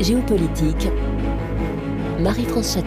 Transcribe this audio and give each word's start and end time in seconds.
Géopolitique, 0.00 0.88
Marie-France. 2.20 2.78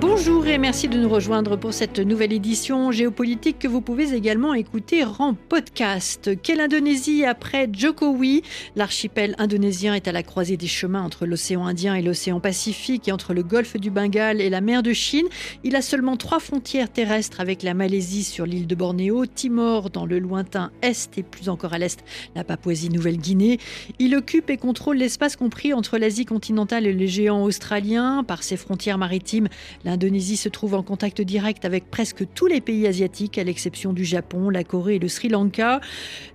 Bonjour 0.00 0.46
et 0.46 0.58
merci 0.58 0.88
de 0.88 0.98
nous 0.98 1.08
rejoindre 1.08 1.56
pour 1.56 1.72
cette 1.72 1.98
nouvelle 1.98 2.32
édition 2.32 2.92
géopolitique 2.92 3.58
que 3.58 3.68
vous 3.68 3.80
pouvez 3.80 4.14
également 4.14 4.52
écouter 4.52 5.04
en 5.04 5.34
podcast. 5.34 6.30
Quelle 6.42 6.60
Indonésie 6.60 7.24
après 7.24 7.68
Jokowi 7.72 8.42
L'archipel 8.76 9.34
indonésien 9.38 9.94
est 9.94 10.06
à 10.06 10.12
la 10.12 10.22
croisée 10.22 10.58
des 10.58 10.66
chemins 10.66 11.02
entre 11.02 11.24
l'océan 11.24 11.66
Indien 11.66 11.94
et 11.94 12.02
l'océan 12.02 12.40
Pacifique 12.40 13.08
et 13.08 13.12
entre 13.12 13.32
le 13.32 13.42
golfe 13.42 13.78
du 13.78 13.90
Bengale 13.90 14.42
et 14.42 14.50
la 14.50 14.60
mer 14.60 14.82
de 14.82 14.92
Chine. 14.92 15.26
Il 15.64 15.76
a 15.76 15.82
seulement 15.82 16.16
trois 16.16 16.40
frontières 16.40 16.92
terrestres 16.92 17.40
avec 17.40 17.62
la 17.62 17.72
Malaisie 17.72 18.24
sur 18.24 18.44
l'île 18.44 18.66
de 18.66 18.74
Bornéo, 18.74 19.24
Timor 19.24 19.88
dans 19.88 20.04
le 20.04 20.18
lointain 20.18 20.70
est 20.82 21.16
et 21.16 21.22
plus 21.22 21.48
encore 21.48 21.72
à 21.72 21.78
l'est 21.78 22.04
la 22.34 22.44
Papouasie-Nouvelle-Guinée. 22.44 23.58
Il 23.98 24.14
occupe 24.14 24.50
et 24.50 24.58
contrôle 24.58 24.98
l'espace 24.98 25.36
compris 25.36 25.72
entre 25.72 25.96
l'Asie 25.96 26.26
continentale 26.26 26.86
et 26.86 26.92
les 26.92 27.08
géants 27.08 27.42
australiens 27.42 28.22
par 28.22 28.42
ses 28.42 28.56
frontières 28.66 28.98
maritimes. 28.98 29.48
L'Indonésie 29.84 30.36
se 30.36 30.48
trouve 30.48 30.74
en 30.74 30.82
contact 30.82 31.20
direct 31.22 31.64
avec 31.64 31.88
presque 31.88 32.24
tous 32.34 32.46
les 32.46 32.60
pays 32.60 32.86
asiatiques, 32.86 33.38
à 33.38 33.44
l'exception 33.44 33.92
du 33.92 34.04
Japon, 34.04 34.50
la 34.50 34.64
Corée 34.64 34.96
et 34.96 34.98
le 34.98 35.08
Sri 35.08 35.28
Lanka. 35.28 35.80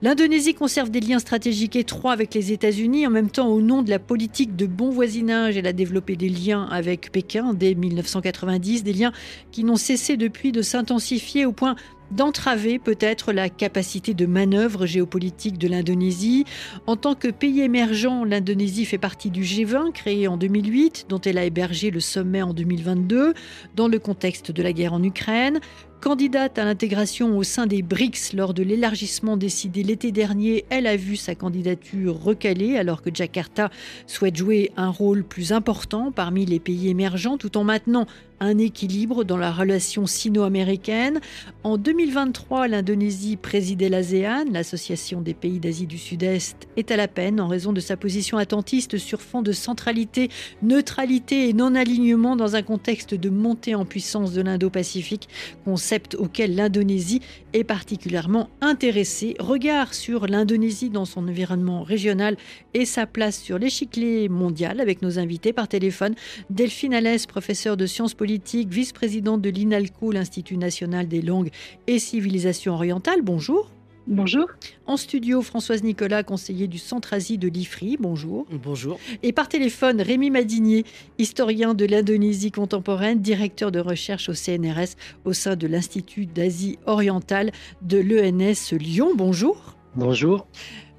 L'Indonésie 0.01 0.53
conserve 0.53 0.89
des 0.89 1.01
liens 1.01 1.19
stratégiques 1.19 1.75
étroits 1.75 2.13
avec 2.13 2.33
les 2.33 2.53
États-Unis. 2.53 3.05
En 3.05 3.09
même 3.09 3.29
temps, 3.29 3.49
au 3.49 3.61
nom 3.61 3.81
de 3.81 3.89
la 3.89 3.99
politique 3.99 4.55
de 4.55 4.65
bon 4.65 4.91
voisinage, 4.91 5.57
elle 5.57 5.67
a 5.67 5.73
développé 5.73 6.15
des 6.15 6.29
liens 6.29 6.67
avec 6.71 7.11
Pékin 7.11 7.53
dès 7.53 7.75
1990, 7.75 8.83
des 8.83 8.93
liens 8.93 9.11
qui 9.51 9.65
n'ont 9.65 9.75
cessé 9.75 10.15
depuis 10.15 10.53
de 10.53 10.61
s'intensifier 10.61 11.45
au 11.45 11.51
point 11.51 11.75
d'entraver 12.11 12.79
peut-être 12.79 13.33
la 13.33 13.49
capacité 13.49 14.13
de 14.13 14.25
manœuvre 14.25 14.85
géopolitique 14.85 15.57
de 15.57 15.67
l'Indonésie. 15.67 16.45
En 16.87 16.95
tant 16.95 17.15
que 17.15 17.29
pays 17.29 17.61
émergent, 17.61 18.25
l'Indonésie 18.25 18.85
fait 18.85 18.97
partie 18.97 19.31
du 19.31 19.43
G20 19.43 19.91
créé 19.91 20.27
en 20.27 20.37
2008, 20.37 21.05
dont 21.09 21.21
elle 21.21 21.37
a 21.37 21.45
hébergé 21.45 21.91
le 21.91 21.99
sommet 21.99 22.41
en 22.41 22.53
2022, 22.53 23.33
dans 23.75 23.87
le 23.87 23.99
contexte 23.99 24.51
de 24.51 24.63
la 24.63 24.73
guerre 24.73 24.93
en 24.93 25.03
Ukraine. 25.03 25.59
Candidate 26.01 26.57
à 26.57 26.65
l'intégration 26.65 27.37
au 27.37 27.43
sein 27.43 27.67
des 27.67 27.83
BRICS 27.83 28.33
lors 28.33 28.55
de 28.55 28.63
l'élargissement 28.63 29.37
décidé 29.37 29.83
l'été 29.83 30.11
dernier, 30.11 30.65
elle 30.71 30.87
a 30.87 30.95
vu 30.95 31.15
sa 31.15 31.35
candidature 31.35 32.19
recalée 32.19 32.75
alors 32.75 33.03
que 33.03 33.11
Jakarta 33.13 33.69
souhaite 34.07 34.35
jouer 34.35 34.71
un 34.77 34.89
rôle 34.89 35.23
plus 35.23 35.51
important 35.51 36.11
parmi 36.11 36.47
les 36.47 36.59
pays 36.59 36.89
émergents 36.89 37.37
tout 37.37 37.55
en 37.55 37.63
maintenant 37.63 38.07
un 38.41 38.57
équilibre 38.57 39.23
dans 39.23 39.37
la 39.37 39.51
relation 39.51 40.07
sino-américaine. 40.07 41.21
En 41.63 41.77
2023, 41.77 42.67
l'Indonésie 42.67 43.37
présidait 43.37 43.87
l'ASEAN, 43.87 44.45
l'association 44.51 45.21
des 45.21 45.35
pays 45.35 45.59
d'Asie 45.59 45.85
du 45.85 45.99
Sud-Est, 45.99 46.67
est 46.75 46.89
à 46.89 46.97
la 46.97 47.07
peine 47.07 47.39
en 47.39 47.47
raison 47.47 47.71
de 47.71 47.79
sa 47.79 47.97
position 47.97 48.39
attentiste 48.39 48.97
sur 48.97 49.21
fond 49.21 49.43
de 49.43 49.51
centralité, 49.51 50.29
neutralité 50.63 51.49
et 51.49 51.53
non-alignement 51.53 52.35
dans 52.35 52.55
un 52.55 52.63
contexte 52.63 53.13
de 53.13 53.29
montée 53.29 53.75
en 53.75 53.85
puissance 53.85 54.33
de 54.33 54.41
l'Indo-Pacifique, 54.41 55.29
concept 55.63 56.15
auquel 56.15 56.55
l'Indonésie 56.55 57.21
est 57.53 57.63
particulièrement 57.63 58.49
intéressée. 58.59 59.35
Regard 59.37 59.93
sur 59.93 60.25
l'Indonésie 60.25 60.89
dans 60.89 61.05
son 61.05 61.27
environnement 61.27 61.83
régional 61.83 62.37
et 62.73 62.85
sa 62.85 63.05
place 63.05 63.39
sur 63.39 63.59
l'échiquier 63.59 64.29
mondial 64.29 64.81
avec 64.81 65.03
nos 65.03 65.19
invités 65.19 65.53
par 65.53 65.67
téléphone. 65.67 66.15
Delphine 66.49 66.95
Alès, 66.95 67.27
professeure 67.27 67.77
de 67.77 67.85
sciences 67.85 68.15
politiques 68.15 68.30
vice-présidente 68.39 69.41
de 69.41 69.49
l'INALCO, 69.49 70.11
l'Institut 70.11 70.57
national 70.57 71.07
des 71.07 71.21
langues 71.21 71.49
et 71.87 71.99
civilisations 71.99 72.73
orientales. 72.73 73.21
Bonjour. 73.21 73.71
Bonjour. 74.07 74.47
En 74.87 74.97
studio, 74.97 75.41
Françoise 75.41 75.83
Nicolas, 75.83 76.23
conseiller 76.23 76.67
du 76.67 76.79
Centre-Asie 76.79 77.37
de 77.37 77.47
l'IFRI. 77.47 77.97
Bonjour. 77.99 78.47
Bonjour. 78.63 78.99
Et 79.21 79.31
par 79.31 79.47
téléphone, 79.47 80.01
Rémi 80.01 80.31
Madinier, 80.31 80.85
historien 81.19 81.75
de 81.75 81.85
l'Indonésie 81.85 82.51
contemporaine, 82.51 83.21
directeur 83.21 83.71
de 83.71 83.79
recherche 83.79 84.27
au 84.27 84.33
CNRS 84.33 84.95
au 85.23 85.33
sein 85.33 85.55
de 85.55 85.67
l'Institut 85.67 86.25
d'Asie 86.25 86.79
orientale 86.87 87.51
de 87.83 87.99
l'ENS 87.99 88.75
Lyon. 88.75 89.11
Bonjour. 89.15 89.75
Bonjour. 89.95 90.47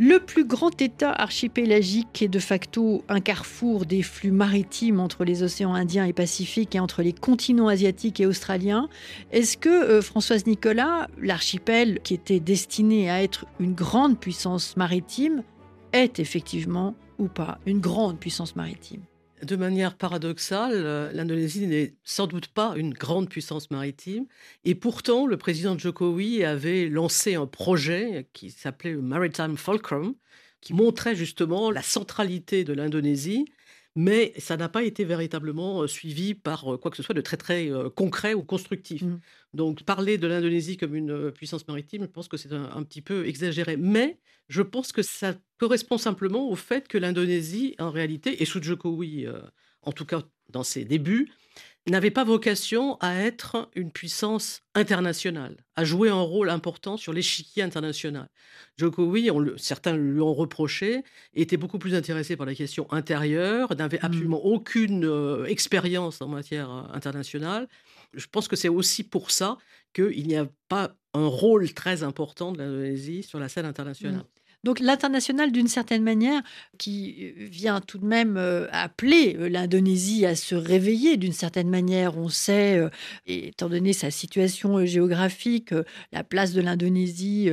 Le 0.05 0.19
plus 0.19 0.45
grand 0.45 0.83
État 0.83 1.13
archipélagique 1.13 2.23
est 2.23 2.29
de 2.29 2.41
facto 2.41 3.05
un 3.09 3.21
carrefour 3.21 3.87
des 3.87 4.03
flux 4.03 4.33
maritimes 4.33 4.99
entre 4.99 5.25
les 5.25 5.45
océans 5.45 5.75
Indien 5.75 6.05
et 6.07 6.13
Pacifique 6.13 6.75
et 6.75 6.81
entre 6.81 7.03
les 7.03 7.13
continents 7.13 7.69
asiatiques 7.69 8.19
et 8.19 8.27
australiens. 8.27 8.89
Est-ce 9.31 9.57
que, 9.57 9.69
euh, 9.69 10.03
Françoise 10.03 10.45
Nicolas, 10.45 11.07
l'archipel 11.21 12.01
qui 12.03 12.15
était 12.15 12.41
destiné 12.41 13.11
à 13.11 13.23
être 13.23 13.47
une 13.61 13.75
grande 13.75 14.19
puissance 14.19 14.77
maritime 14.77 15.45
est 15.93 16.19
effectivement 16.19 16.97
ou 17.21 17.29
pas 17.29 17.59
une 17.65 17.79
grande 17.79 18.19
puissance 18.19 18.57
maritime? 18.57 19.03
De 19.45 19.57
manière 19.57 19.97
paradoxale, 19.97 20.73
euh, 20.75 21.13
l'Indonésie 21.13 21.67
n'est 21.67 21.95
sans 22.05 22.27
doute 22.27 22.49
pas 22.49 22.75
une 22.77 22.95
grande 22.95 23.29
puissance 23.29 23.71
maritime. 23.71 24.27
Et 24.65 24.75
pourtant, 24.75 25.27
le 25.27 25.37
président 25.37 25.77
Jokowi 25.77 26.45
avait 26.45 26.89
lancé 26.89 27.35
un 27.35 27.47
projet 27.47 28.29
qui 28.33 28.51
s'appelait 28.51 28.95
Maritime 28.95 29.57
Fulcrum, 29.57 30.15
qui 30.61 30.75
montrait 30.75 31.17
justement 31.17 31.71
la 31.71 31.83
centralité 31.83 32.65
de 32.65 32.73
l'Indonésie 32.73 33.47
mais 33.95 34.33
ça 34.39 34.57
n'a 34.57 34.71
pas 34.71 34.85
été 34.85 35.05
véritablement 35.05 35.87
suivi 35.87 36.35
par 36.35 36.65
quoi 36.81 36.91
que 36.91 36.97
ce 36.97 37.03
soit 37.03 37.15
de 37.15 37.21
très 37.21 37.37
très 37.37 37.71
concret 37.95 38.33
ou 38.33 38.43
constructif. 38.43 39.03
Mmh. 39.03 39.21
Donc 39.55 39.83
parler 39.83 40.19
de 40.19 40.27
l'Indonésie 40.27 40.77
comme 40.77 40.95
une 40.95 41.31
puissance 41.31 41.67
maritime, 41.69 42.03
je 42.03 42.07
pense 42.07 42.29
que 42.29 42.37
c'est 42.37 42.53
un, 42.53 42.83
petit 42.85 43.03
peu 43.03 43.27
exagéré. 43.27 43.77
Mais 43.77 44.19
je 44.49 44.63
pense 44.63 44.93
que 44.93 45.03
ça 45.03 45.35
correspond 45.59 45.99
simplement 45.99 46.49
au 46.49 46.57
fait 46.57 46.89
que 46.89 46.99
l'Indonésie, 46.99 47.75
en 47.79 47.91
réalité, 47.91 48.43
et 48.43 48.47
sous 48.47 48.63
Jokowi, 48.63 49.27
en 49.83 49.93
tout 49.93 50.07
cas 50.07 50.23
dans 50.49 50.63
ses 50.63 50.85
débuts, 50.85 51.31
n'avait 51.91 52.13
pas 52.13 52.23
vocation 52.23 52.97
à 53.01 53.17
être 53.17 53.69
une 53.75 53.91
puissance 53.91 54.63
internationale, 54.75 55.57
à 55.75 55.85
jouer 55.85 56.11
un 56.11 56.21
rôle 56.21 56.49
important 56.49 56.97
sur 56.97 57.13
l'échiquier 57.13 57.63
international. 57.63 58.29
Jokowi, 58.77 59.31
certains 59.57 59.97
lui 59.97 60.21
ont 60.21 60.35
reproché, 60.35 61.03
était 61.35 61.57
beaucoup 61.57 61.79
plus 61.79 61.95
intéressé 61.95 62.37
par 62.37 62.47
la 62.47 62.55
question 62.55 62.91
intérieure, 62.93 63.75
n'avait 63.75 63.99
mmh. 63.99 64.07
absolument 64.07 64.45
aucune 64.45 65.05
euh, 65.05 65.45
expérience 65.47 66.23
en 66.23 66.29
matière 66.29 66.71
euh, 66.71 66.83
internationale. 66.93 67.69
Je 68.15 68.27
pense 68.27 68.49
que 68.49 68.57
c'est 68.57 68.69
aussi 68.69 69.05
pour 69.05 69.31
ça 69.31 69.59
qu'il 69.95 70.27
n'y 70.27 70.37
a 70.37 70.47
pas 70.69 70.97
un 71.15 71.27
rôle 71.27 71.73
très 71.75 72.03
important 72.03 72.53
de 72.53 72.59
l'Indonésie 72.59 73.23
sur 73.23 73.39
la 73.39 73.49
scène 73.49 73.67
internationale. 73.67 74.25
Donc 74.65 74.79
l'international, 74.79 75.51
d'une 75.51 75.67
certaine 75.67 76.03
manière, 76.03 76.41
qui 76.79 77.17
euh, 77.21 77.47
vient 77.51 77.81
tout 77.81 77.99
de 77.99 78.07
même 78.07 78.37
euh, 78.37 78.67
appeler 78.71 79.37
euh, 79.39 79.49
l'Indonésie 79.49 80.25
à 80.25 80.37
se 80.37 80.55
réveiller 80.55 81.17
d'une 81.17 81.33
certaine 81.33 81.69
manière. 81.69 82.17
On 82.17 82.29
sait, 82.29 82.81
étant 83.27 83.69
donné 83.69 83.93
sa 83.93 84.11
situation 84.11 84.85
géographique, 84.87 85.75
la 86.13 86.23
place 86.25 86.53
de 86.53 86.61
l'Indonésie 86.61 87.51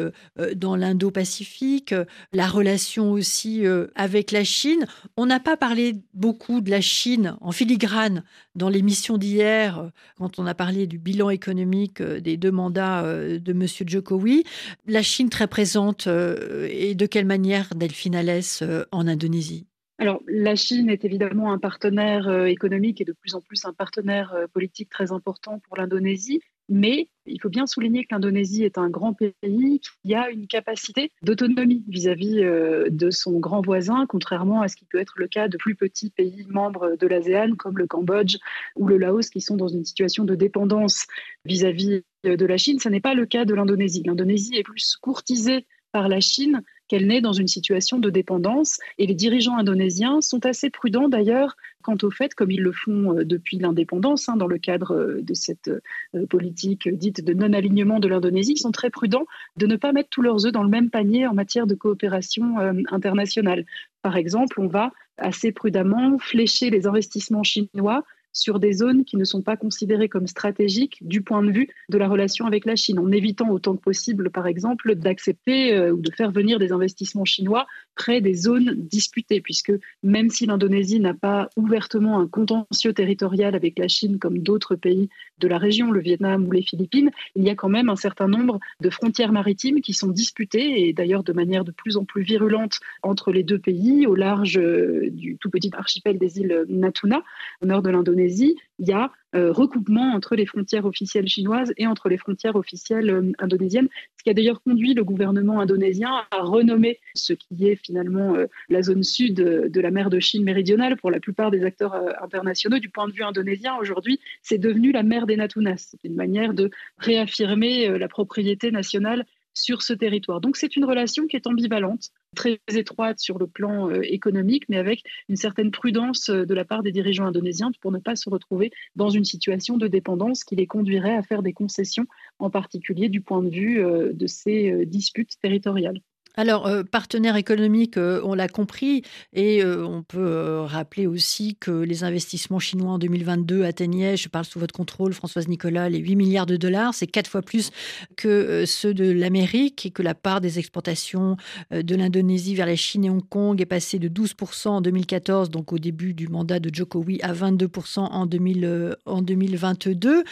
dans 0.56 0.76
l'Indo-Pacifique, 0.76 1.94
la 2.34 2.48
relation 2.48 3.12
aussi 3.12 3.64
avec 3.96 4.32
la 4.32 4.44
Chine. 4.44 4.86
On 5.18 5.26
n'a 5.26 5.40
pas 5.40 5.58
parlé 5.58 5.96
beaucoup 6.14 6.62
de 6.62 6.70
la 6.70 6.82
Chine 6.82 7.36
en 7.42 7.52
filigrane 7.52 8.24
dans 8.56 8.70
l'émission 8.70 9.18
d'hier, 9.18 9.92
quand 10.18 10.40
on 10.40 10.46
a 10.46 10.54
parlé 10.54 10.88
du 10.88 10.98
bilan 10.98 11.30
économique 11.30 12.02
des 12.02 12.38
deux 12.38 12.52
mandats 12.52 13.04
de 13.04 13.52
M. 13.52 13.66
Jokowi. 13.88 14.44
La 14.88 15.02
Chine 15.02 15.30
très 15.30 15.48
présente 15.48 16.08
et 16.08 16.96
de 17.00 17.06
quelle 17.06 17.26
manière, 17.26 17.74
Delphine 17.76 18.16
Alès, 18.16 18.62
euh, 18.62 18.84
en 18.92 19.08
Indonésie? 19.08 19.66
Alors, 20.00 20.22
la 20.28 20.56
Chine 20.56 20.90
est 20.90 21.06
évidemment 21.06 21.52
un 21.52 21.58
partenaire 21.58 22.28
euh, 22.28 22.46
économique 22.46 23.00
et 23.00 23.06
de 23.06 23.14
plus 23.14 23.36
en 23.36 23.42
plus 23.42 23.64
un 23.66 23.74
partenaire 23.74 24.34
euh, 24.34 24.48
politique 24.48 24.90
très 24.90 25.12
important 25.14 25.60
pour 25.60 25.78
l'Indonésie. 25.78 26.42
Mais 26.68 27.10
il 27.26 27.42
faut 27.42 27.50
bien 27.50 27.66
souligner 27.66 28.04
que 28.04 28.14
l'Indonésie 28.14 28.64
est 28.64 28.78
un 28.78 28.90
grand 28.90 29.14
pays 29.14 29.80
qui 29.82 30.14
a 30.14 30.30
une 30.30 30.46
capacité 30.46 31.10
d'autonomie 31.24 31.84
vis-à-vis 31.88 32.44
de 32.92 33.10
son 33.10 33.40
grand 33.40 33.62
voisin, 33.62 34.06
contrairement 34.08 34.62
à 34.62 34.68
ce 34.68 34.76
qui 34.76 34.86
peut 34.86 35.00
être 35.00 35.14
le 35.18 35.28
cas 35.28 35.48
de 35.48 35.58
plus 35.58 35.74
petits 35.74 36.12
pays 36.12 36.46
membres 36.48 36.96
de 36.96 37.08
l'ASEAN 37.08 37.56
comme 37.56 37.80
le 37.80 37.88
Cambodge 37.88 38.38
ou 38.76 38.88
le 38.88 38.98
Laos 38.98 39.32
qui 39.32 39.42
sont 39.42 39.58
dans 39.58 39.68
une 39.68 39.84
situation 39.84 40.26
de 40.26 40.36
dépendance 40.36 41.08
vis-à-vis 41.44 42.04
de 42.24 42.46
la 42.46 42.58
Chine. 42.58 42.78
Ce 42.78 42.88
n'est 42.88 43.02
pas 43.02 43.16
le 43.16 43.26
cas 43.26 43.46
de 43.46 43.56
l'Indonésie. 43.56 44.04
L'Indonésie 44.06 44.56
est 44.56 44.62
plus 44.64 44.96
courtisée 45.02 45.66
par 45.92 46.08
la 46.08 46.20
Chine 46.20 46.62
qu'elle 46.90 47.08
naît 47.08 47.22
dans 47.22 47.32
une 47.32 47.48
situation 47.48 48.00
de 48.00 48.10
dépendance. 48.10 48.80
Et 48.98 49.08
les 49.08 49.16
dirigeants 49.16 49.58
indonésiens 49.58 50.20
sont 50.20 50.46
assez 50.46 50.70
prudents 50.70 51.08
d'ailleurs 51.08 51.56
quant 51.82 51.96
au 52.04 52.12
fait, 52.12 52.34
comme 52.34 52.52
ils 52.52 52.62
le 52.62 52.72
font 52.72 53.18
euh, 53.18 53.24
depuis 53.24 53.58
l'indépendance, 53.58 54.28
hein, 54.28 54.36
dans 54.36 54.48
le 54.48 54.58
cadre 54.58 54.92
euh, 54.92 55.22
de 55.22 55.34
cette 55.34 55.70
euh, 56.14 56.26
politique 56.28 56.90
dite 56.90 57.24
de 57.24 57.34
non-alignement 57.34 58.00
de 58.00 58.08
l'Indonésie, 58.08 58.54
ils 58.54 58.60
sont 58.60 58.72
très 58.72 58.90
prudents 58.90 59.26
de 59.56 59.66
ne 59.66 59.78
pas 59.78 59.94
mettre 59.94 60.10
tous 60.10 60.22
leurs 60.22 60.46
œufs 60.46 60.52
dans 60.52 60.64
le 60.64 60.70
même 60.70 60.90
panier 60.90 61.26
en 61.28 61.34
matière 61.34 61.68
de 61.68 61.76
coopération 61.76 62.58
internationale. 62.92 63.66
Par 64.02 64.18
exemple, 64.18 64.60
on 64.60 64.68
va 64.68 64.92
assez 65.18 65.52
prudemment 65.52 66.18
flécher 66.18 66.70
les 66.70 66.88
investissements 66.88 67.44
chinois 67.44 68.04
sur 68.34 68.60
des 68.60 68.74
zones 68.74 69.06
qui 69.06 69.18
ne 69.18 69.24
sont 69.24 69.42
pas 69.42 69.58
considérées 69.58 70.10
comme 70.10 70.28
stratégiques 70.28 71.00
du 71.02 71.22
point 71.22 71.44
de 71.44 71.52
vue 71.52 71.70
de 71.90 71.98
la 71.98 72.08
relation 72.08 72.46
avec 72.46 72.66
la 72.66 72.76
Chine, 72.76 73.00
en 73.00 73.12
évitant 73.12 73.50
autant 73.50 73.76
que 73.76 73.82
possible, 73.82 74.30
par 74.30 74.48
exemple, 74.48 74.96
d'accepter 74.96 75.76
euh, 75.76 75.92
ou 75.92 76.02
de 76.02 76.12
faire 76.12 76.32
venir 76.32 76.60
des 76.60 76.72
investissements 76.72 77.26
chinois 77.26 77.68
près 77.96 78.22
des 78.22 78.34
zones 78.34 78.76
disputées, 78.76 79.42
puisque 79.42 79.74
même 80.04 80.30
si 80.30 80.46
l'Indonésie 80.46 81.00
n'a 81.00 81.14
pas 81.14 81.50
ouvertement 81.56 82.20
un 82.20 82.28
contentieux 82.28 82.94
territorial 82.94 83.56
avec 83.56 83.78
la 83.78 83.88
Chine 83.88 84.20
comme 84.20 84.40
d'autres 84.40 84.76
pays 84.76 85.10
de 85.40 85.48
la 85.48 85.58
région, 85.58 85.92
le 85.92 86.00
Vietnam 86.00 86.48
ou 86.48 86.52
les 86.52 86.62
Philippines, 86.62 87.12
il 87.36 87.44
y 87.44 87.50
a 87.50 87.56
quand 87.56 87.70
même 87.70 87.90
un 87.90 87.96
certain 87.96 88.28
nombre 88.28 88.60
de 88.82 88.90
frontières 88.90 89.32
maritimes 89.32 89.82
qui 89.82 89.94
sont 89.94 90.10
disputées, 90.10 90.88
et 90.88 90.94
d'ailleurs 90.94 91.24
de 91.24 91.34
manière 91.34 91.64
de 91.64 91.72
plus 91.72 91.98
en 91.98 92.06
plus 92.06 92.24
virulente 92.24 92.80
entre 93.04 93.32
les 93.32 93.44
deux 93.44 93.60
pays, 93.60 94.08
au 94.08 94.16
large 94.16 94.58
euh, 94.58 95.10
du 95.12 95.38
tout 95.38 95.50
petit 95.50 95.72
archipel 95.74 96.18
des 96.18 96.40
îles 96.40 96.66
Natuna, 96.70 97.24
au 97.62 97.66
nord 97.66 97.82
de 97.82 97.90
l'Indonésie. 97.90 98.56
Il 98.80 98.88
y 98.88 98.94
a 98.94 99.12
euh, 99.36 99.52
recoupement 99.52 100.14
entre 100.14 100.36
les 100.36 100.46
frontières 100.46 100.86
officielles 100.86 101.28
chinoises 101.28 101.72
et 101.78 101.86
entre 101.86 102.10
les 102.10 102.18
frontières 102.18 102.56
officielles 102.56 103.10
euh, 103.12 103.32
indonésiennes, 103.38 103.90
ce 104.18 104.24
qui 104.24 104.30
a 104.32 104.34
d'ailleurs 104.34 104.62
conduit 104.64 104.96
le 104.96 105.04
gouvernement 105.04 105.60
indonésien 105.60 106.26
à 106.32 106.42
renommer 106.42 107.00
ce 107.14 107.34
qui 107.34 107.68
est 107.68 107.76
finalement 107.76 108.36
euh, 108.36 108.48
la 108.70 108.82
zone 108.82 109.04
sud 109.04 109.36
de 109.36 109.82
la 109.82 109.92
mer 109.92 110.10
de 110.10 110.20
Chine 110.20 110.44
méridionale 110.44 110.98
pour 110.98 111.12
la 111.12 111.20
plupart 111.20 111.52
des 111.52 111.64
acteurs 111.64 111.94
internationaux. 112.24 112.80
Du 112.80 112.90
point 112.90 113.08
de 113.08 113.14
vue 113.14 113.24
indonésien, 113.24 113.76
aujourd'hui, 113.78 114.20
c'est 114.42 114.58
devenu 114.58 114.92
la 114.92 115.04
mer 115.04 115.28
des 115.28 115.36
Natunas. 115.36 115.90
C'est 115.92 116.04
une 116.04 116.16
manière 116.16 116.54
de 116.54 116.72
réaffirmer 116.98 118.00
la 118.00 118.08
propriété 118.08 118.72
nationale 118.72 119.26
sur 119.60 119.82
ce 119.82 119.94
territoire. 119.94 120.42
Donc 120.42 120.58
c'est 120.58 120.76
une 120.76 120.86
relation 120.86 121.28
qui 121.28 121.36
est 121.36 121.48
ambivalente, 121.48 122.10
très 122.36 122.60
étroite 122.70 123.20
sur 123.20 123.38
le 123.38 123.48
plan 123.48 123.90
euh, 123.90 124.02
économique, 124.04 124.64
mais 124.70 124.78
avec 124.78 125.04
une 125.28 125.36
certaine 125.36 125.72
prudence 125.72 126.30
euh, 126.30 126.46
de 126.46 126.54
la 126.54 126.66
part 126.66 126.84
des 126.84 126.92
dirigeants 126.92 127.26
indonésiens 127.26 127.72
pour 127.82 127.92
ne 127.92 128.00
pas 128.00 128.16
se 128.16 128.30
retrouver 128.30 128.72
dans 128.96 129.10
une 129.10 129.26
situation 129.26 129.78
de 129.78 129.88
dépendance 129.88 130.44
qui 130.44 130.56
les 130.56 130.68
conduirait 130.68 131.16
à 131.16 131.24
faire 131.24 131.44
des 131.44 131.54
concessions, 131.54 132.08
en 132.40 132.50
particulier 132.50 133.10
du 133.10 133.22
point 133.22 133.44
de 133.44 133.50
vue 133.50 133.84
euh, 133.84 134.14
de 134.14 134.28
ces 134.28 134.86
disputes 134.86 135.40
territoriales. 135.42 136.02
Alors, 136.40 136.68
euh, 136.68 136.84
partenaire 136.84 137.36
économique, 137.36 137.98
euh, 137.98 138.22
on 138.24 138.34
l'a 138.34 138.48
compris, 138.48 139.02
et 139.34 139.62
euh, 139.62 139.86
on 139.86 140.04
peut 140.04 140.62
rappeler 140.62 141.06
aussi 141.06 141.58
que 141.60 141.70
les 141.70 142.06
investissements 142.06 142.60
chinois 142.60 142.94
en 142.94 142.98
2022 142.98 143.66
atteignaient, 143.66 144.16
je 144.16 144.30
parle 144.30 144.46
sous 144.46 144.58
votre 144.58 144.74
contrôle, 144.74 145.12
Françoise 145.12 145.50
Nicolas, 145.50 145.90
les 145.90 145.98
8 145.98 146.16
milliards 146.16 146.46
de 146.46 146.56
dollars. 146.56 146.94
C'est 146.94 147.08
quatre 147.08 147.30
fois 147.30 147.42
plus 147.42 147.72
que 148.16 148.64
ceux 148.66 148.94
de 148.94 149.12
l'Amérique 149.12 149.86
et 149.86 149.92
que 149.92 150.02
la 150.02 150.16
part 150.16 150.40
des 150.40 150.60
exportations 150.60 151.36
de 151.72 151.96
l'Indonésie 151.96 152.56
vers 152.56 152.68
la 152.68 152.78
Chine 152.78 153.04
et 153.04 153.10
Hong 153.10 153.28
Kong 153.28 153.60
est 153.60 153.66
passée 153.66 154.00
de 154.00 154.08
12% 154.08 154.70
en 154.70 154.80
2014, 154.80 155.50
donc 155.50 155.74
au 155.74 155.78
début 155.78 156.14
du 156.14 156.30
mandat 156.30 156.62
de 156.62 156.74
Jokowi, 156.74 157.20
à 157.22 157.34
22% 157.34 158.00
en, 158.00 158.26
2000, 158.26 158.96
en 159.06 159.22
2022. 159.22 160.24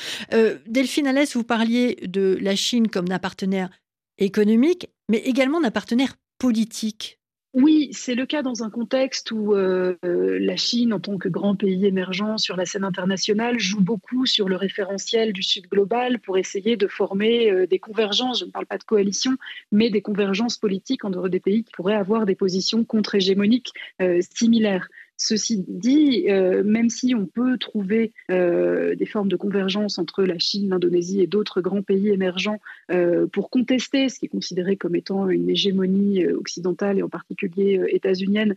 Delphine 0.67 1.07
Alès, 1.07 1.35
vous 1.35 1.43
parliez 1.43 1.97
de 2.07 2.37
la 2.39 2.55
Chine 2.55 2.87
comme 2.87 3.09
d'un 3.09 3.19
partenaire 3.19 3.69
économique, 4.19 4.87
mais 5.09 5.19
également 5.19 5.61
d'un 5.61 5.71
partenaire 5.71 6.15
politique. 6.37 7.19
Oui, 7.53 7.89
c'est 7.91 8.13
le 8.13 8.27
cas 8.27 8.43
dans 8.43 8.63
un 8.63 8.69
contexte 8.69 9.31
où 9.31 9.55
euh, 9.55 9.95
la 10.03 10.57
Chine, 10.57 10.93
en 10.93 10.99
tant 10.99 11.17
que 11.17 11.27
grand 11.27 11.55
pays 11.55 11.87
émergent 11.87 12.37
sur 12.37 12.55
la 12.55 12.65
scène 12.65 12.83
internationale, 12.83 13.57
joue 13.57 13.81
beaucoup 13.81 14.27
sur 14.27 14.47
le 14.47 14.55
référentiel 14.55 15.33
du 15.33 15.41
Sud 15.41 15.67
global 15.67 16.19
pour 16.19 16.37
essayer 16.37 16.77
de 16.77 16.87
former 16.87 17.49
euh, 17.49 17.65
des 17.65 17.79
convergences, 17.79 18.41
je 18.41 18.45
ne 18.45 18.51
parle 18.51 18.67
pas 18.67 18.77
de 18.77 18.83
coalition, 18.83 19.37
mais 19.71 19.89
des 19.89 20.01
convergences 20.01 20.57
politiques 20.57 21.03
en 21.03 21.09
dehors 21.09 21.29
des 21.29 21.39
pays 21.39 21.63
qui 21.63 21.71
pourraient 21.71 21.95
avoir 21.95 22.27
des 22.27 22.35
positions 22.35 22.83
contre-hégémoniques 22.83 23.71
euh, 24.01 24.19
similaires. 24.35 24.87
Ceci 25.17 25.65
dit, 25.67 26.27
euh, 26.29 26.63
même 26.63 26.91
si 26.91 27.15
on 27.15 27.25
peut 27.25 27.57
trouver 27.57 28.13
euh, 28.29 28.93
des 28.95 29.07
formes 29.07 29.29
de 29.29 29.35
convergence 29.35 29.97
entre 29.97 30.23
la 30.23 30.37
Chine, 30.37 30.69
l'Indonésie 30.69 31.21
et 31.21 31.27
d'autres 31.27 31.59
grands 31.59 31.81
pays 31.81 32.09
émergents 32.09 32.59
euh, 32.91 33.25
pour 33.25 33.49
contester 33.49 34.09
ce 34.09 34.19
qui 34.19 34.27
est 34.27 34.29
considéré 34.29 34.77
comme 34.77 34.95
étant 34.95 35.27
une 35.27 35.49
hégémonie 35.49 36.27
occidentale 36.27 36.99
et 36.99 37.03
en 37.03 37.09
particulier 37.09 37.81
états-unienne 37.89 38.53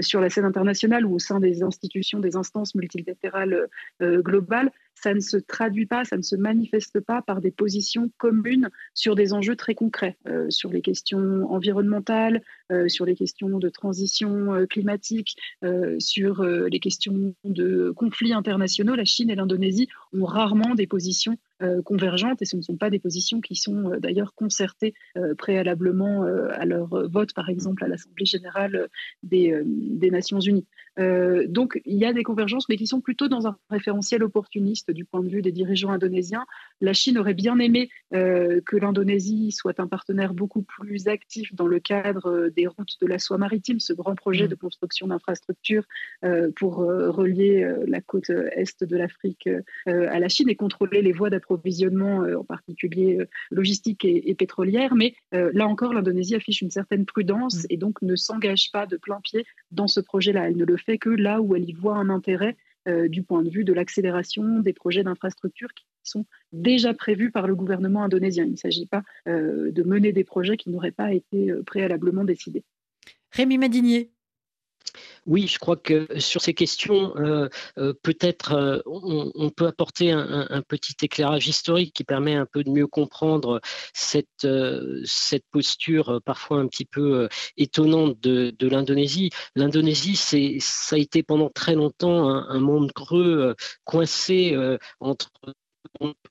sur 0.00 0.20
la 0.20 0.30
scène 0.30 0.44
internationale 0.44 1.04
ou 1.04 1.14
au 1.14 1.18
sein 1.18 1.40
des 1.40 1.62
institutions, 1.62 2.20
des 2.20 2.36
instances 2.36 2.74
multilatérales 2.74 3.66
globales, 4.00 4.70
ça 5.04 5.12
ne 5.12 5.20
se 5.20 5.36
traduit 5.36 5.84
pas, 5.84 6.06
ça 6.06 6.16
ne 6.16 6.22
se 6.22 6.34
manifeste 6.34 6.98
pas 6.98 7.20
par 7.20 7.42
des 7.42 7.50
positions 7.50 8.10
communes 8.16 8.70
sur 8.94 9.14
des 9.14 9.34
enjeux 9.34 9.54
très 9.54 9.74
concrets, 9.74 10.16
euh, 10.26 10.48
sur 10.48 10.72
les 10.72 10.80
questions 10.80 11.46
environnementales, 11.52 12.42
euh, 12.72 12.88
sur 12.88 13.04
les 13.04 13.14
questions 13.14 13.58
de 13.58 13.68
transition 13.68 14.54
euh, 14.54 14.64
climatique, 14.64 15.36
sur 15.98 16.42
les 16.42 16.80
questions 16.80 17.34
de 17.44 17.92
conflits 17.96 18.32
internationaux. 18.32 18.94
La 18.94 19.04
Chine 19.04 19.30
et 19.30 19.34
l'Indonésie 19.34 19.88
ont 20.12 20.24
rarement 20.24 20.74
des 20.74 20.86
positions 20.86 21.36
convergentes 21.84 22.42
et 22.42 22.44
ce 22.44 22.56
ne 22.56 22.62
sont 22.62 22.76
pas 22.76 22.90
des 22.90 22.98
positions 22.98 23.40
qui 23.40 23.54
sont 23.54 23.92
d'ailleurs 23.98 24.34
concertées 24.34 24.92
préalablement 25.38 26.24
à 26.24 26.64
leur 26.66 27.08
vote, 27.08 27.32
par 27.32 27.48
exemple, 27.48 27.84
à 27.84 27.88
l'Assemblée 27.88 28.26
générale 28.26 28.88
des, 29.22 29.58
des 29.64 30.10
Nations 30.10 30.40
unies. 30.40 30.66
Donc 30.96 31.80
il 31.84 31.98
y 31.98 32.04
a 32.04 32.12
des 32.12 32.22
convergences, 32.22 32.68
mais 32.68 32.76
qui 32.76 32.86
sont 32.86 33.00
plutôt 33.00 33.28
dans 33.28 33.46
un 33.46 33.56
référentiel 33.70 34.22
opportuniste 34.22 34.90
du 34.90 35.04
point 35.04 35.22
de 35.22 35.28
vue 35.28 35.42
des 35.42 35.52
dirigeants 35.52 35.90
indonésiens. 35.90 36.44
La 36.80 36.92
Chine 36.92 37.18
aurait 37.18 37.34
bien 37.34 37.58
aimé 37.58 37.90
euh, 38.12 38.60
que 38.64 38.76
l'Indonésie 38.76 39.52
soit 39.52 39.80
un 39.80 39.86
partenaire 39.86 40.34
beaucoup 40.34 40.62
plus 40.62 41.08
actif 41.08 41.54
dans 41.54 41.66
le 41.66 41.80
cadre 41.80 42.26
euh, 42.26 42.50
des 42.50 42.66
routes 42.66 42.96
de 43.00 43.06
la 43.06 43.18
soie 43.18 43.38
maritime, 43.38 43.80
ce 43.80 43.92
grand 43.92 44.14
projet 44.14 44.44
mm. 44.44 44.48
de 44.48 44.54
construction 44.54 45.06
d'infrastructures 45.08 45.84
euh, 46.24 46.50
pour 46.56 46.76
relier 46.76 47.66
la 47.86 48.00
côte 48.00 48.30
est 48.30 48.84
de 48.84 48.96
l'Afrique 48.96 49.48
à 49.86 50.18
la 50.18 50.28
Chine 50.28 50.48
et 50.48 50.56
contrôler 50.56 51.02
les 51.02 51.12
voies 51.12 51.30
d'approvisionnement, 51.30 52.24
en 52.38 52.44
particulier 52.44 53.18
logistique 53.50 54.04
et, 54.04 54.34
pétrolière. 54.34 54.94
Mais 54.94 55.14
là 55.32 55.66
encore, 55.66 55.92
l'Indonésie 55.92 56.34
affiche 56.34 56.62
une 56.62 56.70
certaine 56.70 57.04
prudence 57.04 57.64
mm. 57.64 57.66
et 57.70 57.76
donc 57.76 58.02
ne 58.02 58.16
s'engage 58.16 58.70
pas 58.72 58.86
de 58.86 58.96
plein 58.96 59.20
pied 59.20 59.44
dans 59.70 59.86
ce 59.86 60.00
projet-là. 60.00 60.48
Elle 60.48 60.56
ne 60.56 60.64
le 60.64 60.76
fait 60.84 60.98
que 60.98 61.10
là 61.10 61.40
où 61.40 61.54
elle 61.56 61.68
y 61.68 61.72
voit 61.72 61.96
un 61.96 62.10
intérêt 62.10 62.56
euh, 62.86 63.08
du 63.08 63.22
point 63.22 63.42
de 63.42 63.48
vue 63.48 63.64
de 63.64 63.72
l'accélération 63.72 64.60
des 64.60 64.74
projets 64.74 65.02
d'infrastructure 65.02 65.72
qui 65.72 65.86
sont 66.02 66.26
déjà 66.52 66.92
prévus 66.92 67.30
par 67.30 67.46
le 67.46 67.54
gouvernement 67.54 68.02
indonésien. 68.02 68.44
Il 68.44 68.52
ne 68.52 68.56
s'agit 68.56 68.86
pas 68.86 69.02
euh, 69.26 69.72
de 69.72 69.82
mener 69.82 70.12
des 70.12 70.24
projets 70.24 70.58
qui 70.58 70.68
n'auraient 70.68 70.92
pas 70.92 71.14
été 71.14 71.50
euh, 71.50 71.62
préalablement 71.62 72.24
décidés. 72.24 72.62
Rémi 73.30 73.56
Madinier, 73.56 74.12
oui, 75.26 75.46
je 75.46 75.58
crois 75.58 75.76
que 75.76 76.06
sur 76.18 76.40
ces 76.42 76.54
questions, 76.54 77.16
euh, 77.16 77.48
euh, 77.78 77.94
peut-être 78.02 78.52
euh, 78.52 78.78
on, 78.86 79.50
peut 79.50 79.66
apporter 79.66 80.10
un, 80.10 80.62
petit 80.68 80.94
éclairage 81.02 81.46
historique 81.48 81.94
qui 81.94 82.04
permet 82.04 82.34
un 82.34 82.46
peu 82.46 82.64
de 82.64 82.70
mieux 82.70 82.86
comprendre 82.86 83.60
cette, 83.92 84.46
cette 85.04 85.44
posture 85.50 86.20
parfois 86.24 86.58
un 86.58 86.66
petit 86.66 86.84
peu 86.84 87.28
étonnante 87.56 88.20
de, 88.20 88.54
l'Indonésie. 88.60 89.30
L'Indonésie, 89.54 90.16
ça 90.16 90.96
a 90.96 90.98
été 90.98 91.22
pendant 91.22 91.50
très 91.50 91.74
longtemps 91.74 92.28
un 92.28 92.60
monde 92.60 92.92
creux, 92.92 93.54
coincé 93.84 94.56
entre 95.00 95.30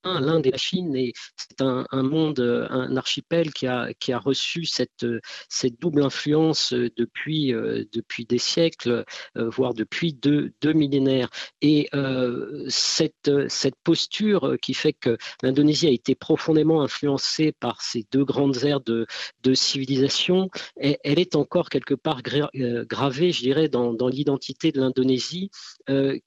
l'Inde 0.03 0.45
et 0.47 0.51
la 0.51 0.57
Chine, 0.57 0.95
et 0.95 1.13
c'est 1.35 1.61
un, 1.61 1.85
monde, 1.91 2.39
un 2.69 2.95
archipel 2.97 3.53
qui 3.53 3.67
a, 3.67 3.93
qui 3.93 4.11
a 4.11 4.19
reçu 4.19 4.65
cette, 4.65 5.05
cette 5.49 5.79
double 5.79 6.03
influence 6.03 6.73
depuis, 6.73 7.51
depuis 7.51 8.25
des 8.25 8.37
siècles, 8.37 9.05
voire 9.35 9.73
depuis 9.73 10.13
deux, 10.13 10.53
deux 10.61 10.73
millénaires. 10.73 11.29
Et 11.61 11.89
cette, 12.67 13.31
cette 13.47 13.75
posture 13.83 14.55
qui 14.61 14.73
fait 14.73 14.93
que 14.93 15.17
l'Indonésie 15.41 15.87
a 15.87 15.91
été 15.91 16.15
profondément 16.15 16.81
influencée 16.81 17.51
par 17.51 17.81
ces 17.81 18.05
deux 18.11 18.25
grandes 18.25 18.63
aires 18.63 18.81
de, 18.81 19.05
de 19.43 19.53
civilisation, 19.53 20.49
elle, 20.77 21.19
est 21.19 21.35
encore 21.35 21.69
quelque 21.69 21.95
part 21.95 22.21
gravée, 22.23 23.31
je 23.31 23.41
dirais, 23.41 23.69
dans, 23.69 23.93
dans 23.93 24.07
l'identité 24.07 24.71
de 24.71 24.79
l'Indonésie, 24.79 25.49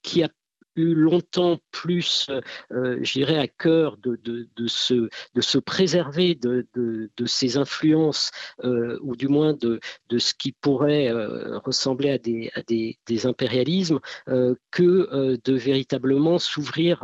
qui 0.01 0.23
a 0.23 0.29
eu 0.77 0.93
longtemps 0.93 1.59
plus, 1.71 2.29
euh, 2.71 2.97
j'irais 3.01 3.37
à 3.37 3.47
cœur 3.47 3.97
de, 3.97 4.17
de, 4.23 4.47
de, 4.55 4.67
se, 4.67 5.09
de 5.33 5.41
se 5.41 5.57
préserver 5.57 6.35
de, 6.35 6.65
de, 6.75 7.09
de 7.17 7.25
ces 7.25 7.57
influences, 7.57 8.31
euh, 8.63 8.97
ou 9.01 9.15
du 9.15 9.27
moins 9.27 9.53
de, 9.53 9.79
de 10.09 10.17
ce 10.19 10.33
qui 10.33 10.51
pourrait 10.51 11.09
euh, 11.09 11.57
ressembler 11.59 12.11
à 12.11 12.17
des, 12.17 12.51
à 12.55 12.61
des, 12.61 12.97
des 13.07 13.25
impérialismes, 13.25 13.99
euh, 14.29 14.55
que 14.71 15.09
euh, 15.11 15.37
de 15.43 15.53
véritablement 15.53 16.39
s'ouvrir 16.39 17.03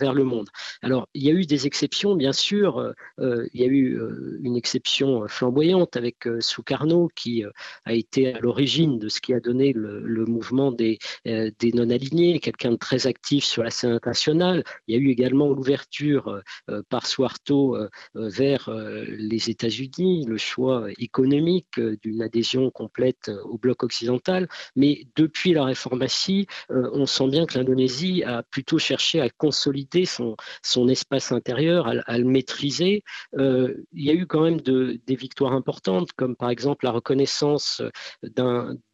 vers 0.00 0.14
le 0.14 0.24
monde. 0.24 0.48
Alors, 0.80 1.08
il 1.14 1.22
y 1.22 1.30
a 1.30 1.32
eu 1.32 1.44
des 1.44 1.66
exceptions, 1.66 2.16
bien 2.16 2.32
sûr. 2.32 2.94
il 3.18 3.60
y 3.60 3.62
a 3.62 3.66
eu 3.66 4.00
une 4.42 4.56
exception 4.56 5.26
flamboyante 5.28 5.96
avec 5.96 6.26
Sukarno, 6.40 7.08
qui 7.14 7.44
a 7.84 7.92
été 7.92 8.34
à 8.34 8.40
l'origine 8.40 8.98
de 8.98 9.08
ce 9.08 9.20
qui 9.20 9.34
a 9.34 9.40
donné 9.40 9.72
le, 9.72 10.00
le 10.00 10.24
mouvement 10.24 10.72
des, 10.72 10.98
des 11.24 11.72
non-alignés, 11.72 12.40
quelqu'un 12.40 12.72
de 12.72 12.76
très 12.76 13.01
très 13.02 13.08
actif 13.08 13.44
sur 13.44 13.62
la 13.62 13.70
scène 13.70 13.92
internationale. 13.92 14.64
Il 14.86 14.94
y 14.94 14.98
a 14.98 15.00
eu 15.00 15.10
également 15.10 15.48
l'ouverture 15.48 16.42
par 16.88 17.06
Suarto 17.06 17.76
vers 18.14 18.70
les 19.06 19.50
États-Unis, 19.50 20.26
le 20.26 20.36
choix 20.36 20.86
économique 20.98 21.80
d'une 22.02 22.22
adhésion 22.22 22.70
complète 22.70 23.30
au 23.44 23.58
bloc 23.58 23.82
occidental. 23.82 24.48
Mais 24.76 25.06
depuis 25.16 25.52
la 25.52 25.64
réformatie, 25.64 26.46
on 26.68 27.06
sent 27.06 27.28
bien 27.28 27.46
que 27.46 27.58
l'Indonésie 27.58 28.22
a 28.24 28.42
plutôt 28.42 28.78
cherché 28.78 29.20
à 29.20 29.28
consolider 29.30 30.04
son, 30.04 30.36
son 30.62 30.88
espace 30.88 31.32
intérieur, 31.32 31.88
à, 32.06 32.18
le 32.18 32.24
maîtriser. 32.24 33.02
il 33.38 33.84
y 33.94 34.10
a 34.10 34.14
eu 34.14 34.26
quand 34.26 34.42
même 34.42 34.60
de, 34.60 35.00
des 35.06 35.16
victoires 35.16 35.52
importantes, 35.52 36.12
comme 36.12 36.36
par 36.36 36.50
exemple 36.50 36.84
la 36.84 36.92
reconnaissance 36.92 37.82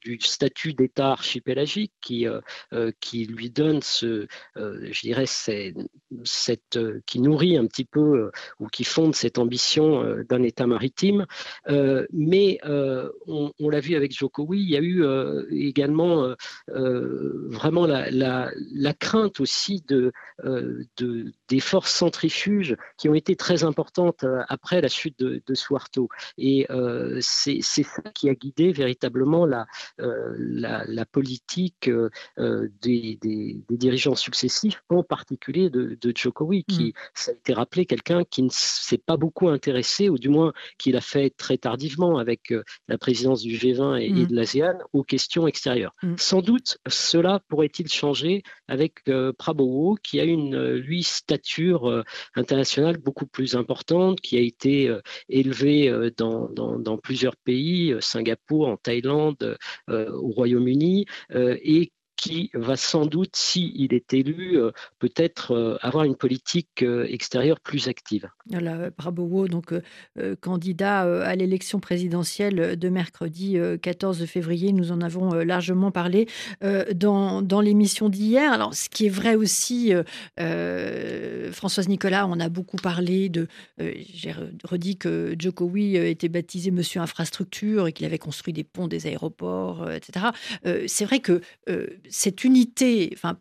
du 0.03 0.19
statut 0.21 0.75
d'État 0.75 1.13
archipélagique 1.13 1.93
qui, 2.01 2.27
euh, 2.27 2.41
euh, 2.73 2.93
qui 3.01 3.27
lui 3.27 3.51
donne 3.51 3.83
euh, 4.05 4.27
je 4.55 5.01
dirais, 5.01 5.27
cette, 5.27 6.79
qui 7.07 7.21
nourrit 7.21 7.57
un 7.57 7.67
petit 7.67 7.85
peu 7.85 8.31
ou 8.61 8.67
qui 8.69 8.85
fonde 8.85 9.15
cette 9.15 9.39
ambition 9.39 10.23
d'un 10.29 10.43
État 10.43 10.67
maritime. 10.67 11.27
mais 12.13 12.59
on, 12.65 13.69
l'a 13.71 13.81
vu 13.81 13.97
avec 13.97 14.17
Jokowi, 14.17 14.61
il 14.61 14.71
y 14.71 14.77
a 14.77 14.81
eu 14.81 15.05
également 15.51 16.35
vraiment 16.69 17.87
la, 17.87 18.95
crainte 18.99 19.41
aussi 19.41 19.85
de, 19.87 20.13
des 21.49 21.61
forces 21.61 21.93
centrifuges 21.93 22.77
qui 22.97 23.09
ont 23.09 23.15
été 23.15 23.37
très 23.37 23.65
importantes 23.65 24.25
après 24.49 24.81
la 24.81 24.89
chute 24.89 25.19
de, 25.19 25.43
de 25.47 25.55
Suarto. 25.55 26.09
Et 26.37 26.67
c'est 27.21 27.63
ça 27.63 28.03
qui 28.15 28.29
a 28.29 28.35
guidé 28.35 28.73
véritablement 28.73 29.47
la, 29.47 29.67
euh, 30.01 30.35
la, 30.39 31.05
politique 31.07 31.89
euh, 31.89 32.11
euh, 32.39 32.69
des, 32.83 33.19
dirigeants 33.71 34.15
successifs, 34.15 34.83
en 34.89 35.03
particulier 35.03 35.71
de, 35.71 35.97
de 36.01 36.13
Jokowi, 36.15 36.65
qui, 36.65 36.89
mm. 36.89 36.93
ça 37.15 37.31
a 37.31 37.35
été 37.35 37.53
rappelé, 37.53 37.87
quelqu'un 37.87 38.25
qui 38.25 38.43
ne 38.43 38.49
s'est 38.51 38.99
pas 38.99 39.17
beaucoup 39.17 39.49
intéressé, 39.49 40.09
ou 40.09 40.19
du 40.19 40.29
moins 40.29 40.53
qui 40.79 40.93
l'a 40.93 41.01
fait 41.01 41.31
très 41.31 41.59
tardivement 41.59 42.19
avec 42.19 42.53
la 42.89 42.99
présidence 42.99 43.43
du 43.43 43.57
G20 43.57 44.01
et, 44.01 44.11
mm. 44.11 44.27
de 44.27 44.35
l'ASEAN, 44.35 44.79
aux 44.93 45.05
questions 45.05 45.47
extérieures. 45.47 45.95
Mm. 46.03 46.15
Sans 46.17 46.43
doute, 46.43 46.79
cela 46.87 47.41
pourrait-il 47.49 47.89
changer 47.89 48.43
avec 48.67 49.05
Prabowo, 49.39 49.97
qui 50.03 50.21
a 50.21 50.25
une, 50.25 50.73
lui, 50.75 51.03
stature 51.39 52.05
internationale 52.35 52.99
beaucoup 52.99 53.27
plus 53.27 53.55
importante, 53.55 54.21
qui 54.21 54.37
a 54.37 54.41
été 54.41 54.95
élevé 55.29 56.11
dans, 56.17 56.49
dans, 56.49 56.99
plusieurs 56.99 57.37
pays, 57.37 57.95
Singapour, 58.01 58.69
en 58.69 58.77
Thaïlande, 58.77 59.57
euh, 59.89 60.11
au 60.13 60.29
Royaume-Uni 60.29 61.07
euh, 61.35 61.57
et 61.63 61.93
qui 62.19 62.51
va 62.53 62.77
sans 62.77 63.07
doute, 63.07 63.37
s'il 63.37 63.95
est 63.95 64.13
élu, 64.13 64.59
euh, 64.59 64.73
peut-être 64.99 65.53
euh, 65.53 65.77
avoir 65.81 66.03
une 66.03 66.17
politique 66.17 66.83
euh, 66.83 67.07
extérieure 67.09 67.61
plus 67.61 67.87
active. 67.87 68.29
Voilà, 68.51 68.91
Prabowo, 68.91 69.47
donc 69.47 69.73
candidat 70.41 71.03
à 71.03 71.37
l'élection 71.37 71.81
présidentielle 71.81 72.79
de 72.79 72.89
mercredi 72.89 73.59
14 73.83 74.25
février, 74.25 74.73
nous 74.73 74.91
en 74.91 75.03
avons 75.03 75.35
largement 75.35 75.91
parlé 75.91 76.27
dans, 76.95 77.43
dans 77.43 77.61
l'émission 77.61 78.09
d'hier. 78.09 78.51
Alors, 78.51 78.75
ce 78.75 78.89
qui 78.89 79.05
est 79.05 79.11
vrai 79.11 79.35
aussi, 79.35 79.93
Françoise 81.53 81.89
Nicolas, 81.89 82.27
on 82.27 82.41
a 82.41 82.49
beaucoup 82.49 82.79
parlé 82.79 83.29
de. 83.29 83.49
J'ai 83.79 84.35
redit 84.65 84.97
que 84.97 85.37
Jokowi 85.39 85.97
était 85.97 86.31
baptisé 86.31 86.71
Monsieur 86.71 87.03
Infrastructure 87.03 87.87
et 87.87 87.93
qu'il 87.93 88.07
avait 88.07 88.19
construit 88.19 88.55
des 88.55 88.65
ponts, 88.65 88.89
des 88.89 89.07
aéroports, 89.07 89.91
etc. 89.91 90.29
C'est 90.87 91.05
vrai 91.05 91.21
que 91.21 91.43
cette 92.11 92.45
unité, 92.45 93.11
enfin, 93.15 93.37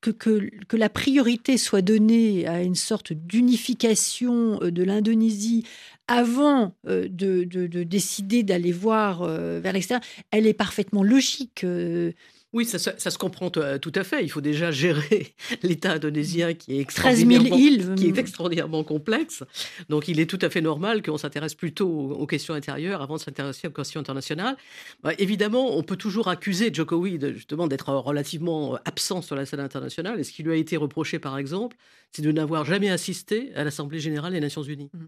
que, 0.00 0.10
que, 0.10 0.76
la 0.76 0.88
priorité 0.88 1.56
soit 1.56 1.82
donnée 1.82 2.46
à 2.46 2.62
une 2.62 2.74
sorte 2.74 3.12
d'unification 3.12 4.60
euh, 4.62 4.70
de 4.70 4.82
l'Indonésie 4.82 5.64
avant 6.06 6.74
euh, 6.86 7.08
de, 7.08 7.44
de, 7.44 7.82
décider 7.82 8.42
d'aller 8.42 8.72
voir 8.72 9.22
euh, 9.22 9.60
vers 9.60 9.72
l'extérieur, 9.72 10.04
elle 10.30 10.46
est 10.46 10.54
parfaitement 10.54 11.02
logique. 11.02 11.64
Oui, 12.54 12.64
ça, 12.64 12.78
se 12.78 13.18
comprend 13.18 13.50
tout 13.50 13.92
à 13.94 14.04
fait. 14.04 14.22
Il 14.22 14.28
faut 14.28 14.40
déjà 14.40 14.70
gérer 14.70 15.34
l'État 15.64 15.94
indonésien 15.94 16.54
qui 16.54 16.76
est, 16.76 16.80
extraordinairement, 16.80 17.56
îles. 17.56 17.94
qui 17.96 18.06
est 18.06 18.16
extraordinairement 18.16 18.84
complexe. 18.84 19.42
Donc, 19.88 20.06
il 20.06 20.20
est 20.20 20.30
tout 20.30 20.38
à 20.40 20.48
fait 20.48 20.60
normal 20.60 21.02
qu'on 21.02 21.18
s'intéresse 21.18 21.56
plutôt 21.56 21.88
aux 21.88 22.26
questions 22.28 22.54
intérieures 22.54 23.02
avant 23.02 23.16
de 23.16 23.20
s'intéresser 23.20 23.66
aux 23.66 23.72
questions 23.72 24.00
internationales. 24.00 24.56
Bah, 25.02 25.10
évidemment, 25.18 25.76
on 25.76 25.82
peut 25.82 25.96
toujours 25.96 26.28
accuser 26.28 26.72
Jokowi 26.72 27.18
justement 27.32 27.66
d'être 27.66 27.92
relativement 27.92 28.78
absent 28.84 29.20
sur 29.20 29.34
la 29.34 29.46
scène 29.46 29.58
internationale. 29.58 30.20
Et 30.20 30.22
ce 30.22 30.30
qui 30.30 30.44
lui 30.44 30.52
a 30.52 30.56
été 30.56 30.76
reproché, 30.76 31.18
par 31.18 31.36
exemple, 31.38 31.76
c'est 32.12 32.22
de 32.22 32.30
n'avoir 32.30 32.64
jamais 32.64 32.88
assisté 32.88 33.52
à 33.56 33.64
l'Assemblée 33.64 33.98
générale 33.98 34.32
des 34.32 34.40
Nations 34.40 34.62
unies. 34.62 34.90
Mmh. 34.94 35.06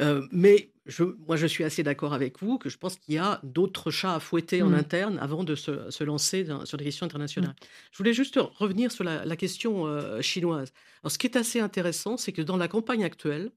Euh, 0.00 0.26
mais 0.32 0.70
je, 0.86 1.04
moi, 1.26 1.36
je 1.36 1.46
suis 1.46 1.64
assez 1.64 1.82
d'accord 1.82 2.12
avec 2.12 2.40
vous 2.40 2.58
que 2.58 2.68
je 2.68 2.78
pense 2.78 2.96
qu'il 2.96 3.14
y 3.14 3.18
a 3.18 3.40
d'autres 3.42 3.90
chats 3.90 4.14
à 4.14 4.20
fouetter 4.20 4.62
en 4.62 4.70
mmh. 4.70 4.74
interne 4.74 5.18
avant 5.18 5.44
de 5.44 5.54
se, 5.54 6.02
lancer 6.04 6.46
sur 6.64 6.78
des 6.78 6.84
questions 6.84 7.06
internationales. 7.06 7.52
Mmh. 7.52 7.66
Je 7.92 7.98
voulais 7.98 8.12
juste 8.12 8.38
revenir 8.38 8.90
sur 8.90 9.04
la, 9.04 9.36
question 9.36 9.86
euh, 9.86 10.20
chinoise. 10.22 10.72
Alors, 11.02 11.12
ce 11.12 11.18
qui 11.18 11.26
est 11.26 11.36
assez 11.36 11.60
intéressant, 11.60 12.16
c'est 12.16 12.32
que 12.32 12.42
dans 12.42 12.56
la 12.56 12.68
campagne 12.68 13.04
actuelle, 13.04 13.52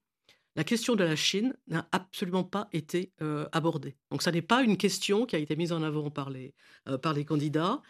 la 0.56 0.64
question 0.64 0.96
de 0.96 1.04
la 1.04 1.18
Chine 1.18 1.54
n'a 1.68 1.88
absolument 1.92 2.46
pas 2.46 2.70
été 2.72 3.12
euh, 3.22 3.46
abordée. 3.52 3.98
Donc, 4.10 4.22
ça 4.22 4.32
n'est 4.32 4.42
pas 4.42 4.64
une 4.64 4.78
question 4.78 5.26
qui 5.26 5.36
a 5.36 5.40
été 5.40 5.56
mise 5.58 5.74
en 5.74 5.84
avant 5.84 6.10
par 6.10 6.30
les, 6.30 6.54
euh, 6.88 6.98
par 6.98 7.14
les 7.14 7.26
candidats, 7.26 7.82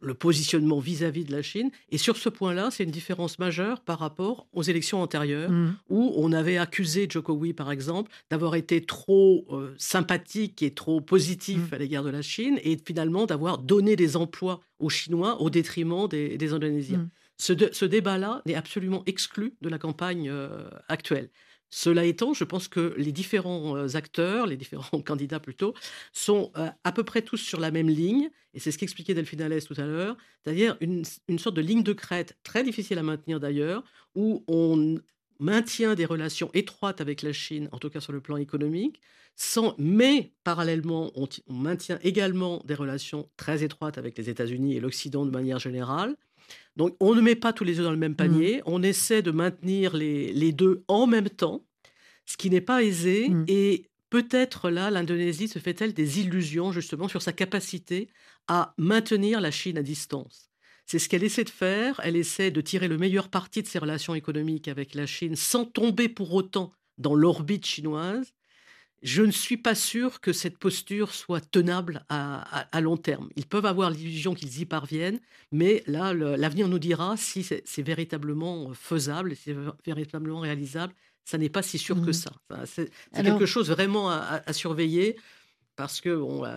le 0.00 0.14
positionnement 0.14 0.78
vis-à-vis 0.78 1.24
de 1.24 1.32
la 1.32 1.42
Chine. 1.42 1.70
Et 1.90 1.98
sur 1.98 2.16
ce 2.16 2.30
point-là, 2.30 2.70
c'est 2.70 2.84
une 2.84 2.90
différence 2.90 3.38
majeure 3.38 3.80
par 3.80 3.98
rapport 3.98 4.48
aux 4.52 4.62
élections 4.62 5.02
antérieures, 5.02 5.50
mmh. 5.50 5.76
où 5.90 6.14
on 6.16 6.32
avait 6.32 6.56
accusé 6.56 7.06
Jokowi, 7.08 7.52
par 7.52 7.70
exemple, 7.70 8.10
d'avoir 8.30 8.54
été 8.54 8.80
trop 8.80 9.46
euh, 9.50 9.74
sympathique 9.76 10.62
et 10.62 10.72
trop 10.72 11.02
positif 11.02 11.70
mmh. 11.70 11.74
à 11.74 11.78
l'égard 11.78 12.04
de 12.04 12.10
la 12.10 12.22
Chine, 12.22 12.58
et 12.62 12.78
finalement 12.78 13.26
d'avoir 13.26 13.58
donné 13.58 13.94
des 13.94 14.16
emplois 14.16 14.60
aux 14.78 14.88
Chinois 14.88 15.42
au 15.42 15.50
détriment 15.50 16.08
des, 16.08 16.52
Indonésiens. 16.52 16.98
Mmh. 16.98 17.10
Ce, 17.36 17.52
ce 17.72 17.84
débat-là 17.84 18.42
n'est 18.46 18.54
absolument 18.54 19.02
exclu 19.04 19.54
de 19.60 19.68
la 19.68 19.78
campagne 19.78 20.32
actuelle. 20.88 21.30
Cela 21.70 22.04
étant, 22.04 22.34
je 22.34 22.44
pense 22.44 22.68
que 22.68 22.94
les 22.96 23.12
différents 23.12 23.76
euh, 23.76 23.94
acteurs, 23.94 24.46
les 24.46 24.56
différents 24.56 25.00
candidats 25.06 25.40
plutôt, 25.40 25.74
sont 26.12 26.50
euh, 26.56 26.68
à 26.84 26.92
peu 26.92 27.04
près 27.04 27.22
tous 27.22 27.38
sur 27.38 27.60
la 27.60 27.70
même 27.70 27.88
ligne, 27.88 28.30
et 28.54 28.60
c'est 28.60 28.72
ce 28.72 28.78
qu'expliquait 28.78 29.14
Delphine 29.14 29.42
Alès 29.42 29.64
tout 29.64 29.74
à 29.78 29.86
l'heure, 29.86 30.16
c'est-à-dire 30.42 30.76
une, 30.80 31.04
sorte 31.38 31.56
de 31.56 31.60
ligne 31.60 31.82
de 31.82 31.92
crête 31.92 32.36
très 32.42 32.64
difficile 32.64 32.98
à 32.98 33.02
maintenir 33.02 33.38
d'ailleurs, 33.38 33.84
où 34.16 34.44
on 34.48 34.98
maintient 35.38 35.94
des 35.94 36.04
relations 36.04 36.50
étroites 36.52 37.00
avec 37.00 37.22
la 37.22 37.32
Chine, 37.32 37.68
en 37.72 37.78
tout 37.78 37.88
cas 37.88 38.00
sur 38.00 38.12
le 38.12 38.20
plan 38.20 38.36
économique, 38.36 39.00
sans, 39.36 39.74
mais 39.78 40.34
parallèlement, 40.44 41.12
on 41.14 41.26
maintient 41.48 41.98
également 42.02 42.62
des 42.66 42.74
relations 42.74 43.30
très 43.36 43.62
étroites 43.62 43.96
avec 43.96 44.18
les 44.18 44.28
États-Unis 44.28 44.76
et 44.76 44.80
l'Occident 44.80 45.24
de 45.24 45.30
manière 45.30 45.58
générale. 45.58 46.16
Donc 46.76 46.96
on 47.00 47.14
ne 47.14 47.20
met 47.20 47.34
pas 47.34 47.52
tous 47.52 47.64
les 47.64 47.78
œufs 47.78 47.84
dans 47.84 47.90
le 47.90 47.96
même 47.96 48.16
panier, 48.16 48.58
mmh. 48.58 48.62
on 48.66 48.82
essaie 48.82 49.22
de 49.22 49.30
maintenir 49.30 49.96
les, 49.96 50.52
deux 50.52 50.84
en 50.88 51.06
même 51.06 51.28
temps, 51.28 51.64
ce 52.26 52.36
qui 52.36 52.50
n'est 52.50 52.60
pas 52.60 52.82
aisé. 52.82 53.28
Mmh. 53.28 53.44
Et 53.48 53.90
peut-être 54.08 54.70
là, 54.70 54.90
l'Indonésie 54.90 55.48
se 55.48 55.58
fait-elle 55.58 55.94
des 55.94 56.20
illusions 56.20 56.72
justement 56.72 57.08
sur 57.08 57.22
sa 57.22 57.32
capacité 57.32 58.08
à 58.48 58.74
maintenir 58.78 59.40
la 59.40 59.50
Chine 59.50 59.78
à 59.78 59.82
distance? 59.82 60.50
C'est 60.86 60.98
ce 60.98 61.08
qu'elle 61.08 61.22
essaie 61.22 61.44
de 61.44 61.50
faire, 61.50 62.00
elle 62.02 62.16
essaie 62.16 62.50
de 62.50 62.60
tirer 62.60 62.88
le 62.88 62.98
meilleur 62.98 63.28
parti 63.28 63.62
de 63.62 63.68
ses 63.68 63.78
relations 63.78 64.14
économiques 64.14 64.66
avec 64.66 64.94
la 64.94 65.06
Chine 65.06 65.36
sans 65.36 65.64
tomber 65.64 66.08
pour 66.08 66.34
autant 66.34 66.72
dans 66.98 67.14
l'orbite 67.14 67.64
chinoise 67.64 68.32
je 69.02 69.22
ne 69.22 69.30
suis 69.30 69.56
pas 69.56 69.74
sûr 69.74 70.20
que 70.20 70.32
cette 70.32 70.58
posture 70.58 71.14
soit 71.14 71.40
tenable 71.40 72.04
à, 72.08 72.80
long 72.80 72.96
terme. 72.96 73.30
Ils 73.36 73.46
peuvent 73.46 73.66
avoir 73.66 73.90
l'illusion 73.90 74.34
qu'ils 74.34 74.60
y 74.60 74.66
parviennent, 74.66 75.20
mais 75.52 75.82
là, 75.86 76.12
l'avenir 76.12 76.68
nous 76.68 76.78
dira 76.78 77.16
si 77.16 77.42
c'est 77.42 77.82
véritablement 77.82 78.72
faisable, 78.74 79.34
si 79.36 79.44
c'est 79.44 79.56
véritablement 79.86 80.40
réalisable. 80.40 80.92
Ça 81.24 81.38
n'est 81.38 81.48
pas 81.48 81.62
si 81.62 81.78
sûr 81.78 81.96
que 81.96 82.10
mmh. 82.10 82.12
ça. 82.12 82.32
C'est 82.66 82.90
quelque 83.14 83.46
chose 83.46 83.70
vraiment 83.70 84.10
à, 84.10 84.52
surveiller 84.52 85.16
parce 85.76 86.02
que 86.02 86.10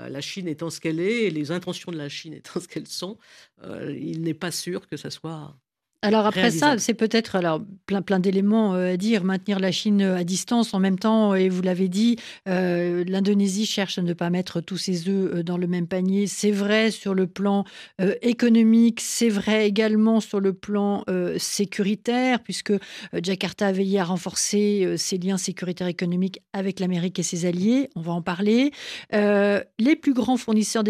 la 0.10 0.22
Chine 0.22 0.50
étant 0.50 0.70
ce 0.70 0.82
qu'elle 0.82 1.00
est 1.00 1.24
et 1.24 1.30
les 1.30 1.52
intentions 1.52 1.92
de 1.92 1.98
la 1.98 2.10
Chine 2.10 2.34
étant 2.34 2.60
ce 2.60 2.68
qu'elles 2.68 2.88
sont, 2.88 3.18
euh, 3.64 3.96
il 3.98 4.22
n'est 4.22 4.34
pas 4.34 4.52
sûr 4.52 4.88
que 4.88 4.98
ça 4.98 5.10
soit 5.10 5.56
alors 6.04 6.26
après 6.26 6.52
ça, 6.52 6.78
c'est 6.78 6.94
peut-être 6.94 7.36
alors 7.36 7.62
plein 7.86 8.02
plein 8.02 8.20
d'éléments 8.20 8.76
euh, 8.76 8.94
à 8.94 8.98
dire. 8.98 9.24
Maintenir 9.24 9.60
la 9.60 9.72
Chine 9.72 10.02
euh, 10.02 10.18
à 10.18 10.24
distance 10.24 10.74
en 10.74 10.80
même 10.80 11.00
temps, 11.00 11.34
et 11.34 11.48
vous 11.48 11.62
l'avez 11.62 11.88
dit, 11.88 12.18
euh, 12.48 13.04
l'Indonésie 13.08 13.66
cherche 13.66 13.98
à 13.98 14.02
ne 14.02 14.14
pas 14.14 14.30
mettre 14.30 14.60
tous 14.60 14.78
ses 14.78 15.08
œufs 15.08 15.44
dans 15.44 15.58
le 15.58 15.66
même 15.66 15.88
panier. 15.88 16.28
C'est 16.28 16.52
vrai 16.52 16.92
sur 16.92 17.14
le 17.14 17.28
plan 17.28 17.64
économique, 18.22 19.00
c'est 19.00 19.30
vrai 19.30 19.68
également 19.68 20.20
sur 20.20 20.40
le 20.40 20.54
plan 20.54 21.06
sécuritaire, 21.38 22.42
puisque 22.42 22.74
Jakarta 23.14 23.68
a 23.68 23.72
veillé 23.72 24.00
à 24.00 24.04
renforcer 24.04 24.96
ses 24.98 25.18
liens 25.18 25.38
sécuritaires 25.38 25.88
économiques 25.88 26.42
avec 26.52 26.80
l'Amérique 26.80 27.20
et 27.20 27.24
ses 27.24 27.46
alliés. 27.46 27.90
On 27.96 28.02
va 28.02 28.14
en 28.14 28.22
parler. 28.22 28.72
les 29.12 29.96
plus 29.96 30.14
grands 30.14 30.38
fournisseurs 30.38 30.84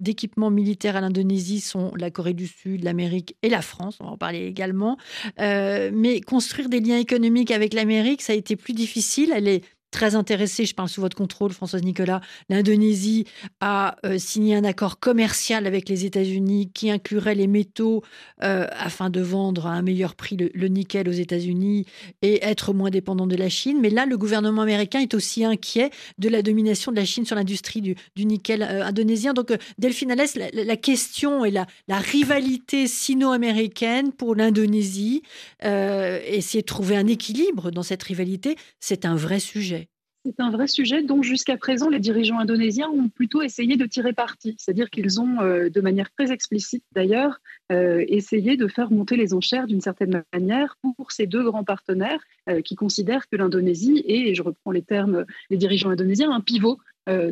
d'équipements 0.00 0.50
militaires 0.50 0.96
à 0.96 1.00
l'Indonésie 1.00 1.60
sont 1.60 1.92
la 1.96 2.10
Corée 2.10 2.34
du 2.34 2.46
Sud, 2.46 2.84
l'Amérique 2.84 3.36
et 3.42 3.48
la 3.48 3.62
France. 3.62 3.98
On 4.00 4.04
va 4.04 4.10
en 4.12 4.16
parler 4.16 4.46
également. 4.46 4.96
Euh, 5.40 5.90
mais 5.92 6.20
construire 6.20 6.68
des 6.68 6.80
liens 6.80 6.98
économiques 6.98 7.50
avec 7.50 7.74
l'Amérique, 7.74 8.22
ça 8.22 8.32
a 8.32 8.36
été 8.36 8.56
plus 8.56 8.72
difficile. 8.72 9.32
Elle 9.34 9.48
est 9.48 9.64
très 9.90 10.14
intéressée, 10.14 10.64
je 10.64 10.74
parle 10.74 10.88
sous 10.88 11.00
votre 11.00 11.16
contrôle, 11.16 11.52
Françoise 11.52 11.82
Nicolas, 11.82 12.20
l'Indonésie 12.48 13.26
a 13.60 13.96
euh, 14.04 14.18
signé 14.18 14.54
un 14.54 14.64
accord 14.64 14.98
commercial 15.00 15.66
avec 15.66 15.88
les 15.88 16.04
États-Unis 16.04 16.70
qui 16.72 16.90
inclurait 16.90 17.34
les 17.34 17.46
métaux 17.46 18.02
euh, 18.42 18.66
afin 18.72 19.10
de 19.10 19.20
vendre 19.20 19.66
à 19.66 19.72
un 19.72 19.82
meilleur 19.82 20.14
prix 20.14 20.36
le, 20.36 20.68
nickel 20.68 21.08
aux 21.08 21.12
États-Unis 21.12 21.86
et 22.22 22.44
être 22.44 22.72
moins 22.72 22.90
dépendant 22.90 23.26
de 23.26 23.36
la 23.36 23.48
Chine. 23.48 23.78
Mais 23.80 23.90
là, 23.90 24.06
le 24.06 24.16
gouvernement 24.16 24.62
américain 24.62 25.00
est 25.00 25.14
aussi 25.14 25.44
inquiet 25.44 25.90
de 26.18 26.28
la 26.28 26.42
domination 26.42 26.92
de 26.92 26.96
la 26.96 27.04
Chine 27.04 27.24
sur 27.24 27.36
l'industrie 27.36 27.80
du, 27.80 27.96
nickel 28.16 28.62
euh, 28.62 28.84
indonésien. 28.84 29.34
Donc, 29.34 29.52
Delphine 29.78 30.12
Alès, 30.12 30.36
la, 30.36 30.76
question 30.76 31.44
et 31.44 31.50
la, 31.50 31.66
la 31.88 31.98
rivalité 31.98 32.86
sino-américaine 32.86 34.12
pour 34.12 34.34
l'Indonésie, 34.34 35.22
essayer 35.62 36.62
de 36.62 36.66
trouver 36.66 36.96
un 36.96 37.06
équilibre 37.06 37.70
dans 37.70 37.82
cette 37.82 38.02
rivalité, 38.02 38.56
c'est 38.78 39.04
un 39.04 39.16
vrai 39.16 39.40
sujet. 39.40 39.79
C'est 40.26 40.38
un 40.38 40.50
vrai 40.50 40.66
sujet 40.66 41.02
dont 41.02 41.22
jusqu'à 41.22 41.56
présent 41.56 41.88
les 41.88 41.98
dirigeants 41.98 42.38
indonésiens 42.38 42.90
ont 42.90 43.08
plutôt 43.08 43.40
essayé 43.40 43.78
de 43.78 43.86
tirer 43.86 44.12
parti, 44.12 44.54
c'est-à-dire 44.58 44.90
qu'ils 44.90 45.18
ont, 45.18 45.40
euh, 45.40 45.70
de 45.70 45.80
manière 45.80 46.10
très 46.10 46.30
explicite 46.30 46.84
d'ailleurs, 46.92 47.40
euh, 47.72 48.04
essayé 48.06 48.58
de 48.58 48.68
faire 48.68 48.90
monter 48.90 49.16
les 49.16 49.32
enchères 49.32 49.66
d'une 49.66 49.80
certaine 49.80 50.22
manière 50.34 50.76
pour 50.82 51.10
ces 51.10 51.26
deux 51.26 51.42
grands 51.42 51.64
partenaires 51.64 52.22
euh, 52.50 52.60
qui 52.60 52.74
considèrent 52.74 53.28
que 53.30 53.36
l'Indonésie 53.36 54.04
est, 54.06 54.28
et 54.28 54.34
je 54.34 54.42
reprends 54.42 54.72
les 54.72 54.82
termes 54.82 55.24
des 55.48 55.56
dirigeants 55.56 55.88
indonésiens, 55.88 56.30
un 56.30 56.42
pivot 56.42 56.78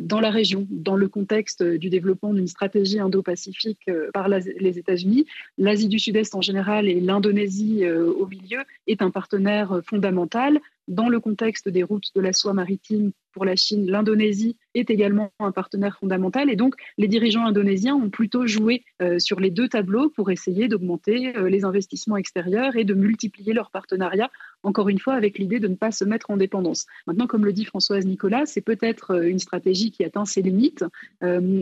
dans 0.01 0.19
la 0.19 0.29
région, 0.29 0.67
dans 0.69 0.95
le 0.95 1.07
contexte 1.07 1.63
du 1.63 1.89
développement 1.89 2.33
d'une 2.33 2.47
stratégie 2.47 2.99
indo-pacifique 2.99 3.89
par 4.13 4.27
les 4.27 4.77
États-Unis. 4.77 5.25
L'Asie 5.57 5.87
du 5.87 5.99
Sud-Est 5.99 6.35
en 6.35 6.41
général 6.41 6.87
et 6.87 6.99
l'Indonésie 6.99 7.87
au 7.87 8.25
milieu 8.27 8.59
est 8.87 9.01
un 9.01 9.11
partenaire 9.11 9.81
fondamental 9.85 10.59
dans 10.87 11.07
le 11.07 11.19
contexte 11.19 11.69
des 11.69 11.83
routes 11.83 12.09
de 12.15 12.21
la 12.21 12.33
soie 12.33 12.53
maritime 12.53 13.11
la 13.45 13.55
Chine, 13.55 13.89
l'Indonésie 13.89 14.57
est 14.75 14.89
également 14.89 15.31
un 15.39 15.51
partenaire 15.51 15.97
fondamental. 15.97 16.49
Et 16.49 16.55
donc, 16.55 16.75
les 16.97 17.07
dirigeants 17.07 17.45
indonésiens 17.45 17.95
ont 17.95 18.09
plutôt 18.09 18.45
joué 18.45 18.83
euh, 19.01 19.19
sur 19.19 19.39
les 19.39 19.49
deux 19.49 19.67
tableaux 19.67 20.09
pour 20.09 20.31
essayer 20.31 20.67
d'augmenter 20.67 21.35
euh, 21.37 21.49
les 21.49 21.65
investissements 21.65 22.17
extérieurs 22.17 22.75
et 22.75 22.83
de 22.83 22.93
multiplier 22.93 23.53
leurs 23.53 23.71
partenariats, 23.71 24.29
encore 24.63 24.89
une 24.89 24.99
fois, 24.99 25.13
avec 25.13 25.37
l'idée 25.37 25.59
de 25.59 25.67
ne 25.67 25.75
pas 25.75 25.91
se 25.91 26.05
mettre 26.05 26.29
en 26.29 26.37
dépendance. 26.37 26.85
Maintenant, 27.07 27.27
comme 27.27 27.45
le 27.45 27.53
dit 27.53 27.65
Françoise 27.65 28.05
Nicolas, 28.05 28.45
c'est 28.45 28.61
peut-être 28.61 29.11
euh, 29.11 29.29
une 29.29 29.39
stratégie 29.39 29.91
qui 29.91 30.03
atteint 30.03 30.25
ses 30.25 30.41
limites. 30.41 30.85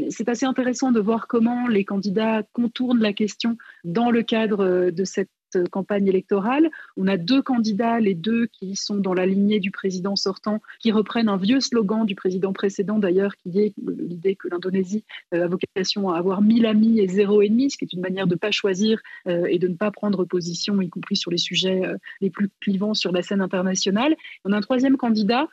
c'est 0.09 0.29
assez 0.29 0.45
intéressant 0.45 0.91
de 0.91 0.99
voir 0.99 1.27
comment 1.27 1.67
les 1.67 1.85
candidats 1.85 2.43
contournent 2.53 3.01
la 3.01 3.13
question 3.13 3.57
dans 3.83 4.11
le 4.11 4.23
cadre 4.23 4.91
de 4.91 5.03
cette 5.03 5.29
campagne 5.71 6.07
électorale. 6.07 6.69
On 6.95 7.07
a 7.07 7.17
deux 7.17 7.41
candidats, 7.41 7.99
les 7.99 8.15
deux 8.15 8.47
qui 8.47 8.75
sont 8.75 8.97
dans 8.97 9.13
la 9.13 9.25
lignée 9.25 9.59
du 9.59 9.71
président 9.71 10.15
sortant, 10.15 10.61
qui 10.79 10.91
reprennent 10.91 11.29
un 11.29 11.37
vieux 11.37 11.59
slogan 11.59 12.05
du 12.05 12.15
président 12.15 12.53
précédent 12.53 12.99
d'ailleurs, 12.99 13.35
qui 13.37 13.59
est 13.59 13.73
l'idée 13.77 14.35
que 14.35 14.47
l'Indonésie 14.47 15.03
euh, 15.33 15.45
a 15.45 15.47
vocation 15.47 16.09
à 16.09 16.17
avoir 16.17 16.41
mille 16.41 16.65
amis 16.65 16.99
et 16.99 17.07
zéro 17.07 17.41
ennemi, 17.41 17.71
ce 17.71 17.77
qui 17.77 17.85
est 17.85 17.93
une 17.93 18.01
manière 18.01 18.27
de 18.27 18.35
ne 18.35 18.39
pas 18.39 18.51
choisir 18.51 19.01
euh, 19.27 19.45
et 19.49 19.59
de 19.59 19.67
ne 19.67 19.75
pas 19.75 19.91
prendre 19.91 20.25
position, 20.25 20.81
y 20.81 20.89
compris 20.89 21.15
sur 21.15 21.31
les 21.31 21.37
sujets 21.37 21.85
euh, 21.85 21.97
les 22.21 22.29
plus 22.29 22.49
clivants 22.61 22.93
sur 22.93 23.11
la 23.11 23.21
scène 23.21 23.41
internationale. 23.41 24.15
On 24.45 24.51
a 24.51 24.57
un 24.57 24.61
troisième 24.61 24.97
candidat 24.97 25.47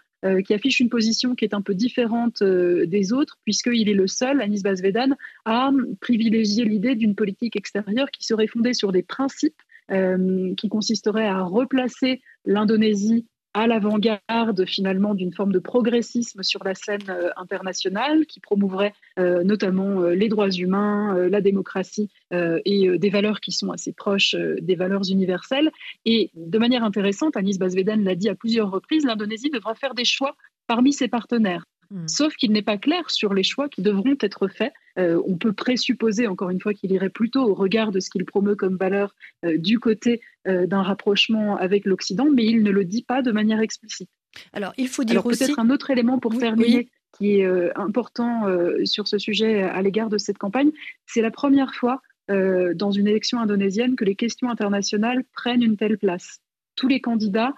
qui 0.46 0.54
affiche 0.54 0.80
une 0.80 0.88
position 0.88 1.34
qui 1.34 1.44
est 1.44 1.52
un 1.52 1.60
peu 1.60 1.74
différente 1.74 2.42
des 2.42 3.12
autres, 3.12 3.36
puisqu'il 3.44 3.90
est 3.90 3.94
le 3.94 4.06
seul, 4.06 4.40
Anis 4.40 4.62
Basvedan, 4.62 5.10
à 5.44 5.70
privilégier 6.00 6.64
l'idée 6.64 6.94
d'une 6.94 7.14
politique 7.14 7.56
extérieure 7.56 8.10
qui 8.10 8.24
serait 8.24 8.46
fondée 8.46 8.72
sur 8.72 8.90
des 8.90 9.02
principes 9.02 9.60
euh, 9.60 9.73
qui 9.88 10.68
consisterait 10.68 11.26
à 11.26 11.42
replacer 11.42 12.20
l'Indonésie 12.44 13.26
à 13.56 13.68
l'avant-garde 13.68 14.66
finalement 14.66 15.14
d'une 15.14 15.32
forme 15.32 15.52
de 15.52 15.60
progressisme 15.60 16.42
sur 16.42 16.64
la 16.64 16.74
scène 16.74 17.08
euh, 17.08 17.30
internationale 17.36 18.26
qui 18.26 18.40
promouvrait 18.40 18.92
euh, 19.20 19.44
notamment 19.44 20.00
les 20.00 20.28
droits 20.28 20.50
humains, 20.50 21.28
la 21.28 21.40
démocratie 21.40 22.10
et 22.32 22.98
des 22.98 23.10
valeurs 23.10 23.40
qui 23.40 23.52
sont 23.52 23.70
assez 23.70 23.92
proches 23.92 24.34
des 24.34 24.74
valeurs 24.74 25.08
universelles. 25.08 25.70
Et 26.04 26.30
de 26.34 26.58
manière 26.58 26.82
intéressante, 26.82 27.36
Anis 27.36 27.58
Basvedan 27.58 28.02
l'a 28.02 28.16
dit 28.16 28.28
à 28.28 28.34
plusieurs 28.34 28.70
reprises, 28.70 29.04
l'Indonésie 29.04 29.50
devra 29.50 29.74
faire 29.74 29.94
des 29.94 30.04
choix 30.04 30.34
parmi 30.66 30.92
ses 30.92 31.08
partenaires. 31.08 31.64
Hmm. 31.90 32.08
Sauf 32.08 32.34
qu'il 32.34 32.52
n'est 32.52 32.62
pas 32.62 32.78
clair 32.78 33.10
sur 33.10 33.34
les 33.34 33.42
choix 33.42 33.68
qui 33.68 33.82
devront 33.82 34.16
être 34.20 34.48
faits. 34.48 34.72
Euh, 34.98 35.20
on 35.26 35.36
peut 35.36 35.52
présupposer, 35.52 36.26
encore 36.26 36.50
une 36.50 36.60
fois, 36.60 36.74
qu'il 36.74 36.92
irait 36.92 37.10
plutôt 37.10 37.42
au 37.42 37.54
regard 37.54 37.90
de 37.90 38.00
ce 38.00 38.10
qu'il 38.10 38.24
promeut 38.24 38.54
comme 38.54 38.76
valeur 38.76 39.14
euh, 39.44 39.58
du 39.58 39.78
côté 39.78 40.20
euh, 40.46 40.66
d'un 40.66 40.82
rapprochement 40.82 41.56
avec 41.56 41.84
l'Occident, 41.84 42.28
mais 42.32 42.44
il 42.44 42.62
ne 42.62 42.70
le 42.70 42.84
dit 42.84 43.02
pas 43.02 43.22
de 43.22 43.32
manière 43.32 43.60
explicite. 43.60 44.10
Alors, 44.52 44.72
il 44.76 44.88
faut 44.88 45.04
dire 45.04 45.24
aussi. 45.26 45.44
Peut-être 45.44 45.58
un 45.58 45.70
autre 45.70 45.90
élément 45.90 46.18
pour 46.18 46.36
terminer. 46.36 46.88
qui 47.16 47.38
est 47.38 47.76
important 47.76 48.42
sur 48.82 49.06
ce 49.06 49.18
sujet 49.18 49.62
à 49.62 49.80
l'égard 49.82 50.08
de 50.08 50.18
cette 50.18 50.36
campagne, 50.36 50.72
c'est 51.06 51.22
la 51.22 51.30
première 51.30 51.72
fois 51.72 52.02
dans 52.28 52.90
une 52.90 53.06
élection 53.06 53.38
indonésienne 53.38 53.94
que 53.94 54.04
les 54.04 54.16
questions 54.16 54.50
internationales 54.50 55.22
prennent 55.32 55.62
une 55.62 55.76
telle 55.76 55.96
place. 55.96 56.40
Tous 56.74 56.88
les 56.88 57.00
candidats 57.00 57.54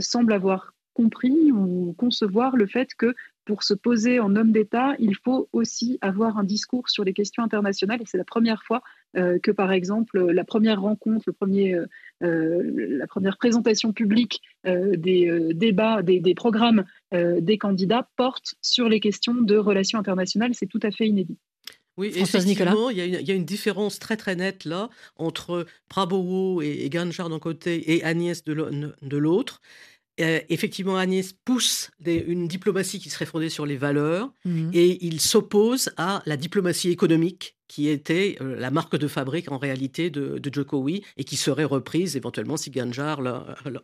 semblent 0.00 0.34
avoir 0.34 0.74
compris 0.92 1.52
ou 1.52 1.94
concevoir 1.96 2.54
le 2.54 2.66
fait 2.66 2.90
que 2.94 3.14
pour 3.44 3.62
se 3.62 3.74
poser 3.74 4.20
en 4.20 4.36
homme 4.36 4.52
d'État, 4.52 4.94
il 4.98 5.16
faut 5.16 5.48
aussi 5.52 5.98
avoir 6.00 6.38
un 6.38 6.44
discours 6.44 6.88
sur 6.88 7.04
les 7.04 7.12
questions 7.12 7.42
internationales. 7.42 8.00
Et 8.00 8.06
c'est 8.06 8.18
la 8.18 8.24
première 8.24 8.62
fois 8.62 8.82
euh, 9.16 9.38
que, 9.38 9.50
par 9.50 9.72
exemple, 9.72 10.30
la 10.30 10.44
première 10.44 10.80
rencontre, 10.80 11.24
le 11.26 11.32
premier, 11.32 11.74
euh, 11.74 11.86
euh, 12.22 12.62
la 12.98 13.06
première 13.06 13.36
présentation 13.36 13.92
publique 13.92 14.40
des 14.64 15.52
débats, 15.54 16.02
des, 16.02 16.20
des 16.20 16.34
programmes 16.34 16.84
des 17.12 17.58
candidats 17.58 18.08
porte 18.16 18.54
sur 18.62 18.88
les 18.88 19.00
questions 19.00 19.34
de 19.34 19.56
relations 19.56 19.98
internationales. 19.98 20.52
C'est 20.54 20.66
tout 20.66 20.80
à 20.82 20.92
fait 20.92 21.08
inédit. 21.08 21.36
Oui, 21.98 22.10
effectivement, 22.14 22.88
il 22.88 22.96
y, 22.96 23.00
a 23.00 23.04
une, 23.04 23.14
il 23.14 23.28
y, 23.28 23.32
a 23.32 23.34
une 23.34 23.44
différence 23.44 23.98
très 23.98 24.16
très 24.16 24.34
nette 24.34 24.64
là 24.64 24.88
entre 25.16 25.66
Prabowo 25.88 26.62
et, 26.62 26.84
et 26.84 26.88
Ganjar 26.88 27.28
d'un 27.28 27.38
côté 27.38 27.92
et 27.92 28.02
Agnès 28.02 28.44
de 28.44 29.16
l'autre. 29.16 29.60
Euh, 30.20 30.40
effectivement, 30.50 30.96
Agnès 30.96 31.32
pousse 31.32 31.90
une 32.04 32.46
diplomatie 32.46 32.98
qui 32.98 33.08
serait 33.08 33.26
fondée 33.26 33.48
sur 33.48 33.64
les 33.64 33.76
valeurs 33.76 34.30
mmh 34.44 34.70
et 34.74 35.04
il 35.06 35.20
s'oppose 35.20 35.90
à 35.96 36.22
la 36.26 36.36
diplomatie 36.36 36.90
économique 36.90 37.56
qui 37.72 37.88
était 37.88 38.36
euh, 38.42 38.54
la 38.60 38.70
marque 38.70 38.98
de 38.98 39.08
fabrique 39.08 39.50
en 39.50 39.56
réalité 39.56 40.10
de, 40.10 40.36
de 40.36 40.52
Jokowi 40.52 41.02
et 41.16 41.24
qui 41.24 41.36
serait 41.36 41.64
reprise 41.64 42.16
éventuellement 42.16 42.58
si 42.58 42.68
Ganjar, 42.70 43.20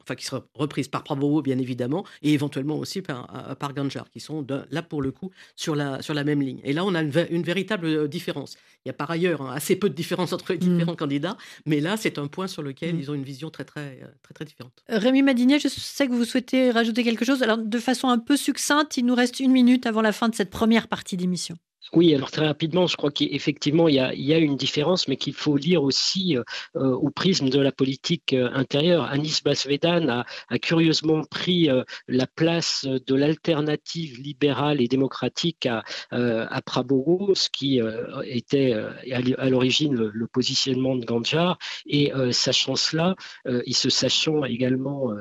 enfin 0.02 0.14
qui 0.14 0.26
serait 0.26 0.42
reprise 0.52 0.88
par 0.88 1.04
Prabowo 1.04 1.40
bien 1.40 1.56
évidemment 1.56 2.04
et 2.20 2.34
éventuellement 2.34 2.76
aussi 2.76 3.00
par, 3.00 3.34
euh, 3.34 3.54
par 3.54 3.72
Ganjar 3.72 4.10
qui 4.10 4.20
sont 4.20 4.46
là 4.70 4.82
pour 4.82 5.00
le 5.00 5.10
coup 5.10 5.30
sur 5.56 5.74
la, 5.74 6.02
sur 6.02 6.12
la 6.12 6.22
même 6.22 6.42
ligne. 6.42 6.60
Et 6.64 6.74
là 6.74 6.84
on 6.84 6.94
a 6.94 7.00
une, 7.00 7.42
véritable 7.42 7.86
euh, 7.86 8.08
différence. 8.08 8.58
Il 8.84 8.88
y 8.88 8.90
a 8.90 8.92
par 8.92 9.10
ailleurs 9.10 9.40
hein, 9.40 9.54
assez 9.54 9.74
peu 9.74 9.88
de 9.88 9.94
différence 9.94 10.34
entre 10.34 10.52
les 10.52 10.58
différents 10.58 10.92
mm. 10.92 10.96
candidats, 10.96 11.38
mais 11.64 11.80
là 11.80 11.96
c'est 11.96 12.18
un 12.18 12.26
point 12.26 12.46
sur 12.46 12.62
lequel 12.62 12.94
mm. 12.94 13.00
ils 13.00 13.10
ont 13.10 13.14
une 13.14 13.24
vision 13.24 13.48
très 13.48 13.64
très 13.64 14.02
très 14.22 14.34
très 14.34 14.44
différente. 14.44 14.84
Rémi 14.90 15.22
Madinier, 15.22 15.58
je 15.60 15.68
sais 15.68 16.06
que 16.06 16.12
vous 16.12 16.26
souhaitez 16.26 16.72
rajouter 16.72 17.04
quelque 17.04 17.24
chose. 17.24 17.42
Alors 17.42 17.56
de 17.56 17.78
façon 17.78 18.08
un 18.08 18.18
peu 18.18 18.36
succincte, 18.36 18.98
il 18.98 19.06
nous 19.06 19.14
reste 19.14 19.40
une 19.40 19.52
minute 19.52 19.86
avant 19.86 20.02
la 20.02 20.12
fin 20.12 20.28
de 20.28 20.34
cette 20.34 20.50
première 20.50 20.88
partie 20.88 21.16
d'émission. 21.16 21.56
Oui, 21.94 22.14
alors 22.14 22.30
très 22.30 22.46
rapidement, 22.46 22.86
je 22.86 22.96
crois 22.96 23.10
qu'effectivement, 23.10 23.88
il 23.88 23.98
il 24.14 24.24
y 24.24 24.34
a 24.34 24.38
une 24.38 24.56
différence, 24.56 25.08
mais 25.08 25.16
qu'il 25.16 25.34
faut 25.34 25.56
lire 25.56 25.82
aussi 25.82 26.36
euh, 26.36 26.42
euh, 26.76 26.92
au 26.94 27.10
prisme 27.10 27.48
de 27.48 27.60
la 27.60 27.72
politique 27.72 28.32
euh, 28.32 28.50
intérieure. 28.52 29.04
Anis 29.04 29.42
Basvedan 29.42 30.08
a, 30.08 30.26
a 30.48 30.58
curieusement 30.58 31.24
pris 31.24 31.68
la 32.08 32.26
place 32.26 32.84
de 32.84 33.14
l'alternative 33.14 34.20
libérale 34.20 34.80
et 34.80 34.88
démocratique 34.88 35.66
à, 35.66 35.82
à 36.10 36.62
Prabowo, 36.62 37.34
ce 37.34 37.48
qui 37.50 37.80
était 38.24 38.72
à 38.72 39.50
l'origine 39.50 39.94
le, 39.94 40.10
le, 40.12 40.26
positionnement 40.26 40.96
de 40.96 41.04
Ganjar. 41.04 41.58
Et 41.86 42.12
sachant 42.32 42.76
cela, 42.76 43.16
et 43.46 43.72
se 43.72 43.90
sachant 43.90 44.44
également 44.44 45.12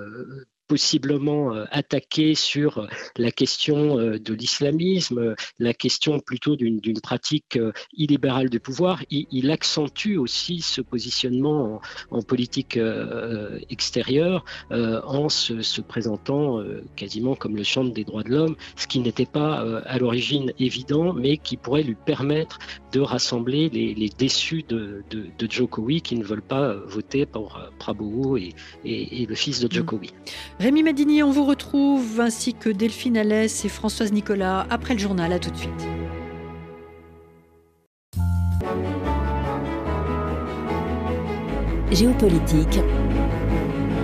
possiblement 0.68 1.54
euh, 1.54 1.66
attaqué 1.72 2.36
sur 2.36 2.80
euh, 2.80 2.88
la 3.18 3.32
question 3.32 3.98
euh, 4.00 4.20
de 4.20 4.34
l'islamisme, 4.34 5.36
la 5.60 5.74
question 5.74 6.20
plutôt 6.20 6.56
d'une 6.56 7.00
pratique 7.02 7.60
illibérale 7.94 8.50
du 8.50 8.60
pouvoir. 8.60 9.04
Il, 9.10 9.50
accentue 9.52 10.18
aussi 10.18 10.60
ce 10.62 10.82
positionnement 10.82 11.82
en, 12.12 12.22
politique 12.22 12.78
extérieure 13.70 14.44
en 14.72 15.30
se, 15.30 15.82
présentant 15.82 16.62
quasiment 16.96 17.36
comme 17.36 17.56
le 17.56 17.64
champ 17.64 17.86
des 17.86 18.04
droits 18.04 18.24
de 18.24 18.30
l'homme, 18.30 18.56
ce 18.76 18.88
qui 18.88 19.00
n'était 19.00 19.26
pas 19.26 19.82
à 19.86 19.98
l'origine 19.98 20.52
évident, 20.60 21.14
mais 21.14 21.38
qui 21.38 21.56
pourrait 21.56 21.84
lui 21.84 21.96
permettre 21.96 22.60
de 22.92 23.00
rassembler 23.00 23.70
les, 23.70 24.10
déçus 24.10 24.64
de, 24.68 25.04
de, 25.10 25.48
Jokowi 25.50 26.02
qui 26.02 26.16
ne 26.16 26.24
veulent 26.24 26.42
pas 26.42 26.74
voter 26.74 27.26
pour 27.26 27.62
Prabowo 27.80 28.38
et, 28.38 28.54
et, 28.84 29.26
le 29.26 29.36
fils 29.36 29.62
de 29.62 29.68
mm. 29.68 29.72
Jokowi. 29.72 30.12
Rémi 30.60 30.82
Madini, 30.82 31.22
on 31.22 31.30
vous 31.30 31.46
retrouve 31.46 32.20
ainsi 32.20 32.56
que 32.56 32.70
Delphine 32.70 33.16
Alès 33.16 33.64
et 33.64 33.70
Françoise 33.70 34.12
Nicolas 34.12 34.66
après 34.72 34.96
le 34.96 35.00
journal. 35.00 35.32
À 35.32 35.38
tout 35.38 35.52
de 35.52 35.56
suite. 35.56 35.88
Géopolitique, 41.92 42.80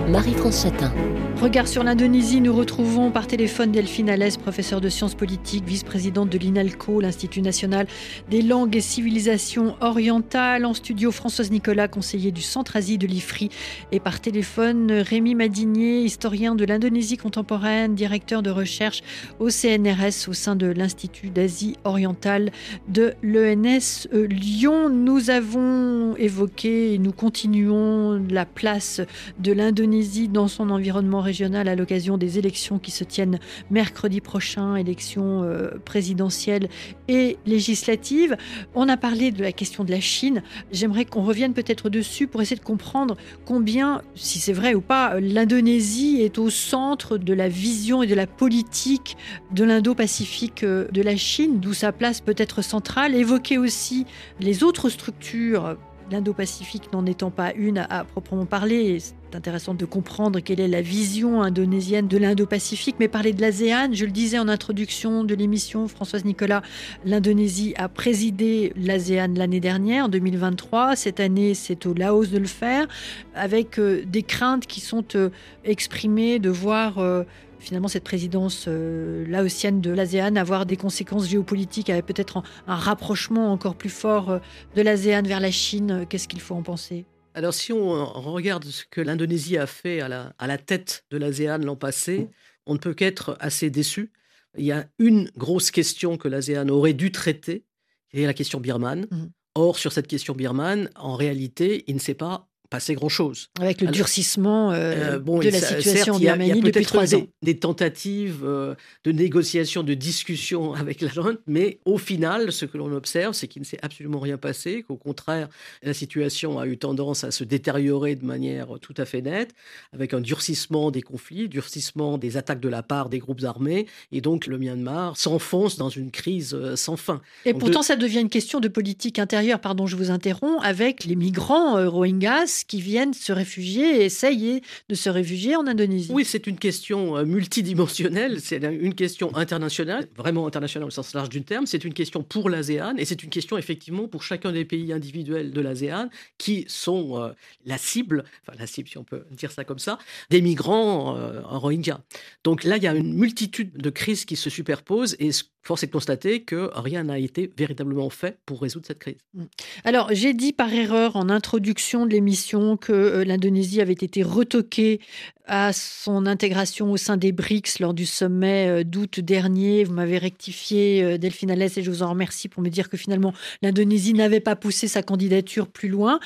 Marie-France 0.08 0.62
Chatin. 0.62 0.92
Regard 1.40 1.68
sur 1.68 1.84
l'Indonésie, 1.84 2.40
nous 2.40 2.54
retrouvons 2.54 3.10
par 3.10 3.26
téléphone 3.26 3.70
Delphine 3.70 4.08
Alès, 4.08 4.36
professeure 4.38 4.80
de 4.80 4.88
sciences 4.88 5.14
politiques, 5.14 5.66
vice-présidente 5.66 6.30
de 6.30 6.38
l'INALCO, 6.38 7.00
l'Institut 7.00 7.42
national 7.42 7.86
des 8.30 8.40
langues 8.40 8.76
et 8.76 8.80
civilisations 8.80 9.74
orientales. 9.80 10.64
En 10.64 10.72
studio, 10.72 11.10
Françoise 11.10 11.50
Nicolas, 11.50 11.88
conseiller 11.88 12.30
du 12.30 12.40
Centre-Asie 12.40 12.96
de 12.96 13.06
l'IFRI. 13.06 13.50
Et 13.92 14.00
par 14.00 14.20
téléphone, 14.20 14.90
Rémi 14.90 15.34
Madinier, 15.34 16.02
historien 16.02 16.54
de 16.54 16.64
l'Indonésie 16.64 17.18
contemporaine, 17.18 17.94
directeur 17.94 18.42
de 18.42 18.50
recherche 18.50 19.02
au 19.38 19.50
CNRS 19.50 20.28
au 20.28 20.32
sein 20.32 20.56
de 20.56 20.66
l'Institut 20.66 21.30
d'Asie 21.30 21.76
orientale 21.84 22.52
de 22.88 23.12
l'ENS 23.22 24.08
Lyon. 24.12 24.88
Nous 24.88 25.30
avons 25.30 26.16
évoqué 26.16 26.94
et 26.94 26.98
nous 26.98 27.12
continuons 27.12 28.24
la 28.30 28.46
place 28.46 29.02
de 29.40 29.52
l'Indonésie 29.52 30.28
dans 30.28 30.48
son 30.48 30.70
environnement 30.70 31.23
régionale 31.24 31.66
à 31.66 31.74
l'occasion 31.74 32.16
des 32.16 32.38
élections 32.38 32.78
qui 32.78 32.92
se 32.92 33.02
tiennent 33.02 33.40
mercredi 33.70 34.20
prochain, 34.20 34.76
élections 34.76 35.42
euh, 35.42 35.70
présidentielles 35.84 36.68
et 37.08 37.36
législatives. 37.46 38.36
On 38.76 38.88
a 38.88 38.96
parlé 38.96 39.32
de 39.32 39.42
la 39.42 39.50
question 39.50 39.82
de 39.82 39.90
la 39.90 40.00
Chine. 40.00 40.42
J'aimerais 40.70 41.04
qu'on 41.04 41.24
revienne 41.24 41.54
peut-être 41.54 41.90
dessus 41.90 42.28
pour 42.28 42.40
essayer 42.40 42.56
de 42.56 42.64
comprendre 42.64 43.16
combien, 43.44 44.02
si 44.14 44.38
c'est 44.38 44.52
vrai 44.52 44.74
ou 44.74 44.80
pas, 44.80 45.18
l'Indonésie 45.18 46.20
est 46.20 46.38
au 46.38 46.50
centre 46.50 47.18
de 47.18 47.32
la 47.32 47.48
vision 47.48 48.02
et 48.02 48.06
de 48.06 48.14
la 48.14 48.28
politique 48.28 49.16
de 49.50 49.64
l'Indo-Pacifique 49.64 50.62
euh, 50.62 50.86
de 50.92 51.02
la 51.02 51.16
Chine, 51.16 51.58
d'où 51.58 51.72
sa 51.72 51.90
place 51.90 52.20
peut 52.20 52.36
être 52.36 52.62
centrale. 52.62 53.14
Évoquer 53.14 53.58
aussi 53.58 54.06
les 54.40 54.62
autres 54.62 54.88
structures 54.88 55.76
l'Indo-Pacifique 56.10 56.92
n'en 56.92 57.06
étant 57.06 57.30
pas 57.30 57.52
une 57.54 57.78
à, 57.78 58.04
proprement 58.04 58.46
parler. 58.46 58.98
C'est 59.00 59.36
intéressant 59.36 59.74
de 59.74 59.84
comprendre 59.84 60.40
quelle 60.40 60.60
est 60.60 60.68
la 60.68 60.82
vision 60.82 61.42
indonésienne 61.42 62.06
de 62.06 62.18
l'Indo-Pacifique, 62.18 62.96
mais 63.00 63.08
parler 63.08 63.32
de 63.32 63.40
l'ASEAN, 63.40 63.92
je 63.92 64.04
le 64.04 64.10
disais 64.10 64.38
en 64.38 64.48
introduction 64.48 65.24
de 65.24 65.34
l'émission, 65.34 65.88
Françoise 65.88 66.24
Nicolas, 66.24 66.62
l'Indonésie 67.04 67.74
a 67.76 67.88
présidé 67.88 68.72
l'ASEAN 68.76 69.34
l'année 69.34 69.60
dernière, 69.60 70.04
en 70.04 70.08
2023. 70.08 70.96
Cette 70.96 71.20
année, 71.20 71.54
c'est 71.54 71.86
au 71.86 71.94
Laos 71.94 72.30
de 72.30 72.38
le 72.38 72.46
faire, 72.46 72.86
avec 73.34 73.78
euh, 73.78 74.04
des 74.06 74.22
craintes 74.22 74.66
qui 74.66 74.80
sont 74.80 75.04
euh, 75.16 75.30
exprimées 75.64 76.38
de 76.38 76.50
voir 76.50 76.98
euh, 76.98 77.24
finalement 77.64 77.88
cette 77.88 78.04
présidence 78.04 78.66
euh, 78.68 79.26
laotienne 79.26 79.80
de 79.80 79.90
l'ASEAN 79.90 80.36
avoir 80.36 80.66
des 80.66 80.76
conséquences 80.76 81.28
géopolitiques, 81.28 81.90
avec 81.90 82.06
peut-être 82.06 82.42
un, 82.66 82.76
rapprochement 82.76 83.52
encore 83.52 83.74
plus 83.74 83.90
fort 83.90 84.30
euh, 84.30 84.38
de 84.76 84.82
l'ASEAN 84.82 85.22
vers 85.22 85.40
la 85.40 85.50
Chine. 85.50 86.06
Qu'est-ce 86.08 86.28
qu'il 86.28 86.40
faut 86.40 86.54
en 86.54 86.62
penser? 86.62 87.06
Alors, 87.34 87.52
si 87.52 87.72
on 87.72 88.04
regarde 88.32 88.64
ce 88.64 88.84
que 88.88 89.00
l'Indonésie 89.00 89.58
a 89.58 89.66
fait 89.66 90.00
à 90.00 90.08
la, 90.08 90.32
à 90.38 90.46
la 90.46 90.58
tête 90.58 91.04
de 91.10 91.16
l'ASEAN 91.16 91.58
l'an 91.58 91.74
passé, 91.74 92.28
on 92.66 92.74
ne 92.74 92.78
peut 92.78 92.94
qu'être 92.94 93.36
assez 93.40 93.70
déçu. 93.70 94.12
Il 94.56 94.64
y 94.64 94.72
a 94.72 94.86
une 95.00 95.30
grosse 95.36 95.72
question 95.72 96.16
que 96.16 96.28
l'ASEAN 96.28 96.68
aurait 96.68 96.92
dû 96.92 97.10
traiter, 97.10 97.64
qui 98.10 98.22
est 98.22 98.26
la 98.26 98.34
question 98.34 98.60
birmane. 98.60 99.06
Mmh. 99.10 99.24
Or, 99.56 99.78
sur 99.78 99.92
cette 99.92 100.06
question 100.06 100.34
birmane, 100.34 100.90
en 100.94 101.16
réalité, 101.16 101.84
il 101.86 101.94
ne 101.94 102.00
s'est 102.00 102.14
pas 102.14 102.48
passé 102.70 102.94
grand-chose. 102.94 103.50
Avec 103.60 103.80
le 103.80 103.88
durcissement 103.88 104.72
euh, 104.72 105.18
euh, 105.18 105.18
de 105.18 105.48
la 105.50 105.60
situation 105.60 106.14
en 106.14 106.18
Birmanie 106.18 106.60
depuis 106.60 106.84
trois 106.84 107.14
ans. 107.14 107.26
Des, 107.42 107.58
tentatives 107.58 108.42
euh, 108.44 108.74
de 109.04 109.12
négociation, 109.12 109.82
de 109.82 109.94
discussion 109.94 110.74
avec 110.74 111.00
la 111.00 111.08
junte, 111.08 111.38
mais 111.46 111.78
au 111.84 111.98
final, 111.98 112.52
ce 112.52 112.64
que 112.64 112.78
l'on 112.78 112.92
observe, 112.92 113.34
c'est 113.34 113.48
qu'il 113.48 113.62
ne 113.62 113.66
s'est 113.66 113.78
absolument 113.82 114.18
rien 114.18 114.38
passé, 114.38 114.82
qu'au 114.82 114.96
contraire, 114.96 115.48
la 115.82 115.94
situation 115.94 116.58
a 116.58 116.66
eu 116.66 116.78
tendance 116.78 117.24
à 117.24 117.30
se 117.30 117.44
détériorer 117.44 118.16
de 118.16 118.24
manière 118.24 118.68
tout 118.80 118.94
à 118.96 119.04
fait 119.04 119.22
nette, 119.22 119.54
avec 119.92 120.14
un 120.14 120.20
durcissement 120.20 120.90
des 120.90 121.02
conflits, 121.02 121.48
durcissement 121.48 122.18
des 122.18 122.36
attaques 122.36 122.60
de 122.60 122.68
la 122.68 122.82
part 122.82 123.08
des 123.08 123.18
groupes 123.18 123.44
armés, 123.44 123.86
et 124.12 124.20
donc 124.20 124.46
le 124.46 124.58
Myanmar 124.58 125.16
s'enfonce 125.16 125.76
dans 125.76 125.90
une 125.90 126.10
crise 126.10 126.56
sans 126.76 126.96
fin. 126.96 127.20
Et 127.44 127.54
pourtant, 127.54 127.82
ça 127.82 127.96
devient 127.96 128.20
une 128.20 128.30
question 128.30 128.60
de 128.60 128.68
politique 128.68 129.18
intérieure, 129.18 129.60
pardon, 129.60 129.86
je 129.86 129.96
vous 129.96 130.10
interromps, 130.10 130.64
avec 130.64 131.04
les 131.04 131.16
migrants 131.16 131.88
Rohingyas 131.88 132.53
qui 132.62 132.80
viennent 132.80 133.14
se 133.14 133.32
réfugier 133.32 134.02
et 134.02 134.04
essayent 134.04 134.60
de 134.88 134.94
se 134.94 135.10
réfugier 135.10 135.56
en 135.56 135.66
Indonésie. 135.66 136.12
Oui, 136.12 136.24
c'est 136.24 136.46
une 136.46 136.58
question 136.58 137.16
euh, 137.16 137.24
multidimensionnelle, 137.24 138.40
c'est 138.40 138.62
une 138.62 138.94
question 138.94 139.34
internationale, 139.34 140.06
vraiment 140.16 140.46
internationale 140.46 140.86
au 140.86 140.90
sens 140.90 141.14
large 141.14 141.30
du 141.30 141.42
terme, 141.42 141.66
c'est 141.66 141.84
une 141.84 141.94
question 141.94 142.22
pour 142.22 142.50
l'ASEAN 142.50 142.96
et 142.96 143.04
c'est 143.04 143.22
une 143.22 143.30
question 143.30 143.58
effectivement 143.58 144.06
pour 144.06 144.22
chacun 144.22 144.52
des 144.52 144.64
pays 144.64 144.92
individuels 144.92 145.50
de 145.50 145.60
l'ASEAN 145.60 146.08
qui 146.38 146.64
sont 146.68 147.20
euh, 147.20 147.32
la 147.64 147.78
cible, 147.78 148.24
enfin 148.42 148.56
la 148.58 148.66
cible 148.66 148.88
si 148.88 148.98
on 148.98 149.04
peut 149.04 149.24
dire 149.30 149.50
ça 149.50 149.64
comme 149.64 149.78
ça, 149.78 149.98
des 150.30 150.42
migrants 150.42 151.16
euh, 151.16 151.40
en 151.44 151.58
Rohingya. 151.58 152.00
Donc 152.44 152.64
là, 152.64 152.76
il 152.76 152.82
y 152.82 152.86
a 152.86 152.94
une 152.94 153.14
multitude 153.14 153.76
de 153.76 153.90
crises 153.90 154.24
qui 154.24 154.36
se 154.36 154.50
superposent 154.50 155.16
et 155.18 155.30
force 155.62 155.82
est 155.82 155.86
de 155.86 155.92
constater 155.92 156.42
que 156.42 156.70
rien 156.74 157.04
n'a 157.04 157.18
été 157.18 157.50
véritablement 157.56 158.10
fait 158.10 158.38
pour 158.44 158.60
résoudre 158.60 158.86
cette 158.86 158.98
crise. 158.98 159.16
Mm. 159.32 159.44
Alors, 159.84 160.08
j'ai 160.12 160.34
dit 160.34 160.52
par 160.52 160.72
erreur 160.72 161.16
en 161.16 161.28
introduction 161.28 162.06
de 162.06 162.12
l'émission 162.12 162.43
que 162.50 162.92
euh, 162.92 163.24
l'Indonésie 163.24 163.80
avait 163.80 163.92
été 163.92 164.22
retoquée 164.22 165.00
à 165.46 165.72
son 165.72 166.26
intégration 166.26 166.92
au 166.92 166.96
sein 166.96 167.16
des 167.16 167.32
BRICS 167.32 167.80
lors 167.80 167.94
du 167.94 168.06
sommet 168.06 168.68
euh, 168.68 168.84
d'août 168.84 169.20
dernier. 169.20 169.84
Vous 169.84 169.92
m'avez 169.92 170.18
rectifié, 170.18 171.02
euh, 171.02 171.18
Delphine 171.18 171.50
Alès, 171.50 171.76
et 171.76 171.82
je 171.82 171.90
vous 171.90 172.02
en 172.02 172.10
remercie 172.10 172.48
pour 172.48 172.62
me 172.62 172.68
dire 172.68 172.88
que 172.88 172.96
finalement, 172.96 173.32
l'Indonésie 173.62 174.14
n'avait 174.14 174.40
pas 174.40 174.56
poussé 174.56 174.88
sa 174.88 175.02
candidature 175.02 175.68
plus 175.68 175.88
loin. 175.88 176.20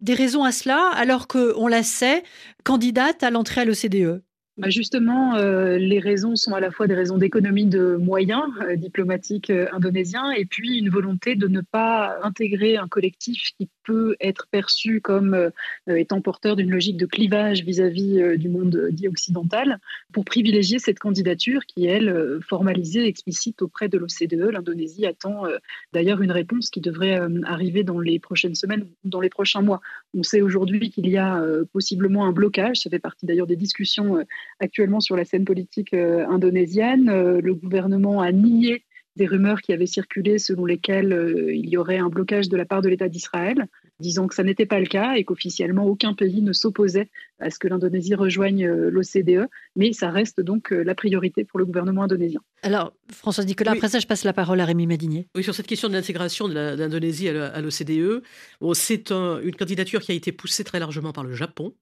Des 0.00 0.14
raisons 0.14 0.44
à 0.44 0.52
cela, 0.52 0.90
alors 0.94 1.28
qu'on 1.28 1.68
la 1.68 1.82
sait, 1.82 2.24
candidate 2.64 3.22
à 3.22 3.30
l'entrée 3.30 3.60
à 3.60 3.64
l'OCDE 3.64 4.22
bah, 4.58 4.68
justement, 4.68 5.36
euh, 5.36 5.78
les 5.78 5.98
raisons 5.98 6.36
sont 6.36 6.52
à 6.52 6.60
la 6.60 6.70
fois 6.70 6.86
des 6.86 6.94
raisons 6.94 7.16
d'économie 7.16 7.64
de 7.64 7.96
moyens 7.96 8.44
euh, 8.60 8.76
diplomatiques 8.76 9.48
euh, 9.48 9.66
indonésiens 9.72 10.30
et 10.30 10.44
puis 10.44 10.76
une 10.76 10.90
volonté 10.90 11.36
de 11.36 11.48
ne 11.48 11.62
pas 11.62 12.18
intégrer 12.22 12.76
un 12.76 12.86
collectif 12.86 13.52
qui 13.58 13.70
peut 13.84 14.14
être 14.20 14.48
perçu 14.50 15.00
comme 15.00 15.50
étant 15.88 16.20
porteur 16.20 16.54
d'une 16.54 16.70
logique 16.70 16.96
de 16.96 17.06
clivage 17.06 17.64
vis-à-vis 17.64 18.38
du 18.38 18.48
monde 18.48 18.90
dit 18.92 19.08
occidental 19.08 19.80
pour 20.12 20.24
privilégier 20.24 20.78
cette 20.78 21.00
candidature 21.00 21.66
qui, 21.66 21.86
elle, 21.86 22.38
formalisée, 22.48 23.08
explicite 23.08 23.60
auprès 23.60 23.88
de 23.88 23.98
l'OCDE. 23.98 24.52
L'Indonésie 24.52 25.04
attend 25.04 25.46
d'ailleurs 25.92 26.22
une 26.22 26.30
réponse 26.30 26.70
qui 26.70 26.80
devrait 26.80 27.20
arriver 27.42 27.82
dans 27.82 27.98
les 27.98 28.20
prochaines 28.20 28.54
semaines 28.54 28.86
ou 29.04 29.08
dans 29.08 29.20
les 29.20 29.30
prochains 29.30 29.62
mois. 29.62 29.80
On 30.14 30.22
sait 30.22 30.42
aujourd'hui 30.42 30.90
qu'il 30.90 31.08
y 31.08 31.16
a 31.16 31.44
possiblement 31.72 32.24
un 32.24 32.32
blocage, 32.32 32.76
ça 32.76 32.88
fait 32.88 33.00
partie 33.00 33.26
d'ailleurs 33.26 33.48
des 33.48 33.56
discussions 33.56 34.24
actuellement 34.60 35.00
sur 35.00 35.16
la 35.16 35.24
scène 35.24 35.44
politique 35.44 35.94
euh, 35.94 36.26
indonésienne. 36.28 37.08
Euh, 37.08 37.40
le 37.40 37.54
gouvernement 37.54 38.20
a 38.20 38.32
nié 38.32 38.84
des 39.14 39.26
rumeurs 39.26 39.60
qui 39.60 39.74
avaient 39.74 39.86
circulé 39.86 40.38
selon 40.38 40.64
lesquelles 40.64 41.12
euh, 41.12 41.54
il 41.54 41.68
y 41.68 41.76
aurait 41.76 41.98
un 41.98 42.08
blocage 42.08 42.48
de 42.48 42.56
la 42.56 42.64
part 42.64 42.80
de 42.80 42.88
l'État 42.88 43.08
d'Israël, 43.08 43.66
disant 44.00 44.26
que 44.26 44.34
ça 44.34 44.42
n'était 44.42 44.64
pas 44.64 44.80
le 44.80 44.86
cas 44.86 45.16
et 45.16 45.24
qu'officiellement 45.24 45.84
aucun 45.84 46.14
pays 46.14 46.40
ne 46.40 46.54
s'opposait 46.54 47.10
à 47.38 47.50
ce 47.50 47.58
que 47.58 47.68
l'Indonésie 47.68 48.14
rejoigne 48.14 48.66
l'OCDE, 48.66 49.48
mais 49.76 49.92
ça 49.92 50.10
reste 50.10 50.40
donc 50.40 50.70
la 50.70 50.94
priorité 50.94 51.44
pour 51.44 51.58
le 51.58 51.66
gouvernement 51.66 52.04
indonésien. 52.04 52.40
Alors, 52.62 52.94
Françoise 53.12 53.46
Nicolas, 53.46 53.72
après 53.72 53.88
ça, 53.88 53.98
je 53.98 54.06
passe 54.06 54.24
la 54.24 54.32
parole 54.32 54.60
à 54.60 54.64
Rémi 54.64 54.86
Madinier. 54.86 55.28
Oui, 55.36 55.44
sur 55.44 55.54
cette 55.54 55.66
question 55.66 55.88
de 55.88 55.92
l'intégration 55.92 56.48
de 56.48 56.54
l'Indonésie 56.54 57.28
à 57.28 57.60
l'OCDE, 57.60 58.22
c'est 58.72 59.10
une 59.10 59.54
candidature 59.54 60.00
qui 60.00 60.10
a 60.12 60.14
été 60.14 60.32
poussée 60.32 60.64
très 60.64 60.80
largement 60.80 61.12
par 61.12 61.22
le 61.22 61.34
Japon, 61.34 61.74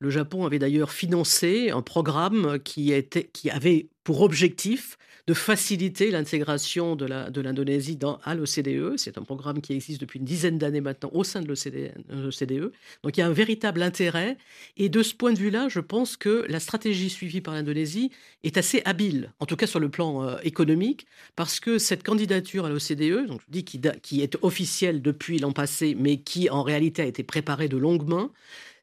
le 0.00 0.10
Japon 0.10 0.46
avait 0.46 0.58
d'ailleurs 0.58 0.92
financé 0.92 1.70
un 1.70 1.82
programme 1.82 2.58
qui, 2.60 2.92
était, 2.92 3.24
qui 3.32 3.50
avait 3.50 3.88
pour 4.04 4.22
objectif 4.22 4.96
de 5.26 5.34
faciliter 5.34 6.10
l'intégration 6.10 6.96
de 6.96 7.04
l'Indonésie 7.40 7.96
de 7.96 8.06
à 8.24 8.34
l'OCDE. 8.34 8.96
C'est 8.96 9.18
un 9.18 9.22
programme 9.22 9.60
qui 9.60 9.74
existe 9.74 10.00
depuis 10.00 10.18
une 10.18 10.24
dizaine 10.24 10.56
d'années 10.56 10.80
maintenant 10.80 11.10
au 11.12 11.22
sein 11.22 11.42
de 11.42 11.46
l'OCDE. 11.46 12.72
Donc 13.02 13.16
il 13.16 13.20
y 13.20 13.22
a 13.22 13.26
un 13.26 13.32
véritable 13.32 13.82
intérêt. 13.82 14.38
Et 14.78 14.88
de 14.88 15.02
ce 15.02 15.14
point 15.14 15.34
de 15.34 15.38
vue-là, 15.38 15.68
je 15.68 15.80
pense 15.80 16.16
que 16.16 16.46
la 16.48 16.60
stratégie 16.60 17.10
suivie 17.10 17.42
par 17.42 17.52
l'Indonésie 17.52 18.10
est 18.42 18.56
assez 18.56 18.80
habile, 18.86 19.34
en 19.38 19.44
tout 19.44 19.56
cas 19.56 19.66
sur 19.66 19.80
le 19.80 19.90
plan 19.90 20.24
euh, 20.24 20.36
économique, 20.44 21.06
parce 21.36 21.60
que 21.60 21.76
cette 21.76 22.02
candidature 22.02 22.64
à 22.64 22.70
l'OCDE, 22.70 23.26
donc 23.26 23.42
je 23.46 23.52
dis 23.52 23.64
qui, 23.64 23.82
qui 24.02 24.22
est 24.22 24.38
officielle 24.40 25.02
depuis 25.02 25.38
l'an 25.38 25.52
passé, 25.52 25.94
mais 25.98 26.16
qui 26.16 26.48
en 26.48 26.62
réalité 26.62 27.02
a 27.02 27.06
été 27.06 27.22
préparée 27.22 27.68
de 27.68 27.76
longue 27.76 28.08
main, 28.08 28.30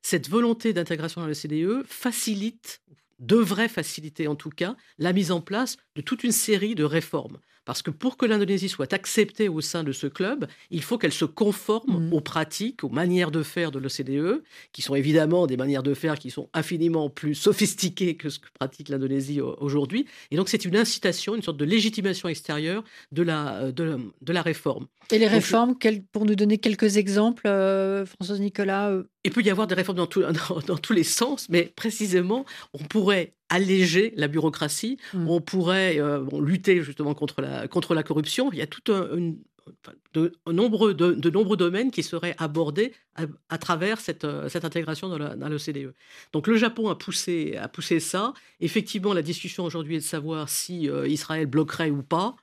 cette 0.08 0.30
volonté 0.30 0.72
d'intégration 0.72 1.22
dans 1.22 1.28
le 1.28 1.34
CDE 1.34 1.84
facilite, 1.88 2.82
devrait 3.20 3.70
faciliter 3.70 4.28
en 4.28 4.36
tout 4.36 4.50
cas, 4.52 4.76
la 5.00 5.14
mise 5.14 5.32
en 5.32 5.42
place 5.42 5.78
de 5.96 6.02
toute 6.02 6.24
une 6.24 6.32
série 6.34 6.76
de 6.76 6.84
réformes. 6.84 7.38
Parce 7.64 7.82
que 7.82 7.90
pour 7.90 8.16
que 8.16 8.28
l'Indonésie 8.28 8.70
soit 8.70 8.94
acceptée 8.94 9.50
au 9.50 9.60
sein 9.62 9.84
de 9.84 9.92
ce 9.92 10.06
club, 10.06 10.46
il 10.70 10.84
faut 10.84 11.00
qu'elle 11.00 11.12
se 11.14 11.26
conforme 11.26 12.10
Mm. 12.10 12.14
aux 12.14 12.22
pratiques, 12.22 12.84
aux 12.84 12.90
manières 12.90 13.32
de 13.32 13.42
faire 13.42 13.72
de 13.72 13.80
l'OCDE, 13.80 14.44
qui 14.74 14.84
sont 14.84 14.94
évidemment 14.94 15.48
des 15.48 15.58
manières 15.58 15.82
de 15.82 15.96
faire 15.96 16.20
qui 16.20 16.30
sont 16.30 16.48
infiniment 16.54 17.10
plus 17.10 17.34
sophistiquées 17.34 18.18
que 18.18 18.30
ce 18.30 18.38
que 18.38 18.50
pratique 18.54 18.90
l'Indonésie 18.90 19.42
au- 19.42 19.56
aujourd'hui. 19.60 20.06
Et 20.30 20.36
donc 20.36 20.48
c'est 20.50 20.64
une 20.66 20.76
incitation, 20.78 21.36
une 21.36 21.42
sorte 21.42 21.58
de 21.58 21.66
légitimation 21.66 22.30
extérieure 22.30 22.84
de 23.12 23.24
la, 23.24 23.56
euh, 23.56 23.72
de, 23.72 23.84
la- 23.84 23.98
de 24.22 24.34
la 24.34 24.42
réforme. 24.44 24.86
Et 25.12 25.18
les 25.18 25.28
réformes, 25.28 25.74
pour 26.12 26.26
nous 26.26 26.36
donner 26.36 26.60
quelques 26.60 26.98
exemples, 26.98 27.48
euh, 27.48 28.06
Françoise 28.06 28.40
Nicolas 28.42 28.92
euh, 28.92 29.04
Il 29.26 29.32
peut 29.32 29.42
y 29.42 29.50
avoir 29.50 29.68
des 29.68 29.76
réformes 29.76 29.98
dans, 29.98 30.08
tout- 30.08 30.22
dans- 30.50 30.60
dans 30.66 30.78
tous 30.78 30.94
les 30.94 31.04
sens, 31.04 31.50
mais 31.50 31.74
précisément, 31.76 32.46
on 32.74 32.84
pourrait 32.84 33.34
alléger 33.50 34.14
la 34.16 34.28
bureaucratie, 34.28 34.98
Mm. 35.14 35.28
on 35.28 35.42
pourrait 35.42 36.00
euh, 36.00 36.20
bon, 36.22 36.40
lutter 36.40 36.82
justement 36.82 37.14
contre 37.14 37.42
la, 37.42 37.68
contre 37.68 37.94
la 37.94 38.04
corruption. 38.04 38.50
Il 38.54 38.58
y 38.60 38.62
a 38.62 38.68
tout 38.68 38.92
un, 38.94 39.16
une- 39.16 39.38
enfin, 39.68 39.94
de, 40.14 40.32
nombreux, 40.52 40.94
de, 40.94 41.12
de 41.14 41.30
nombreux 41.32 41.58
domaines 41.58 41.90
qui 41.92 42.04
seraient 42.04 42.36
abordés 42.38 42.94
à, 43.16 43.24
à 43.50 43.58
travers 43.58 44.00
cette, 44.00 44.24
euh, 44.26 44.48
cette 44.50 44.64
intégration 44.66 45.10
dans, 45.10 45.18
la- 45.18 45.36
dans 45.36 45.50
l'OCDE. 45.50 45.94
Donc 46.34 46.46
le 46.48 46.56
Japon 46.58 46.88
a 46.90 46.96
poussé, 46.96 47.56
a 47.58 47.68
poussé 47.68 48.00
ça. 48.00 48.34
Effectivement, 48.62 49.14
la 49.14 49.22
discussion 49.24 49.64
aujourd'hui 49.66 49.96
est 49.96 50.00
de 50.00 50.04
savoir 50.04 50.50
si 50.50 50.88
euh, 50.90 51.08
Israël 51.08 51.46
bloquerait 51.48 51.90
ou 51.92 52.04
pas. 52.04 52.36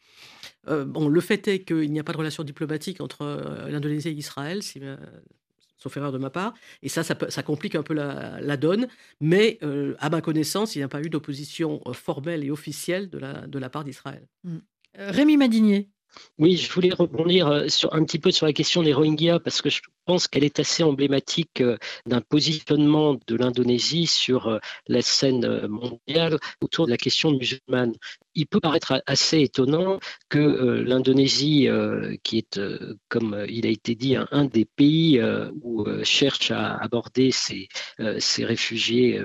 Euh, 0.68 0.84
bon, 0.84 1.08
le 1.08 1.20
fait 1.20 1.46
est 1.48 1.60
qu'il 1.64 1.90
n'y 1.92 1.98
a 2.00 2.04
pas 2.04 2.12
de 2.12 2.18
relation 2.18 2.44
diplomatique 2.44 3.00
entre 3.00 3.24
l'Indonésie 3.68 4.08
et 4.10 4.12
Israël, 4.12 4.62
si, 4.62 4.80
sauf 5.82 5.96
erreur 5.96 6.12
de 6.12 6.18
ma 6.18 6.30
part. 6.30 6.54
Et 6.82 6.88
ça, 6.88 7.02
ça, 7.02 7.14
peut- 7.14 7.30
ça 7.30 7.42
complique 7.42 7.74
un 7.74 7.82
peu 7.82 7.94
la, 7.94 8.40
la 8.40 8.56
donne. 8.56 8.86
Mais 9.20 9.58
euh, 9.62 9.94
à 9.98 10.08
ma 10.10 10.20
connaissance, 10.20 10.74
il 10.74 10.78
n'y 10.78 10.84
a 10.84 10.88
pas 10.88 11.00
eu 11.02 11.08
d'opposition 11.10 11.80
euh, 11.86 11.92
formelle 11.92 12.44
et 12.44 12.50
officielle 12.50 13.10
de 13.10 13.18
la, 13.18 13.46
de 13.46 13.58
la 13.58 13.68
part 13.68 13.84
d'Israël. 13.84 14.26
Euh, 14.46 14.58
Rémi 14.96 15.36
Madinier. 15.36 15.88
Oui, 16.38 16.56
je 16.58 16.70
voulais 16.70 16.92
rebondir 16.92 17.64
sur, 17.70 17.94
un 17.94 18.04
petit 18.04 18.18
peu 18.18 18.30
sur 18.30 18.44
la 18.44 18.52
question 18.52 18.82
des 18.82 18.92
Rohingyas 18.92 19.40
parce 19.40 19.62
que 19.62 19.70
je 19.70 19.80
pense 20.04 20.28
qu'elle 20.28 20.44
est 20.44 20.58
assez 20.58 20.82
emblématique 20.82 21.60
euh, 21.60 21.76
d'un 22.06 22.20
positionnement 22.20 23.18
de 23.26 23.36
l'Indonésie 23.36 24.06
sur 24.06 24.48
euh, 24.48 24.58
la 24.88 25.02
scène 25.02 25.44
euh, 25.44 25.68
mondiale 25.68 26.38
autour 26.60 26.86
de 26.86 26.90
la 26.90 26.96
question 26.96 27.32
musulmane. 27.32 27.94
Il 28.34 28.46
peut 28.46 28.60
paraître 28.60 29.02
assez 29.06 29.40
étonnant 29.40 29.98
que 30.30 30.38
l'Indonésie, 30.38 31.68
qui 32.22 32.38
est, 32.38 32.58
comme 33.10 33.44
il 33.46 33.66
a 33.66 33.68
été 33.68 33.94
dit, 33.94 34.16
un, 34.16 34.46
des 34.46 34.64
pays 34.64 35.20
où 35.60 35.84
cherche 36.02 36.50
à 36.50 36.76
aborder 36.76 37.30
ces, 37.30 37.68
ces 38.20 38.46
réfugiés 38.46 39.20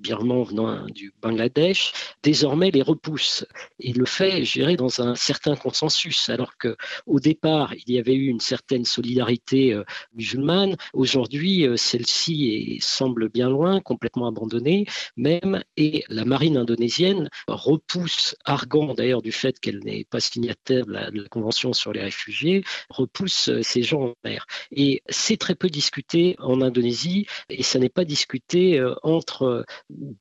birmans 0.00 0.42
venant 0.42 0.68
hein, 0.68 0.86
du 0.94 1.14
Bangladesh, 1.22 1.92
désormais 2.22 2.70
les 2.70 2.82
repousse 2.82 3.46
et 3.80 3.94
le 3.94 4.04
fait, 4.04 4.44
je 4.44 4.76
dans 4.76 5.00
un 5.00 5.14
certain 5.14 5.56
consensus, 5.56 6.28
alors 6.28 6.58
que 6.58 6.76
au 7.06 7.20
départ, 7.20 7.72
il 7.86 7.94
y 7.94 7.98
avait 7.98 8.14
eu 8.14 8.26
une 8.26 8.40
certaine 8.40 8.84
solidarité 8.84 9.82
musulmane. 10.14 10.76
Aujourd'hui, 10.92 11.66
euh, 11.66 11.76
celle-ci 11.76 12.78
semble 12.80 13.28
bien 13.28 13.48
loin, 13.48 13.80
complètement 13.80 14.26
abandonnée 14.26 14.86
même, 15.16 15.62
et 15.76 16.04
la 16.08 16.24
marine 16.24 16.56
indonésienne 16.56 17.28
repousse, 17.48 18.36
arguant 18.44 18.94
d'ailleurs 18.94 19.22
du 19.22 19.32
fait 19.32 19.58
qu'elle 19.60 19.80
n'est 19.80 20.04
pas 20.04 20.20
signataire 20.20 20.86
de 20.86 20.92
la, 20.92 21.10
Convention 21.30 21.72
sur 21.72 21.92
les 21.92 22.02
réfugiés, 22.02 22.64
repousse 22.90 23.48
euh, 23.48 23.62
ces 23.62 23.82
gens 23.82 24.02
en 24.02 24.14
mer. 24.24 24.46
Et 24.70 25.02
c'est 25.08 25.36
très 25.36 25.54
peu 25.54 25.68
discuté 25.68 26.36
en 26.38 26.60
Indonésie, 26.60 27.26
et 27.48 27.62
ça 27.62 27.78
n'est 27.78 27.88
pas 27.88 28.04
discuté 28.04 28.78
euh, 28.78 28.94
entre, 29.02 29.64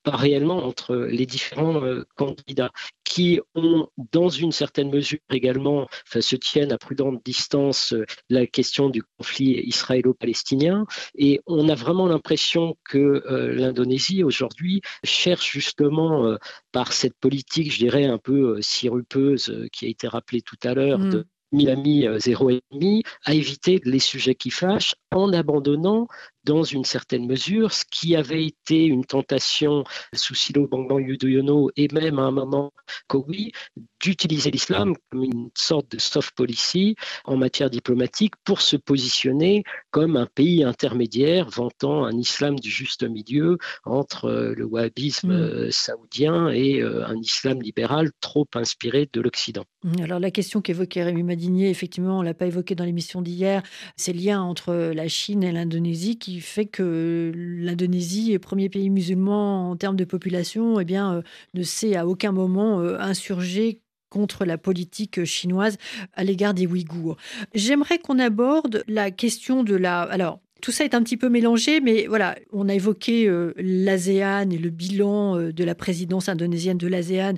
pas 0.04 0.16
réellement 0.16 0.64
entre 0.66 0.96
les 0.96 1.26
différents 1.26 1.82
candidats 2.16 2.72
qui 3.04 3.42
ont, 3.56 3.90
dans 4.14 4.30
une 4.30 4.54
certaine 4.54 4.90
mesure 4.90 5.20
également, 5.30 5.88
enfin, 6.08 6.22
se 6.22 6.38
tiennent 6.38 6.72
à 6.72 6.78
prudente 6.78 7.22
distance 7.26 7.94
la 8.30 8.48
question 8.48 8.90
du 8.90 9.04
conflit 9.18 9.52
israélo-palestinien. 9.82 10.86
Et 11.16 11.42
on 11.48 11.68
a 11.70 11.76
vraiment 11.76 12.08
l'impression 12.08 12.76
que 12.84 12.98
euh, 12.98 13.54
l'Indonésie, 13.54 14.24
aujourd'hui, 14.24 14.82
cherche 15.04 15.52
justement, 15.52 16.26
euh, 16.26 16.38
par 16.72 16.94
cette 16.94 17.18
politique, 17.20 17.72
je 17.72 17.80
dirais, 17.80 18.06
un 18.06 18.18
peu 18.18 18.58
euh, 18.58 18.62
sirupeuse, 18.62 19.68
qui 19.72 19.86
a 19.86 19.90
été 19.90 20.08
rappelée 20.08 20.42
tout 20.42 20.60
à 20.64 20.74
l'heure, 20.74 21.00
Mm. 21.00 21.10
de 21.10 21.26
1000 21.54 21.70
amis, 21.70 22.08
zéro 22.18 22.50
ennemi, 22.50 23.04
à 23.26 23.34
éviter 23.34 23.82
les 23.84 24.00
sujets 24.00 24.36
qui 24.36 24.52
fâchent 24.52 24.96
en 25.12 25.34
abandonnant 25.34 26.08
dans 26.44 26.64
une 26.64 26.86
certaine 26.86 27.26
mesure 27.26 27.72
ce 27.72 27.86
qui 27.90 28.16
avait 28.16 28.46
été 28.46 28.86
une 28.86 29.06
tentation 29.06 29.84
sous 30.14 30.36
Silo 30.36 30.68
Bangban 30.68 31.00
Yudhoyono 31.00 31.70
et 31.76 31.88
même 31.94 32.20
à 32.20 32.24
un 32.24 32.32
moment 32.32 32.72
Kowi 33.08 33.52
d'utiliser 34.00 34.52
l'islam 34.52 34.96
comme 35.10 35.24
une 35.24 35.50
sorte 35.56 35.92
de 35.92 36.00
soft 36.00 36.36
policy 36.36 36.96
en 37.26 37.38
matière 37.38 37.70
diplomatique 37.70 38.34
pour 38.44 38.62
se 38.62 38.76
positionner 38.76 39.64
comme 39.92 40.18
un 40.18 40.26
pays 40.26 40.64
intermédiaire 40.64 41.50
vantant 41.50 42.06
un 42.06 42.18
islam 42.18 42.60
du 42.60 42.70
juste 42.70 43.04
milieu 43.04 43.58
entre 43.86 44.26
euh, 44.26 44.54
le 44.56 44.66
wahhabisme 44.66 45.22
Mm. 45.24 45.32
euh, 45.32 45.72
saoudien 45.72 46.50
et 46.50 46.82
euh, 46.82 47.06
un 47.06 47.18
islam 47.18 47.62
libéral 47.62 48.12
trop 48.20 48.48
inspiré 48.56 49.10
de 49.12 49.22
l'Occident. 49.22 49.66
Alors 50.02 50.20
la 50.20 50.32
question 50.32 50.62
qu'évoquait 50.62 51.04
Rémi 51.04 51.24
Madinier, 51.24 51.70
effectivement, 51.70 52.20
on 52.20 52.22
l'a 52.22 52.34
pas 52.34 52.46
évoqué 52.46 52.76
dans 52.76 52.86
l'émission 52.86 53.22
d'hier, 53.22 53.64
c'est 53.96 54.14
le 54.14 54.20
lien 54.20 54.42
entre 54.42 54.74
la 54.94 55.08
Chine 55.08 55.44
et 55.44 55.52
l'Indonésie 55.52 56.18
qui 56.18 56.31
fait 56.40 56.66
que 56.66 57.32
l'Indonésie, 57.36 58.38
premier 58.40 58.70
pays 58.70 58.90
musulman 58.90 59.72
en 59.72 59.76
termes 59.76 59.98
de 59.98 60.06
population, 60.06 60.80
eh 60.80 60.86
bien, 60.86 61.16
euh, 61.16 61.22
ne 61.54 61.64
s'est 61.64 61.96
à 61.96 62.08
aucun 62.08 62.32
moment 62.32 62.80
euh, 62.80 62.98
insurgé 63.00 63.82
contre 64.10 64.46
la 64.46 64.58
politique 64.58 65.24
chinoise 65.26 65.78
à 66.14 66.24
l'égard 66.24 66.54
des 66.54 66.68
Ouïghours. 66.68 67.18
J'aimerais 67.56 67.98
qu'on 67.98 68.20
aborde 68.20 68.84
la 68.88 69.10
question 69.10 69.64
de 69.64 69.76
la... 69.76 70.02
Alors, 70.02 70.40
tout 70.62 70.72
ça 70.72 70.86
est 70.86 70.94
un 70.94 71.02
petit 71.02 71.18
peu 71.18 71.28
mélangé, 71.28 71.82
mais 71.82 72.06
voilà, 72.08 72.38
on 72.52 72.70
a 72.70 72.76
évoqué 72.76 73.28
euh, 73.28 73.54
l'ASEAN 73.58 74.52
et 74.52 74.58
le 74.58 74.70
bilan 74.70 75.38
euh, 75.38 75.52
de 75.52 75.64
la 75.64 75.76
présidence 75.76 76.30
indonésienne 76.30 76.78
de 76.78 76.88
l'ASEAN 76.88 77.34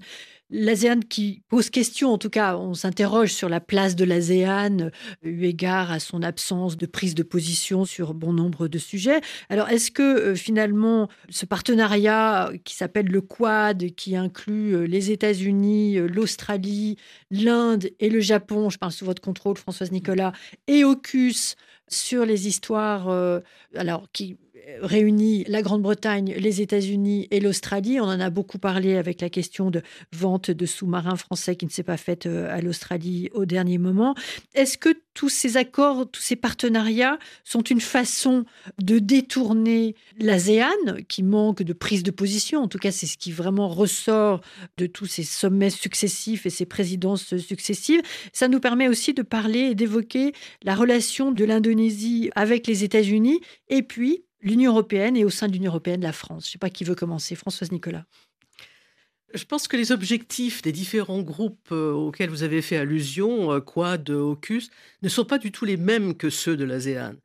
l'ASEAN 0.50 1.00
qui 1.02 1.42
pose 1.50 1.70
question, 1.70 2.12
en 2.12 2.18
tout 2.18 2.30
cas, 2.30 2.58
on 2.58 2.74
s'interroge 2.74 3.34
sur 3.34 3.50
la 3.50 3.60
place 3.60 3.96
de 3.96 4.06
l'ASEAN, 4.06 4.80
euh, 4.80 4.90
eu 5.24 5.46
égard 5.46 5.92
à 5.92 6.00
son 6.00 6.22
absence 6.22 6.78
de 6.78 6.86
prise 6.86 7.16
de 7.16 7.24
position 7.24 7.86
sur 7.86 8.14
bon 8.14 8.34
nombre 8.34 8.68
de 8.68 8.78
sujets. 8.78 9.22
Alors, 9.50 9.70
est-ce 9.70 9.92
que 9.92 10.02
euh, 10.04 10.36
finalement, 10.36 11.10
ce 11.30 11.46
partenariat 11.46 12.52
qui 12.64 12.76
s'appelle 12.76 13.08
le 13.08 13.22
Quad, 13.22 13.96
qui 13.96 14.16
inclut 14.16 14.76
euh, 14.76 14.84
les 14.84 15.12
États-Unis, 15.12 15.98
euh, 15.98 16.08
l'Australie, 16.08 16.98
l'Inde 17.32 17.90
et 18.00 18.10
le 18.10 18.20
Japon, 18.20 18.70
je 18.70 18.78
parle 18.78 18.92
sous 18.92 19.06
votre 19.06 19.22
contrôle, 19.22 19.58
Françoise 19.58 19.92
Nicolas, 19.92 20.34
et 20.68 20.84
AUKUS 20.84 21.56
sur 21.88 22.26
les 22.26 22.48
histoires, 22.48 23.10
euh, 23.10 23.40
alors 23.76 24.08
qui 24.12 24.38
réunit 24.82 25.44
la 25.48 25.62
Grande-Bretagne, 25.62 26.36
les 26.38 26.62
États-Unis 26.62 27.28
et 27.32 27.40
l'Australie. 27.40 28.00
On 28.00 28.06
en 28.06 28.20
a 28.20 28.30
beaucoup 28.30 28.60
parlé 28.60 28.98
avec 28.98 29.22
la 29.22 29.30
question 29.30 29.72
de 29.72 29.82
vente 30.12 30.52
de 30.52 30.66
sous-marins 30.66 31.16
français 31.16 31.56
qui 31.56 31.66
ne 31.66 31.72
s'est 31.72 31.84
pas 31.84 31.98
faite 31.98 32.26
euh, 32.26 32.54
à 32.56 32.62
l'Australie 32.62 33.30
au 33.34 33.46
dernier 33.46 33.78
moment. 33.78 34.16
Est-ce 34.54 34.78
que 34.78 34.90
tous 35.14 35.30
ces 35.30 35.58
accords, 35.58 36.10
tous 36.10 36.22
ces 36.22 36.36
partenariats 36.36 37.20
sont 37.44 37.62
une 37.62 37.82
façon 37.82 38.46
de 38.82 39.00
détourner 39.00 39.96
l'ASEAN, 40.20 40.68
qui 41.08 41.24
manque 41.24 41.62
de 41.62 41.74
prise 41.74 42.04
de 42.04 42.12
position? 42.12 42.62
En 42.62 42.68
tout 42.68 42.80
cas, 42.80 42.92
c'est 42.92 43.06
ce 43.06 43.18
qui 43.18 43.32
vraiment 43.32 43.70
ressort 43.70 44.42
de 44.78 44.86
tous 44.86 45.06
ces 45.06 45.24
sommets 45.24 45.70
successifs 45.70 46.46
et 46.46 46.50
ces 46.50 46.66
présidences 46.66 47.38
successives. 47.38 48.02
Ça 48.32 48.48
nous 48.48 48.60
permet 48.60 48.88
aussi 48.88 49.14
de 49.14 49.22
parler 49.22 49.60
et 49.60 49.76
d'évoquer 49.76 50.34
la 50.64 50.76
relation 50.76 51.32
de 51.32 51.46
l'Indonésie 51.46 52.32
avec 52.36 52.66
les 52.68 52.84
États-Unis 52.84 53.40
et 53.70 53.84
puis 53.84 54.24
l'Union 54.44 54.72
européenne 54.72 55.18
et 55.18 55.26
au 55.26 55.30
sein 55.30 55.48
de 55.48 55.54
l'Union 55.54 55.72
européenne, 55.72 56.02
la 56.02 56.14
France. 56.14 56.44
Je 56.44 56.50
ne 56.50 56.52
sais 56.54 56.58
pas 56.60 56.70
qui 56.70 56.84
veut 56.84 56.96
commencer. 56.96 57.36
Françoise 57.36 57.72
Nicolas. 57.72 58.06
Je 59.34 59.46
pense 59.46 59.68
que 59.68 59.78
les 59.78 59.92
objectifs 59.92 60.62
des 60.62 60.72
différents 60.72 61.22
groupes 61.22 61.72
euh, 61.72 61.92
auxquels 61.92 62.30
vous 62.30 62.44
avez 62.44 62.62
fait 62.62 62.78
allusion, 62.78 63.52
euh, 63.52 63.62
Quad, 63.62 64.08
AUKUS, 64.12 64.70
ne 65.02 65.10
sont 65.10 65.26
pas 65.26 65.40
du 65.40 65.52
tout 65.52 65.66
les 65.66 65.78
mêmes 65.78 66.16
que 66.16 66.30
ceux 66.30 66.56
de 66.56 66.64
l'ASEAN. 66.64 67.16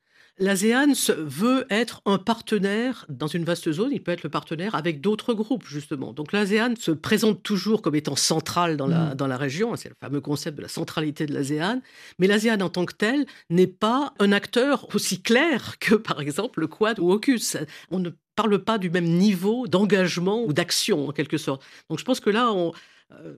L'ASEAN 0.40 0.92
veut 1.18 1.66
être 1.68 2.00
un 2.04 2.18
partenaire 2.18 3.06
dans 3.08 3.26
une 3.26 3.44
vaste 3.44 3.72
zone, 3.72 3.90
il 3.92 4.00
peut 4.02 4.12
être 4.12 4.22
le 4.22 4.28
partenaire 4.30 4.74
avec 4.76 5.00
d'autres 5.00 5.34
groupes, 5.34 5.66
justement. 5.66 6.12
Donc 6.12 6.32
l'ASEAN 6.32 6.74
se 6.78 6.92
présente 6.92 7.42
toujours 7.42 7.82
comme 7.82 7.96
étant 7.96 8.14
central 8.14 8.76
dans 8.76 8.86
la, 8.86 9.10
Mm. 9.10 9.14
dans 9.16 9.26
la 9.26 9.36
région, 9.36 9.74
c'est 9.74 9.88
le 9.88 9.96
fameux 10.00 10.20
concept 10.20 10.56
de 10.56 10.62
la 10.62 10.68
centralité 10.68 11.26
de 11.26 11.34
l'ASEAN, 11.34 11.80
mais 12.18 12.28
l'ASEAN 12.28 12.60
en 12.60 12.68
tant 12.68 12.84
que 12.86 12.94
tel 12.94 13.26
n'est 13.50 13.66
pas 13.66 14.14
un 14.20 14.30
acteur 14.30 14.86
aussi 14.94 15.20
clair 15.22 15.78
que, 15.80 15.94
par 16.10 16.20
exemple, 16.20 16.60
le 16.60 16.68
Quad 16.68 17.00
ou 17.00 17.10
AUKUS. 17.12 17.56
On 17.90 17.98
ne 17.98 18.10
parle 18.36 18.58
pas 18.62 18.78
du 18.78 18.90
même 18.90 19.06
niveau 19.08 19.66
d'engagement 19.66 20.44
ou 20.44 20.52
d'action, 20.52 21.08
en 21.08 21.12
quelque 21.12 21.38
sorte. 21.38 21.64
Donc 21.90 21.98
je 21.98 22.04
pense 22.04 22.20
que 22.20 22.30
là, 22.30 22.52
on... 22.52 22.72
euh, 23.12 23.34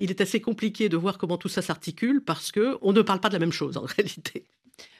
il 0.00 0.10
est 0.10 0.20
assez 0.20 0.40
compliqué 0.40 0.88
de 0.88 0.96
voir 0.96 1.16
comment 1.18 1.36
tout 1.36 1.48
ça 1.48 1.62
s'articule 1.62 2.22
parce 2.24 2.50
que 2.50 2.76
on 2.82 2.92
ne 2.92 3.02
parle 3.02 3.20
pas 3.20 3.28
de 3.28 3.34
la 3.34 3.38
même 3.38 3.52
chose 3.52 3.76
en 3.76 3.82
réalité. 3.96 4.46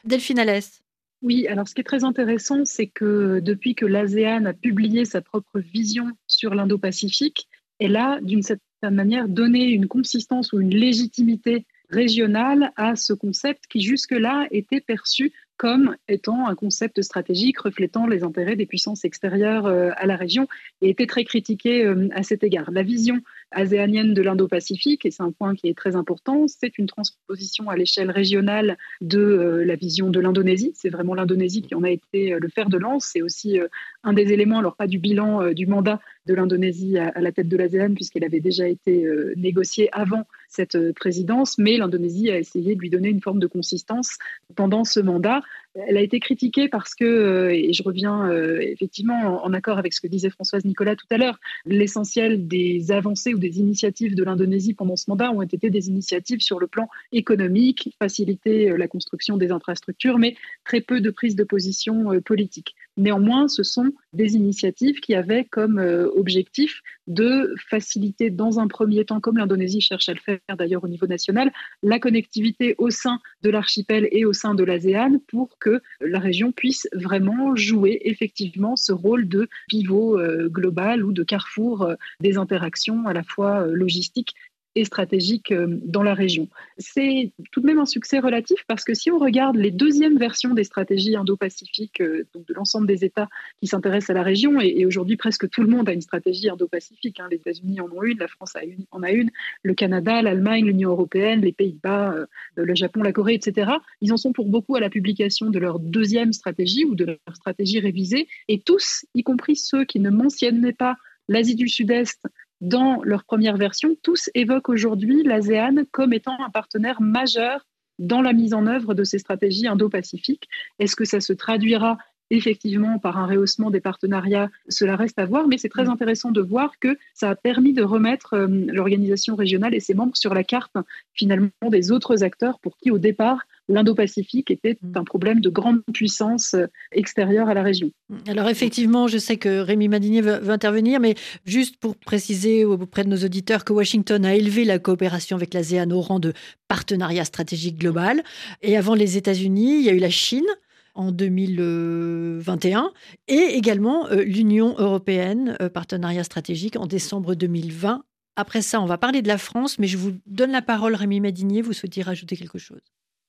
Delphine 0.05 0.39
Alès. 0.39 0.81
Oui, 1.21 1.47
alors 1.47 1.67
ce 1.67 1.75
qui 1.75 1.81
est 1.81 1.85
très 1.85 2.03
intéressant, 2.03 2.65
c'est 2.65 2.87
que 2.87 3.39
depuis 3.41 3.75
que 3.75 3.85
l'ASEAN 3.85 4.45
a 4.45 4.53
publié 4.53 5.05
sa 5.05 5.21
propre 5.21 5.59
vision 5.59 6.07
sur 6.25 6.55
l'Indo-Pacifique, 6.55 7.47
elle 7.79 7.95
a 7.95 8.19
d'une 8.21 8.41
certaine 8.41 8.95
manière, 8.95 9.27
donner 9.27 9.69
une 9.69 9.87
consistance 9.87 10.51
ou 10.53 10.59
une 10.59 10.73
légitimité 10.73 11.65
régionale 11.89 12.71
à 12.75 12.95
ce 12.95 13.13
concept 13.13 13.67
qui 13.67 13.81
jusque-là 13.81 14.47
était 14.49 14.81
perçu 14.81 15.31
comme 15.57 15.95
étant 16.07 16.47
un 16.47 16.55
concept 16.55 17.03
stratégique 17.03 17.59
reflétant 17.59 18.07
les 18.07 18.23
intérêts 18.23 18.55
des 18.55 18.65
puissances 18.65 19.05
extérieures 19.05 19.67
euh, 19.67 19.91
à 19.95 20.07
la 20.07 20.15
région 20.15 20.47
et 20.81 20.89
était 20.89 21.05
très 21.05 21.23
critiqué 21.23 21.85
euh, 21.85 22.07
à 22.15 22.23
cet 22.23 22.43
égard. 22.43 22.71
La 22.71 22.81
vision 22.81 23.21
aséanienne 23.51 24.13
de 24.13 24.21
l'Indo-Pacifique, 24.21 25.05
et 25.05 25.11
c'est 25.11 25.23
un 25.23 25.31
point 25.31 25.55
qui 25.55 25.67
est 25.67 25.77
très 25.77 25.95
important, 25.95 26.45
c'est 26.47 26.77
une 26.77 26.87
transposition 26.87 27.69
à 27.69 27.75
l'échelle 27.75 28.11
régionale 28.11 28.77
de 29.01 29.19
euh, 29.19 29.65
la 29.65 29.75
vision 29.75 30.09
de 30.09 30.19
l'Indonésie. 30.19 30.71
C'est 30.75 30.89
vraiment 30.89 31.13
l'Indonésie 31.13 31.61
qui 31.61 31.75
en 31.75 31.83
a 31.83 31.89
été 31.89 32.37
le 32.39 32.47
fer 32.49 32.69
de 32.69 32.77
lance. 32.77 33.09
C'est 33.11 33.21
aussi 33.21 33.59
un 34.03 34.13
des 34.13 34.31
éléments, 34.31 34.59
alors 34.59 34.75
pas 34.75 34.87
du 34.87 34.99
bilan 34.99 35.51
du 35.53 35.65
mandat 35.67 35.99
de 36.25 36.33
l'Indonésie 36.33 36.97
à, 36.97 37.19
la 37.19 37.31
tête 37.31 37.47
de 37.47 37.57
l'ASEAN, 37.57 37.93
puisqu'elle 37.93 38.23
avait 38.23 38.39
déjà 38.39 38.67
été 38.67 39.05
négociée 39.35 39.89
avant 39.91 40.25
cette 40.49 40.77
présidence, 40.93 41.57
mais 41.57 41.77
l'Indonésie 41.77 42.29
a 42.29 42.37
essayé 42.37 42.75
de 42.75 42.79
lui 42.79 42.89
donner 42.89 43.09
une 43.09 43.21
forme 43.21 43.39
de 43.39 43.47
consistance 43.47 44.17
pendant 44.55 44.83
ce 44.83 44.99
mandat. 44.99 45.41
Elle 45.73 45.95
a 45.95 46.01
été 46.01 46.19
critiquée 46.19 46.67
parce 46.67 46.95
que, 46.95 47.05
euh, 47.05 47.53
et 47.53 47.71
je 47.71 47.81
reviens 47.83 48.29
euh, 48.29 48.59
effectivement 48.59 49.43
en, 49.43 49.53
accord 49.53 49.77
avec 49.77 49.93
ce 49.93 50.01
que 50.01 50.07
disait 50.07 50.29
Françoise 50.29 50.65
Nicolas 50.65 50.97
tout 50.97 51.05
à 51.09 51.17
l'heure, 51.17 51.39
l'essentiel 51.65 52.47
des 52.47 52.91
avancées 52.91 53.33
ou 53.33 53.37
des 53.37 53.59
initiatives 53.59 54.15
de 54.15 54.23
l'Indonésie 54.23 54.73
pendant 54.73 54.97
ce 54.97 55.05
mandat 55.07 55.31
ont 55.31 55.41
été 55.41 55.69
des 55.69 55.87
initiatives 55.87 56.41
sur 56.41 56.59
le 56.59 56.67
plan 56.67 56.89
économique, 57.13 57.95
faciliter 57.99 58.71
euh, 58.71 58.77
la 58.77 58.89
construction 58.89 59.37
des 59.37 59.51
infrastructures, 59.51 60.19
mais 60.19 60.35
très 60.65 60.81
peu 60.81 60.99
de 60.99 61.09
prise 61.09 61.37
de 61.37 61.45
position 61.45 62.19
politique. 62.21 62.75
Néanmoins, 62.97 63.47
ce 63.47 63.63
sont 63.63 63.91
des 64.13 64.35
initiatives 64.35 64.99
qui 64.99 65.15
avaient 65.15 65.45
comme 65.45 65.79
objectif 66.15 66.81
de 67.07 67.53
faciliter 67.69 68.29
dans 68.29 68.59
un 68.59 68.67
premier 68.67 69.05
temps, 69.05 69.19
comme 69.19 69.37
l'Indonésie 69.37 69.81
cherche 69.81 70.09
à 70.09 70.13
le 70.13 70.19
faire 70.19 70.39
d'ailleurs 70.57 70.83
au 70.83 70.87
niveau 70.87 71.07
national, 71.07 71.51
la 71.83 71.99
connectivité 71.99 72.75
au 72.77 72.89
sein 72.89 73.19
de 73.41 73.49
l'archipel 73.49 74.07
et 74.11 74.25
au 74.25 74.33
sein 74.33 74.55
de 74.55 74.63
l'ASEAN 74.63 75.19
pour 75.27 75.57
que 75.59 75.81
la 75.99 76.19
région 76.19 76.51
puisse 76.51 76.87
vraiment 76.93 77.55
jouer 77.55 78.01
effectivement 78.03 78.75
ce 78.75 78.91
rôle 78.91 79.27
de 79.27 79.47
pivot 79.67 80.19
euh, 80.19 80.49
global 80.49 81.03
ou 81.03 81.11
de 81.11 81.23
carrefour 81.23 81.83
euh, 81.83 81.95
des 82.19 82.37
interactions 82.37 83.05
à 83.07 83.13
la 83.13 83.23
fois 83.23 83.61
euh, 83.61 83.71
logistiques 83.73 84.35
et 84.75 84.85
stratégique 84.85 85.51
euh, 85.51 85.67
dans 85.83 86.03
la 86.03 86.13
région. 86.13 86.47
C'est 86.77 87.31
tout 87.51 87.61
de 87.61 87.65
même 87.65 87.79
un 87.79 87.85
succès 87.85 88.19
relatif 88.19 88.63
parce 88.67 88.83
que 88.83 88.93
si 88.93 89.11
on 89.11 89.17
regarde 89.17 89.57
les 89.57 89.71
deuxièmes 89.71 90.17
versions 90.17 90.53
des 90.53 90.63
stratégies 90.63 91.15
indo-pacifiques, 91.15 92.01
euh, 92.01 92.25
de 92.33 92.53
l'ensemble 92.53 92.87
des 92.87 93.03
États 93.03 93.27
qui 93.59 93.67
s'intéressent 93.67 94.11
à 94.11 94.13
la 94.13 94.23
région, 94.23 94.61
et, 94.61 94.85
aujourd'hui 94.85 95.17
presque 95.17 95.49
tout 95.49 95.61
le 95.61 95.67
monde 95.67 95.89
a 95.89 95.93
une 95.93 96.01
stratégie 96.01 96.49
indo-pacifique, 96.49 97.19
hein, 97.19 97.27
les 97.29 97.37
États-Unis 97.37 97.81
en 97.81 97.89
ont 97.91 98.03
une, 98.03 98.17
la 98.17 98.27
France 98.27 98.53
en 98.91 99.03
a 99.03 99.11
une, 99.11 99.29
le 99.63 99.73
Canada, 99.73 100.21
l'Allemagne, 100.21 100.65
l'Union 100.65 100.91
européenne, 100.91 101.41
les 101.41 101.51
Pays-Bas, 101.51 102.13
euh, 102.13 102.25
le 102.55 102.75
Japon, 102.75 103.03
la 103.03 103.11
Corée, 103.11 103.33
etc., 103.33 103.71
ils 103.99 104.13
en 104.13 104.17
sont 104.17 104.31
pour 104.31 104.47
beaucoup 104.47 104.75
à 104.75 104.79
la 104.79 104.89
publication 104.89 105.49
de 105.49 105.59
leur 105.59 105.79
deuxième 105.79 106.33
stratégie 106.33 106.85
ou 106.85 106.95
de 106.95 107.05
leur 107.05 107.35
stratégie 107.35 107.79
révisée, 107.79 108.27
et 108.47 108.59
tous, 108.59 109.05
y 109.15 109.23
compris 109.23 109.55
ceux 109.55 109.85
qui 109.85 109.99
ne 109.99 110.09
mentionnaient 110.09 110.73
pas 110.73 110.95
l'Asie 111.27 111.55
du 111.55 111.67
Sud-Est, 111.67 112.27
dans 112.61 113.01
leur 113.03 113.23
première 113.23 113.57
version, 113.57 113.95
tous 114.03 114.29
évoquent 114.35 114.69
aujourd'hui 114.69 115.23
l'ASEAN 115.23 115.83
comme 115.91 116.13
étant 116.13 116.39
un 116.39 116.49
partenaire 116.49 117.01
majeur 117.01 117.65
dans 117.99 118.21
la 118.21 118.33
mise 118.33 118.53
en 118.53 118.67
œuvre 118.67 118.93
de 118.93 119.03
ces 119.03 119.19
stratégies 119.19 119.67
indo-pacifiques. 119.67 120.47
Est-ce 120.79 120.95
que 120.95 121.05
ça 121.05 121.19
se 121.19 121.33
traduira 121.33 121.97
effectivement 122.31 122.97
par 122.97 123.17
un 123.17 123.27
rehaussement 123.27 123.69
des 123.69 123.81
partenariats, 123.81 124.49
cela 124.69 124.95
reste 124.95 125.19
à 125.19 125.25
voir, 125.25 125.47
mais 125.47 125.57
c'est 125.57 125.69
très 125.69 125.85
mm. 125.85 125.89
intéressant 125.89 126.31
de 126.31 126.41
voir 126.41 126.79
que 126.79 126.97
ça 127.13 127.29
a 127.29 127.35
permis 127.35 127.73
de 127.73 127.83
remettre 127.83 128.33
euh, 128.33 128.47
l'organisation 128.49 129.35
régionale 129.35 129.75
et 129.75 129.81
ses 129.81 129.93
membres 129.93 130.15
sur 130.15 130.33
la 130.33 130.43
carte 130.43 130.71
finalement 131.13 131.49
des 131.69 131.91
autres 131.91 132.23
acteurs 132.23 132.59
pour 132.59 132.77
qui 132.77 132.89
au 132.89 132.97
départ 132.97 133.45
l'Indo-Pacifique 133.71 134.51
était 134.51 134.77
mm. 134.81 134.97
un 134.97 135.03
problème 135.03 135.41
de 135.41 135.49
grande 135.49 135.81
puissance 135.93 136.53
euh, 136.53 136.67
extérieure 136.91 137.49
à 137.49 137.53
la 137.53 137.63
région. 137.63 137.91
Alors 138.27 138.49
effectivement, 138.49 139.07
je 139.07 139.17
sais 139.17 139.37
que 139.37 139.59
Rémi 139.59 139.87
Madinier 139.87 140.21
veut, 140.21 140.49
intervenir, 140.49 140.99
mais 140.99 141.15
juste 141.45 141.77
pour 141.77 141.95
préciser 141.95 142.65
auprès 142.65 143.03
de 143.03 143.09
nos 143.09 143.17
auditeurs 143.17 143.65
que 143.65 143.73
Washington 143.73 144.25
a 144.25 144.35
élevé 144.35 144.65
la 144.65 144.79
coopération 144.79 145.37
avec 145.37 145.53
l'ASEAN 145.53 145.89
au 145.91 146.01
rang 146.01 146.19
de 146.19 146.33
partenariat 146.67 147.25
stratégique 147.25 147.77
global. 147.77 148.23
Et 148.61 148.77
avant 148.77 148.95
les 148.95 149.17
États-Unis, 149.17 149.79
il 149.79 149.85
y 149.85 149.89
a 149.89 149.93
eu 149.93 149.99
la 149.99 150.09
Chine 150.09 150.45
en 150.93 151.11
2021 151.11 152.91
et 153.27 153.35
également 153.35 154.07
euh, 154.07 154.23
l'Union 154.23 154.75
européenne, 154.77 155.55
euh, 155.61 155.69
partenariat 155.69 156.23
stratégique 156.23 156.75
en 156.75 156.85
décembre 156.85 157.35
2020. 157.35 158.03
Après 158.35 158.61
ça, 158.61 158.81
on 158.81 158.85
va 158.85 158.97
parler 158.97 159.21
de 159.21 159.27
la 159.27 159.37
France, 159.37 159.79
mais 159.79 159.87
je 159.87 159.97
vous 159.97 160.13
donne 160.25 160.51
la 160.51 160.61
parole, 160.61 160.95
Rémi 160.95 161.19
Madinier. 161.19 161.61
Vous 161.61 161.73
souhaitez 161.73 162.01
rajouter 162.01 162.35
quelque 162.37 162.59
chose? 162.59 162.81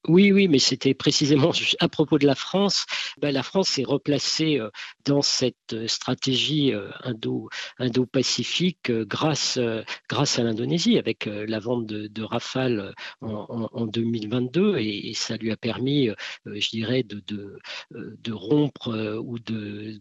Oui, 0.09 0.33
oui, 0.33 0.49
mais 0.49 0.59
c'était 0.59 0.95
précisément 0.95 1.53
à 1.81 1.89
propos 1.89 2.19
de 2.19 2.27
la 2.27 2.35
France. 2.35 2.87
Ben, 3.21 3.31
la 3.31 3.45
France 3.45 3.69
s'est 3.69 3.85
replacée 3.85 4.59
euh, 4.59 4.69
dans 5.05 5.23
cette 5.23 5.75
euh, 5.75 5.87
stratégie 5.87 6.73
euh, 6.75 6.91
indo, 7.05 7.49
indo-pacifique 7.79 8.91
grâce, 8.91 9.61
grâce 10.09 10.39
à 10.39 10.43
l'Indonésie, 10.43 10.99
avec 10.99 11.27
la 11.27 11.59
vente 11.59 11.87
de, 11.87 12.23
Rafale 12.23 12.95
en, 13.21 13.87
2022, 13.87 14.79
et, 14.79 15.13
ça 15.15 15.37
lui 15.37 15.51
a 15.51 15.57
permis, 15.57 16.09
je 16.47 16.69
dirais, 16.71 17.03
de, 17.03 18.33
rompre 18.33 19.19
ou 19.19 19.39
de, 19.39 20.01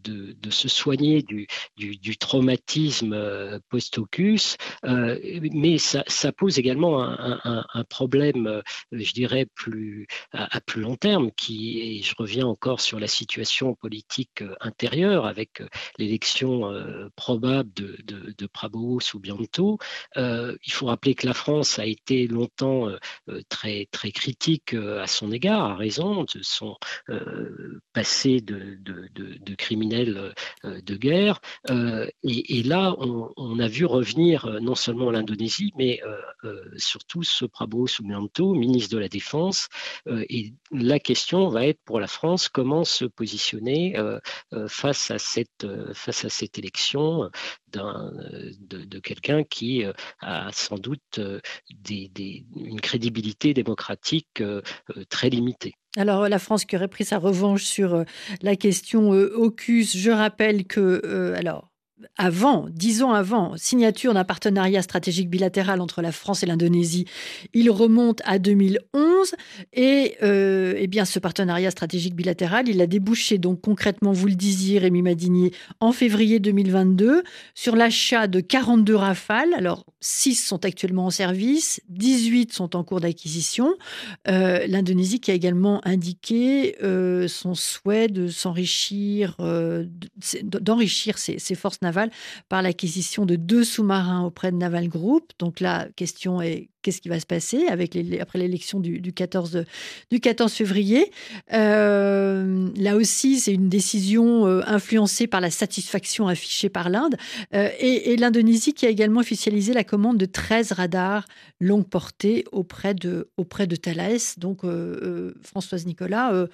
se 0.49 0.69
soigner 0.69 1.23
du, 1.23 2.17
traumatisme 2.17 3.59
post-ocus. 3.69 4.57
mais 4.83 5.77
ça, 5.77 6.31
pose 6.31 6.59
également 6.59 7.01
un 7.03 7.83
problème, 7.89 8.61
je 8.91 9.13
dirais, 9.13 9.47
plus 9.55 9.90
à, 10.33 10.61
plus 10.61 10.81
long 10.81 10.95
terme, 10.95 11.31
qui, 11.31 11.79
et 11.79 12.01
je 12.01 12.13
reviens 12.17 12.47
encore 12.47 12.81
sur 12.81 12.99
la 12.99 13.07
situation 13.07 13.75
politique 13.75 14.41
euh, 14.41 14.55
intérieure 14.61 15.25
avec 15.25 15.61
euh, 15.61 15.67
l'élection 15.97 16.71
euh, 16.71 17.09
probable 17.15 17.71
de, 17.73 17.97
de, 18.05 18.47
Prabowo 18.47 18.99
Subianto. 18.99 19.77
il 20.15 20.71
faut 20.71 20.87
rappeler 20.87 21.15
que 21.15 21.25
la 21.25 21.33
France 21.33 21.79
a 21.79 21.85
été 21.85 22.27
longtemps 22.27 22.89
très, 23.49 23.87
très 23.91 24.11
critique 24.11 24.73
à 24.73 25.07
son 25.07 25.31
égard, 25.31 25.63
à 25.63 25.75
raison, 25.75 26.23
de 26.23 26.41
son 26.41 26.75
passé 27.93 28.41
de, 28.41 28.77
de, 28.81 29.55
criminel 29.55 30.33
de 30.63 30.95
guerre. 30.95 31.39
Et, 32.23 32.63
là, 32.63 32.95
on, 32.97 33.59
a 33.59 33.67
vu 33.67 33.85
revenir 33.85 34.59
non 34.61 34.75
seulement 34.75 35.11
l'Indonésie, 35.11 35.71
mais 35.77 36.01
surtout 36.77 37.23
ce 37.23 37.45
Prabowo 37.45 37.87
Subianto, 37.87 38.53
ministre 38.53 38.93
de 38.95 38.99
la 38.99 39.07
Défense, 39.07 39.69
et 40.07 40.53
la 40.71 40.99
question 40.99 41.49
va 41.49 41.65
être 41.67 41.79
pour 41.85 41.99
la 41.99 42.07
France 42.07 42.49
comment 42.49 42.83
se 42.83 43.05
positionner 43.05 43.97
euh, 43.97 44.19
euh, 44.53 44.67
face, 44.67 45.11
à 45.11 45.19
cette, 45.19 45.65
face 45.93 46.25
à 46.25 46.29
cette 46.29 46.57
élection 46.57 47.29
de, 47.71 48.85
de 48.85 48.99
quelqu'un 48.99 49.43
qui 49.43 49.83
a 50.19 50.51
sans 50.51 50.77
doute 50.77 51.19
des, 51.73 52.45
une 52.55 52.81
crédibilité 52.81 53.53
démocratique 53.53 54.43
très 55.09 55.29
limitée. 55.29 55.73
Alors 55.97 56.27
la 56.27 56.39
France 56.39 56.65
qui 56.65 56.75
aurait 56.75 56.87
pris 56.87 57.05
sa 57.05 57.17
revanche 57.17 57.63
sur 57.63 58.03
la 58.41 58.55
question 58.55 59.11
AUKUS, 59.11 59.97
je 59.97 60.11
rappelle 60.11 60.65
que 60.65 61.33
alors 61.37 61.70
avant, 62.17 62.67
dix 62.69 63.03
ans 63.03 63.13
avant, 63.13 63.53
signature 63.57 64.13
d'un 64.13 64.23
partenariat 64.23 64.81
stratégique 64.81 65.29
bilatéral 65.29 65.81
entre 65.81 66.01
la 66.01 66.11
France 66.11 66.43
et 66.43 66.45
l'Indonésie. 66.45 67.05
Il 67.53 67.69
remonte 67.69 68.21
à 68.25 68.39
2011 68.39 69.33
et 69.73 70.15
euh, 70.23 70.73
eh 70.77 70.87
bien 70.87 71.05
ce 71.05 71.19
partenariat 71.19 71.71
stratégique 71.71 72.15
bilatéral, 72.15 72.67
il 72.67 72.81
a 72.81 72.87
débouché 72.87 73.37
donc 73.37 73.61
concrètement, 73.61 74.11
vous 74.11 74.27
le 74.27 74.35
disiez 74.35 74.79
Rémi 74.79 75.01
Madinier, 75.01 75.53
en 75.79 75.91
février 75.91 76.39
2022 76.39 77.23
sur 77.55 77.75
l'achat 77.75 78.27
de 78.27 78.39
42 78.39 78.95
Rafales. 78.95 79.53
Alors 79.55 79.85
6 79.99 80.35
sont 80.35 80.65
actuellement 80.65 81.05
en 81.05 81.11
service, 81.11 81.81
18 81.89 82.53
sont 82.53 82.75
en 82.75 82.83
cours 82.83 83.01
d'acquisition. 83.01 83.75
Euh, 84.27 84.65
L'Indonésie 84.67 85.19
qui 85.19 85.31
a 85.31 85.33
également 85.33 85.85
indiqué 85.85 86.75
euh, 86.83 87.27
son 87.27 87.55
souhait 87.55 88.07
de 88.07 88.27
s'enrichir, 88.27 89.37
d'enrichir 90.43 91.17
ses, 91.17 91.39
ses 91.39 91.55
forces 91.55 91.81
navales 91.81 91.90
par 92.49 92.61
l'acquisition 92.61 93.25
de 93.25 93.35
deux 93.35 93.63
sous-marins 93.63 94.23
auprès 94.25 94.51
de 94.51 94.57
Naval 94.57 94.87
Group. 94.87 95.31
Donc 95.39 95.59
la 95.59 95.87
question 95.95 96.41
est 96.41 96.69
qu'est-ce 96.81 97.01
qui 97.01 97.09
va 97.09 97.19
se 97.19 97.25
passer 97.25 97.67
après 97.67 98.39
l'élection 98.39 98.79
du, 98.79 99.13
14, 99.13 99.65
du 100.09 100.19
14 100.19 100.51
février? 100.51 101.11
Euh, 101.53 102.69
là 102.75 102.95
aussi, 102.95 103.39
c'est 103.39 103.53
une 103.53 103.69
décision 103.69 104.47
euh, 104.47 104.61
influencée 104.65 105.27
par 105.27 105.41
la 105.41 105.51
satisfaction 105.51 106.27
affichée 106.27 106.69
par 106.69 106.89
l'Inde 106.89 107.15
euh, 107.53 107.69
et, 107.79 108.15
l'Indonésie 108.17 108.73
qui 108.73 108.85
a 108.85 108.89
également 108.89 109.19
officialisé 109.19 109.73
la 109.73 109.83
commande 109.83 110.17
de 110.17 110.25
13 110.25 110.73
radars 110.73 111.27
longue 111.59 111.87
portée 111.87 112.45
auprès 112.51 112.93
de, 112.93 113.29
auprès. 113.37 113.67
Donc, 114.37 114.61
Françoise 115.43 115.85
Nicolas, 115.85 116.47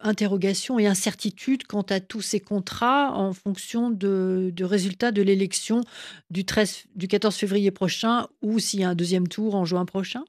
interrogations 0.00 0.78
et 0.78 0.86
incertitudes 0.86 1.66
quant 1.66 1.82
à 1.82 2.00
tous 2.00 2.22
ces 2.22 2.40
contrats 2.40 3.12
en 3.14 3.32
fonction 3.32 3.90
de, 3.90 4.50
du 4.54 4.64
résultat 4.64 5.12
de 5.12 5.22
l'élection 5.22 5.82
du, 6.30 6.44
du 6.94 7.08
14 7.08 7.34
février 7.34 7.70
prochain 7.70 8.26
ou 8.42 8.58
s'il 8.58 8.80
y 8.80 8.84
a 8.84 8.90
un 8.90 8.94
deuxième 8.94 9.28
tour 9.28 9.54
en 9.54 9.64
juin 9.64 9.84
prochain? 9.84 10.24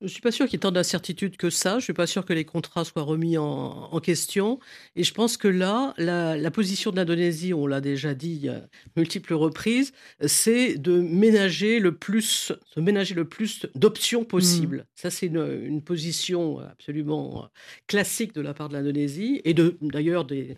Je 0.00 0.04
ne 0.04 0.08
suis 0.10 0.20
pas 0.20 0.30
sûr 0.30 0.46
qu'il 0.46 0.54
y 0.54 0.56
ait 0.56 0.60
tant 0.60 0.70
d'incertitudes 0.70 1.36
que 1.36 1.50
ça. 1.50 1.72
Je 1.72 1.76
ne 1.76 1.80
suis 1.80 1.92
pas 1.92 2.06
sûr 2.06 2.24
que 2.24 2.32
les 2.32 2.44
contrats 2.44 2.84
soient 2.84 3.02
remis 3.02 3.36
en, 3.36 3.98
question. 4.00 4.60
Et 4.94 5.02
je 5.02 5.12
pense 5.12 5.36
que 5.36 5.48
là, 5.48 5.92
la, 5.98 6.50
position 6.52 6.92
de 6.92 6.96
l'Indonésie, 6.96 7.52
on 7.52 7.66
l'a 7.66 7.80
déjà 7.80 8.14
dit 8.14 8.48
à 8.48 8.62
multiples 8.96 9.34
reprises, 9.34 9.92
c'est 10.24 10.76
de 10.76 11.00
ménager 11.00 11.80
le 11.80 11.96
plus, 11.96 12.52
de 12.76 12.80
ménager 12.80 13.16
le 13.16 13.24
plus 13.24 13.66
d'options 13.74 14.24
possibles. 14.24 14.78
Mmh. 14.78 14.84
Ça, 14.94 15.10
c'est 15.10 15.26
une, 15.26 15.82
position 15.82 16.60
absolument 16.60 17.48
classique 17.86 18.34
de 18.34 18.40
la 18.40 18.54
part 18.54 18.68
de 18.68 18.74
l'Indonésie 18.74 19.40
et 19.44 19.54
de, 19.54 19.76
d'ailleurs 19.80 20.24
des, 20.24 20.56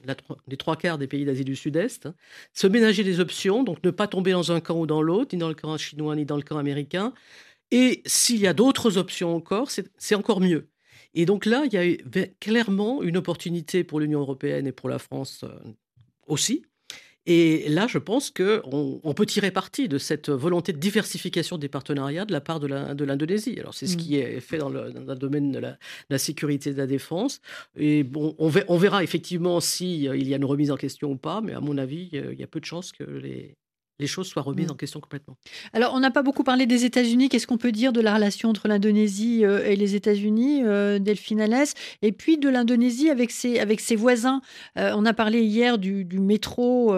des, 0.49 0.57
trois 0.57 0.77
quarts 0.77 0.99
des 0.99 1.07
pays 1.07 1.25
d'Asie 1.25 1.45
du 1.45 1.57
Sud-Est. 1.57 2.07
Hein. 2.07 2.15
Se 2.53 2.67
ménager 2.67 3.05
des 3.05 3.21
options, 3.21 3.63
donc 3.63 3.83
ne 3.85 3.91
pas 3.91 4.07
tomber 4.07 4.33
dans 4.33 4.53
un 4.53 4.61
camp 4.61 4.79
ou 4.79 4.87
dans 4.87 5.03
l'autre, 5.03 5.35
ni 5.35 5.39
dans 5.39 5.49
le 5.49 5.55
camp 5.55 5.77
chinois, 5.79 6.17
ni 6.17 6.27
dans 6.27 6.37
le 6.37 6.43
camp 6.43 6.59
américain. 6.59 7.15
Et 7.71 8.03
s'il 8.07 8.41
y 8.41 8.47
a 8.47 8.53
d'autres 8.53 8.99
options 8.99 9.35
encore, 9.35 9.71
c'est 9.71 10.15
encore 10.15 10.41
mieux. 10.41 10.69
Et 11.15 11.27
donc 11.27 11.47
là, 11.47 11.65
il 11.67 11.73
y 11.73 11.77
a 11.79 12.27
clairement 12.41 13.03
une 13.03 13.17
opportunité 13.17 13.85
pour 13.85 14.01
l'Union 14.01 14.21
européenne 14.21 14.67
et 14.67 14.73
pour 14.73 14.89
la 14.89 14.99
France 14.99 15.45
euh, 15.45 15.49
aussi. 16.27 16.63
Et 17.27 17.69
là, 17.69 17.87
je 17.87 17.99
pense 17.99 18.31
qu'on 18.31 19.01
on 19.03 19.15
peut 19.15 19.27
tirer 19.27 19.51
parti 19.51 19.89
de 19.89 19.99
cette 19.99 20.31
volonté 20.31 20.73
de 20.73 20.79
diversification 20.79 21.59
des 21.59 21.69
partenariats 21.69 22.25
de 22.25 22.33
la 22.33 22.41
part 22.41 22.61
de 22.61 22.67
l'Indonésie. 23.05 23.61
Alors, 23.61 23.75
c'est 23.75 23.87
ce 23.87 23.95
mmh. 23.95 23.99
qui 23.99 24.17
est 24.17 24.41
fait 24.41 24.57
dans 24.57 24.71
le, 24.71 24.91
domaine 25.17 25.53
de 25.53 25.59
la, 25.59 26.19
sécurité 26.19 26.71
et 26.71 26.73
de 26.73 26.79
la 26.79 26.87
défense. 26.87 27.41
Et 27.77 28.05
bon, 28.05 28.35
on, 28.39 28.49
verra 28.49 29.05
effectivement 29.05 29.61
s'il 29.61 30.05
il 30.05 30.29
y 30.29 30.33
a 30.33 30.39
une 30.39 30.45
remise 30.47 30.71
en 30.71 30.77
question 30.77 31.13
ou 31.13 31.17
pas, 31.17 31.43
mais 31.43 31.53
à 31.53 31.61
mon 31.61 31.77
avis, 31.77 32.09
il 32.13 32.41
y 32.41 32.43
a 32.43 32.47
peu 32.47 32.59
de 32.59 32.65
chances 32.65 32.91
que 32.91 33.05
les, 33.05 33.55
les 34.01 34.07
choses 34.07 34.27
soient 34.27 34.43
remises 34.43 34.69
mmh. 34.69 34.73
en 34.73 34.75
question 34.75 35.01
complètement. 35.01 35.37
Alors, 35.73 35.93
on 35.95 36.01
n'a 36.01 36.11
pas 36.11 36.23
beaucoup 36.23 36.43
parlé 36.43 36.67
des 36.67 36.85
États-Unis. 36.85 37.29
Qu'est-ce 37.29 37.47
qu'on 37.47 37.59
peut 37.59 37.73
dire 37.73 37.93
de 37.93 38.01
la 38.01 38.15
relation 38.15 38.49
entre 38.49 38.67
l'Indonésie 38.67 39.45
euh, 39.45 39.65
et 39.65 39.77
les 39.77 39.95
États-Unis, 39.95 40.63
euh, 40.65 40.99
Delphine 40.99 41.41
Alès? 41.41 41.75
Et 42.03 42.13
puis 42.13 42.39
de 42.39 42.49
l'Indonésie 42.49 43.11
avec 43.11 43.31
ses, 43.31 43.61
avec 43.61 43.81
ses 43.81 43.97
voisins. 43.97 44.41
Euh, 44.79 44.93
on 44.97 45.05
a 45.05 45.13
parlé 45.13 45.43
hier 45.43 45.79
du, 45.79 46.07
métro, 46.19 46.89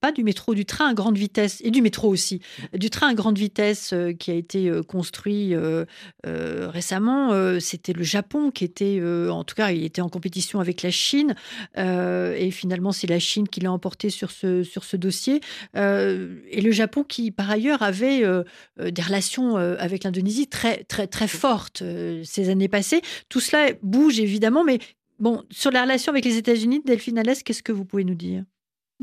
pas 0.00 0.12
du 0.12 0.24
métro, 0.24 0.54
du 0.54 0.64
train 0.64 0.88
à 0.88 0.94
grande 0.94 1.18
vitesse, 1.18 1.60
et 1.64 1.70
du 1.70 1.82
métro 1.82 2.08
aussi, 2.08 2.40
du 2.72 2.90
train 2.90 3.08
à 3.08 3.14
grande 3.14 3.38
vitesse 3.38 3.92
qui 4.18 4.30
a 4.30 4.34
été 4.34 4.70
construit 4.86 5.54
récemment. 6.24 7.58
C'était 7.58 7.92
le 7.92 8.04
Japon 8.04 8.50
qui 8.50 8.64
était, 8.64 9.02
en 9.28 9.42
tout 9.44 9.54
cas, 9.54 9.72
il 9.72 9.84
était 9.84 10.00
en 10.00 10.08
compétition 10.08 10.60
avec 10.60 10.82
la 10.82 10.90
Chine. 10.90 11.34
et 11.76 12.50
finalement, 12.52 12.92
c'est 12.92 13.06
la 13.06 13.18
Chine 13.18 13.48
qui 13.48 13.60
l'a 13.60 13.72
emporté 13.72 14.10
sur 14.10 14.30
ce, 14.30 14.62
sur 14.62 14.84
ce 14.84 14.96
dossier 14.96 15.40
et 16.50 16.60
le 16.60 16.70
Japon 16.70 17.04
qui, 17.04 17.30
par 17.30 17.50
ailleurs, 17.50 17.82
avait 17.82 18.24
euh, 18.24 18.42
euh, 18.80 18.90
des 18.90 19.02
relations 19.02 19.56
euh, 19.56 19.76
avec 19.78 20.04
l'Indonésie 20.04 20.48
très, 20.48 20.84
très, 20.84 21.06
très 21.06 21.28
fortes 21.28 21.82
ces 22.24 22.48
années 22.48 22.68
passées. 22.68 23.02
Tout 23.28 23.40
cela 23.40 23.72
bouge 23.82 24.20
évidemment, 24.20 24.64
mais 24.64 24.78
bon, 25.18 25.42
sur 25.50 25.70
la 25.70 25.82
relation 25.82 26.12
avec 26.12 26.24
les 26.24 26.36
États-Unis, 26.36 26.82
Delphine 26.84 27.18
Alès, 27.18 27.42
qu'est-ce 27.42 27.62
que 27.62 27.72
vous 27.72 27.84
pouvez 27.84 28.04
nous 28.04 28.14
dire? 28.14 28.44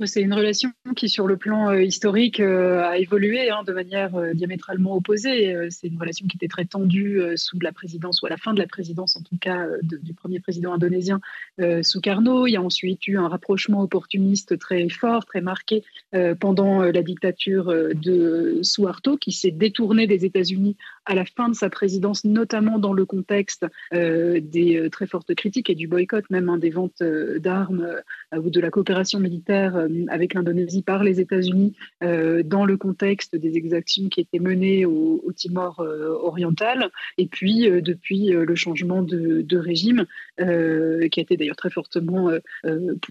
C'est 0.05 0.21
une 0.21 0.33
relation 0.33 0.71
qui, 0.95 1.09
sur 1.09 1.27
le 1.27 1.37
plan 1.37 1.71
euh, 1.71 1.81
historique, 1.81 2.39
euh, 2.39 2.83
a 2.83 2.97
évolué 2.97 3.49
hein, 3.49 3.63
de 3.65 3.73
manière 3.73 4.15
euh, 4.15 4.33
diamétralement 4.33 4.95
opposée. 4.95 5.55
c'est 5.69 5.87
une 5.87 5.99
relation 5.99 6.27
qui 6.27 6.37
était 6.37 6.47
très 6.47 6.65
tendue 6.65 7.21
sous 7.35 7.59
la 7.59 7.71
présidence, 7.71 8.21
ou 8.21 8.27
à 8.27 8.29
la 8.29 8.37
fin 8.37 8.53
de 8.53 8.59
la 8.59 8.67
présidence, 8.67 9.15
en 9.15 9.21
tout 9.21 9.37
cas, 9.39 9.65
du 9.81 10.13
premier 10.13 10.39
président 10.39 10.73
indonésien, 10.73 11.19
Sukarno. 11.81 12.47
Il 12.47 12.51
y 12.51 12.57
a 12.57 12.61
ensuite 12.61 13.07
eu 13.07 13.17
un 13.17 13.27
rapprochement 13.27 13.81
opportuniste 13.81 14.57
très 14.59 14.87
fort, 14.89 15.25
très 15.25 15.41
marqué 15.41 15.83
pendant 16.39 16.81
la 16.81 17.01
dictature 17.03 17.67
de 17.67 18.59
Suharto, 18.61 19.17
qui 19.17 19.31
s'est 19.31 19.51
détourné 19.51 20.07
des 20.07 20.25
États-Unis 20.25 20.75
à 21.05 21.15
la 21.15 21.25
fin 21.25 21.49
de 21.49 21.55
sa 21.55 21.69
présidence, 21.69 22.25
notamment 22.25 22.79
dans 22.79 22.93
le 22.93 23.05
contexte 23.05 23.65
des 23.91 24.89
très 24.91 25.07
fortes 25.07 25.33
critiques 25.35 25.69
et 25.69 25.75
du 25.75 25.87
boycott, 25.87 26.25
même 26.29 26.49
hein, 26.49 26.57
des 26.57 26.69
ventes 26.69 27.03
d'armes 27.37 27.87
ou 28.35 28.49
de 28.49 28.59
la 28.59 28.69
coopération 28.69 29.19
militaire 29.19 29.86
euh, 29.86 29.86
avec 30.09 30.33
l'Indonésie 30.33 30.81
par 30.81 31.03
les 31.03 31.19
États-Unis 31.19 31.73
euh, 32.03 32.43
dans 32.43 32.65
le 32.65 32.77
contexte 32.77 33.35
des 33.35 33.57
exactions 33.57 34.09
qui 34.09 34.21
étaient 34.21 34.39
menées 34.39 34.85
au, 34.85 35.21
Timor 35.35 35.79
euh, 35.81 36.09
oriental. 36.21 36.89
Et 37.17 37.27
puis, 37.27 37.69
depuis 37.81 38.29
le 38.29 38.55
changement 38.55 39.03
de, 39.03 39.57
régime, 39.57 40.05
qui 40.37 40.43
a 40.43 41.21
été 41.21 41.37
d'ailleurs 41.37 41.55
très 41.55 41.69
fortement 41.69 42.31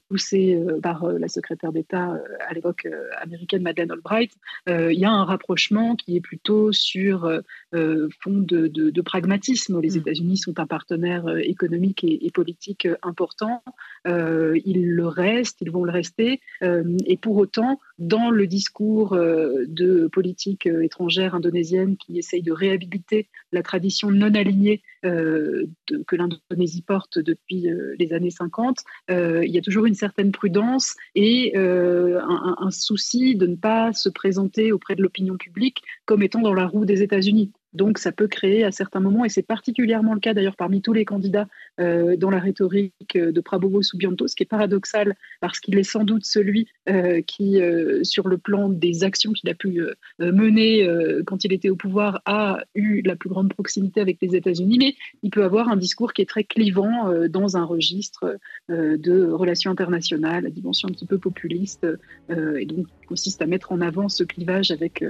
poussé 0.09 0.61
par 0.83 1.07
la 1.07 1.29
secrétaire 1.29 1.73
d'État 1.73 2.21
à 2.49 2.55
l'époque 2.55 2.89
américaine 3.21 3.63
Madeleine 3.63 3.93
Albright, 3.93 4.33
il 4.67 4.99
y 4.99 5.05
a 5.05 5.11
un 5.11 5.25
rapprochement 5.25 5.97
qui 5.97 6.17
est 6.17 6.21
plutôt 6.21 6.73
sur 6.73 7.31
fond 7.73 8.11
de, 8.27 9.01
pragmatisme. 9.03 9.81
Les 9.81 9.91
mm. 9.91 9.99
États-Unis 9.99 10.37
sont 10.39 10.59
un 10.59 10.67
partenaire 10.67 11.29
économique 11.39 12.05
et, 12.05 12.31
politique 12.33 12.89
important. 13.03 13.63
ils 14.07 14.87
le 14.87 15.07
restent, 15.07 15.61
ils 15.61 15.71
vont 15.71 15.85
le 15.85 15.93
rester. 15.93 16.41
Euh, 16.67 16.97
et 17.07 17.17
pour 17.17 17.37
autant, 17.37 17.81
dans 17.99 18.31
le 18.31 18.47
discours 18.47 19.15
euh, 19.15 19.65
de 19.69 20.09
politique 20.09 20.67
euh, 20.67 20.83
étrangère 20.83 21.35
indonésienne 21.35 21.97
qui 21.97 22.19
essaye 22.19 22.43
de 22.43 22.53
réhabiliter 22.53 23.29
la 23.53 23.63
tradition 23.63 24.11
non 24.11 24.35
alignée 24.35 24.83
que 25.03 26.17
l'Indonésie 26.17 26.83
porte 26.83 27.21
depuis 27.21 27.69
les 27.97 28.13
années 28.13 28.31
50, 28.31 28.79
il 29.09 29.49
y 29.49 29.57
a 29.57 29.61
toujours 29.61 29.87
une 29.87 29.95
certaine 29.95 30.33
prudence 30.33 30.97
et 31.15 31.57
un, 31.57 32.57
un 32.59 32.71
souci 32.73 33.37
de 33.37 33.47
ne 33.47 33.55
pas 33.55 33.93
se 33.93 34.09
présenter 34.09 34.73
auprès 34.73 34.97
de 34.97 35.03
l'opinion 35.03 35.37
publique 35.37 35.83
comme 36.07 36.25
étant 36.25 36.41
dans 36.41 36.55
la 36.55 36.67
roue 36.67 36.85
des 36.85 37.03
États-Unis. 37.03 37.53
Donc, 37.77 37.99
ça 37.99 38.11
peut 38.11 38.27
créer 38.27 38.65
à 38.65 38.73
certains 38.73 39.01
moments, 39.01 39.27
et 39.27 39.29
c'est 39.29 39.43
particulièrement 39.43 40.15
le 40.15 40.21
cas 40.21 40.33
d'ailleurs 40.33 40.57
parmi 40.57 40.81
tous 40.81 40.95
les 40.95 41.05
candidats 41.05 41.47
euh, 41.81 42.17
dans 42.17 42.31
la 42.31 42.39
rhétorique 42.39 43.17
de 43.17 43.41
Prabowo 43.41 43.83
Subianto, 43.83 44.27
ce 44.27 44.35
qui 44.35 44.43
est 44.43 44.47
paradoxal 44.47 45.15
parce 45.41 45.61
qu'il 45.61 45.79
est 45.79 45.83
sans 45.83 46.05
doute 46.05 46.25
celui 46.25 46.69
euh, 46.89 47.21
qui, 47.23 47.61
euh, 47.61 48.03
sur 48.05 48.29
le 48.29 48.39
plan 48.39 48.69
des 48.69 49.05
actions 49.05 49.33
qu'il 49.33 49.49
a 49.51 49.55
pu 49.55 49.83
mener 50.19 50.89
quand 51.27 51.45
il 51.45 51.53
était 51.53 51.69
au 51.69 51.77
pouvoir, 51.77 52.23
a 52.25 52.61
eu 52.75 53.03
la 53.03 53.17
plus 53.17 53.29
grande 53.29 53.53
proximité 53.53 54.01
avec 54.01 54.19
les 54.21 54.37
États-Unis, 54.37 54.79
mais 54.79 54.95
il 55.23 55.31
peut 55.31 55.45
avoir 55.45 55.69
un 55.69 55.77
discours 55.77 56.13
qui 56.13 56.23
est 56.23 56.29
très 56.29 56.45
clivant 56.45 57.13
dans 57.29 57.57
un 57.57 57.65
registre 57.65 58.39
de 58.69 59.31
relations 59.31 59.71
internationales, 59.71 60.47
à 60.47 60.51
dimension 60.51 60.89
un 60.89 60.93
petit 60.93 61.07
peu 61.07 61.19
populiste, 61.19 61.87
et 62.31 62.65
donc 62.65 62.87
consiste 63.07 63.43
à 63.43 63.47
mettre 63.47 63.73
en 63.73 63.81
avant 63.81 64.09
ce 64.09 64.25
clivage 64.25 64.71
avec, 64.71 65.05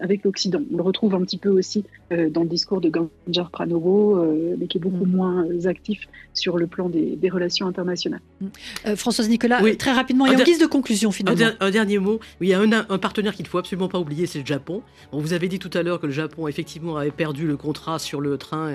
avec 0.00 0.24
l'Occident. 0.24 0.62
On 0.72 0.76
le 0.76 0.82
retrouve 0.82 1.14
un 1.14 1.22
petit 1.22 1.38
peu 1.38 1.50
aussi 1.50 1.84
euh, 2.10 2.30
dans 2.30 2.42
le 2.42 2.48
discours 2.48 2.80
de 2.80 2.90
Ganjar 2.90 3.50
Pranowo, 3.50 4.16
euh, 4.16 4.56
mais 4.58 4.66
qui 4.66 4.78
est 4.78 4.80
beaucoup 4.80 5.04
mm. 5.04 5.10
moins 5.10 5.44
euh, 5.44 5.68
actif 5.88 6.08
sur 6.34 6.56
le 6.56 6.66
plan 6.66 6.88
des, 6.88 7.18
relations 7.30 7.66
internationales. 7.66 8.20
Mm. 8.40 8.94
Françoise 8.96 9.28
Nicolas, 9.28 9.60
très 9.76 9.92
rapidement, 9.92 10.26
et 10.26 10.34
en 10.34 10.42
guise 10.42 10.58
de 10.58 10.66
conclusion 10.66 11.10
finalement. 11.10 11.50
Un, 11.60 11.70
dernier 11.70 11.98
mot. 11.98 12.20
il 12.40 12.48
y 12.48 12.54
a 12.54 12.60
un, 12.60 12.98
partenaire 12.98 13.34
qu'il 13.34 13.44
ne 13.44 13.48
faut 13.48 13.58
absolument 13.58 13.88
pas 13.88 13.98
oublier, 13.98 14.26
c'est 14.26 14.38
le 14.38 14.46
Japon. 14.46 14.82
On 15.12 15.20
vous 15.20 15.32
avez 15.32 15.48
dit 15.48 15.58
tout 15.58 15.70
à 15.74 15.82
l'heure 15.82 16.00
que 16.00 16.06
le 16.06 16.12
Japon, 16.12 16.48
effectivement, 16.48 16.96
avait 16.96 17.10
perdu 17.10 17.46
le 17.46 17.56
contrat 17.56 17.98
sur 17.98 18.20
le 18.20 18.38
train 18.38 18.74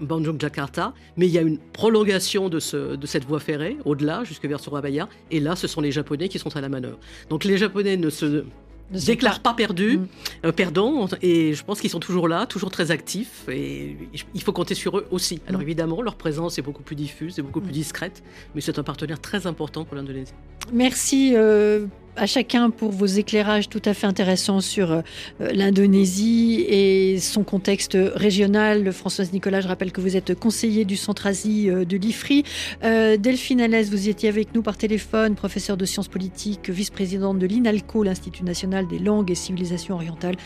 Bandung-Jakarta, 0.00 0.94
mais 1.16 1.26
il 1.26 1.32
y 1.32 1.38
a 1.38 1.42
une 1.42 1.58
prolongation 1.58 2.48
de, 2.48 2.60
ce, 2.60 2.96
de 2.96 3.06
cette 3.06 3.24
voie 3.24 3.40
ferrée, 3.40 3.76
au-delà, 3.84 4.24
jusque 4.24 4.44
vers 4.44 4.60
Surabaya, 4.60 5.08
et 5.30 5.40
là, 5.40 5.56
ce 5.56 5.66
sont 5.66 5.80
les 5.80 5.92
Japonais 5.92 6.28
qui 6.28 6.38
sont 6.38 6.54
à 6.56 6.60
la 6.60 6.68
manœuvre. 6.68 6.98
Donc 7.30 7.44
les 7.44 7.58
Japonais 7.58 7.96
ne 7.96 8.10
se 8.10 8.44
déclarent 8.92 9.40
pas, 9.40 9.54
perdus, 9.54 9.98
mm. 9.98 10.06
euh, 10.46 10.52
perdants, 10.52 11.08
et 11.20 11.54
je 11.54 11.64
pense 11.64 11.80
qu'ils 11.80 11.90
sont 11.90 12.00
toujours 12.00 12.28
là, 12.28 12.46
toujours 12.46 12.70
très 12.70 12.90
actifs, 12.90 13.48
et 13.48 13.96
il 14.34 14.42
faut 14.42 14.52
compter 14.52 14.74
sur 14.74 14.98
eux 14.98 15.06
aussi. 15.10 15.40
Alors 15.48 15.60
mm. 15.60 15.64
évidemment, 15.64 16.02
leur 16.02 16.16
présence 16.16 16.58
est 16.58 16.62
beaucoup 16.62 16.82
plus 16.82 16.96
diffuse 16.96 17.38
et 17.38 17.42
beaucoup 17.42 17.60
plus 17.60 17.70
mm. 17.70 17.74
discrète, 17.74 18.22
mais 18.54 18.60
c'est 18.60 18.78
un 18.78 18.82
partenaire 18.82 19.20
très 19.20 19.46
important 19.46 19.84
pour 19.84 19.96
l'Indonésie. 19.96 20.34
Merci 20.72 21.32
euh, 21.34 21.86
à 22.16 22.26
chacun 22.26 22.70
pour 22.70 22.90
vos 22.90 23.06
éclairages 23.06 23.68
tout 23.68 23.80
à 23.84 23.94
fait 23.94 24.06
intéressants 24.06 24.60
sur 24.60 24.92
euh, 24.92 25.02
l'Indonésie 25.40 26.64
et 26.68 27.18
son 27.18 27.42
contexte 27.42 27.96
régional. 28.14 28.92
Françoise 28.92 29.32
Nicolas, 29.32 29.60
je 29.62 29.68
rappelle 29.68 29.92
que 29.92 30.00
vous 30.00 30.16
êtes 30.16 30.38
conseiller 30.38 30.84
du 30.84 30.96
Centre-Asie 30.96 31.70
euh, 31.70 31.84
de 31.84 31.96
l'IFRI. 31.96 32.44
Euh, 32.84 33.16
Delphine 33.16 33.62
Alès, 33.62 33.88
vous 33.88 34.08
étiez 34.08 34.28
avec 34.28 34.54
nous 34.54 34.62
par 34.62 34.76
téléphone, 34.76 35.34
professeur 35.34 35.76
de 35.76 35.86
sciences 35.86 36.08
politiques, 36.08 36.68
vice-présidente 36.68 37.38
de 37.38 37.46
l'INALCO, 37.46 38.02
l'Institut 38.02 38.44
national 38.44 38.86
des 38.86 38.98
langues 38.98 39.30
et 39.30 39.34
civilisations 39.34 39.94
orientales. 39.94 40.36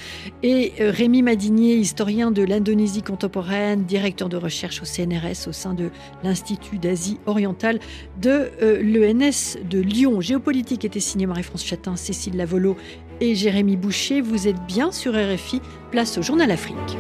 Et 0.43 0.73
Rémi 0.79 1.23
Madinier, 1.23 1.75
historien 1.77 2.31
de 2.31 2.43
l'Indonésie 2.43 3.03
contemporaine, 3.03 3.85
directeur 3.85 4.29
de 4.29 4.37
recherche 4.37 4.83
au 4.83 4.85
CNRS 4.85 5.49
au 5.49 5.53
sein 5.53 5.75
de 5.75 5.91
l'Institut 6.23 6.79
d'Asie 6.79 7.19
orientale 7.27 7.81
de 8.21 8.51
l'ENS 8.81 9.59
de 9.69 9.81
Lyon. 9.81 10.21
Géopolitique 10.21 10.85
était 10.85 11.01
signé 11.01 11.27
Marie-France 11.27 11.56
Chatin, 11.65 11.97
Cécile 11.97 12.37
Lavolo 12.37 12.77
et 13.21 13.35
Jérémy 13.35 13.77
Boucher. 13.77 14.21
Vous 14.21 14.49
êtes 14.49 14.61
bien 14.67 14.93
sur 14.93 15.13
RFI, 15.15 15.61
place 15.91 16.19
au 16.19 16.23
Journal 16.23 16.51
Afrique. 16.51 16.97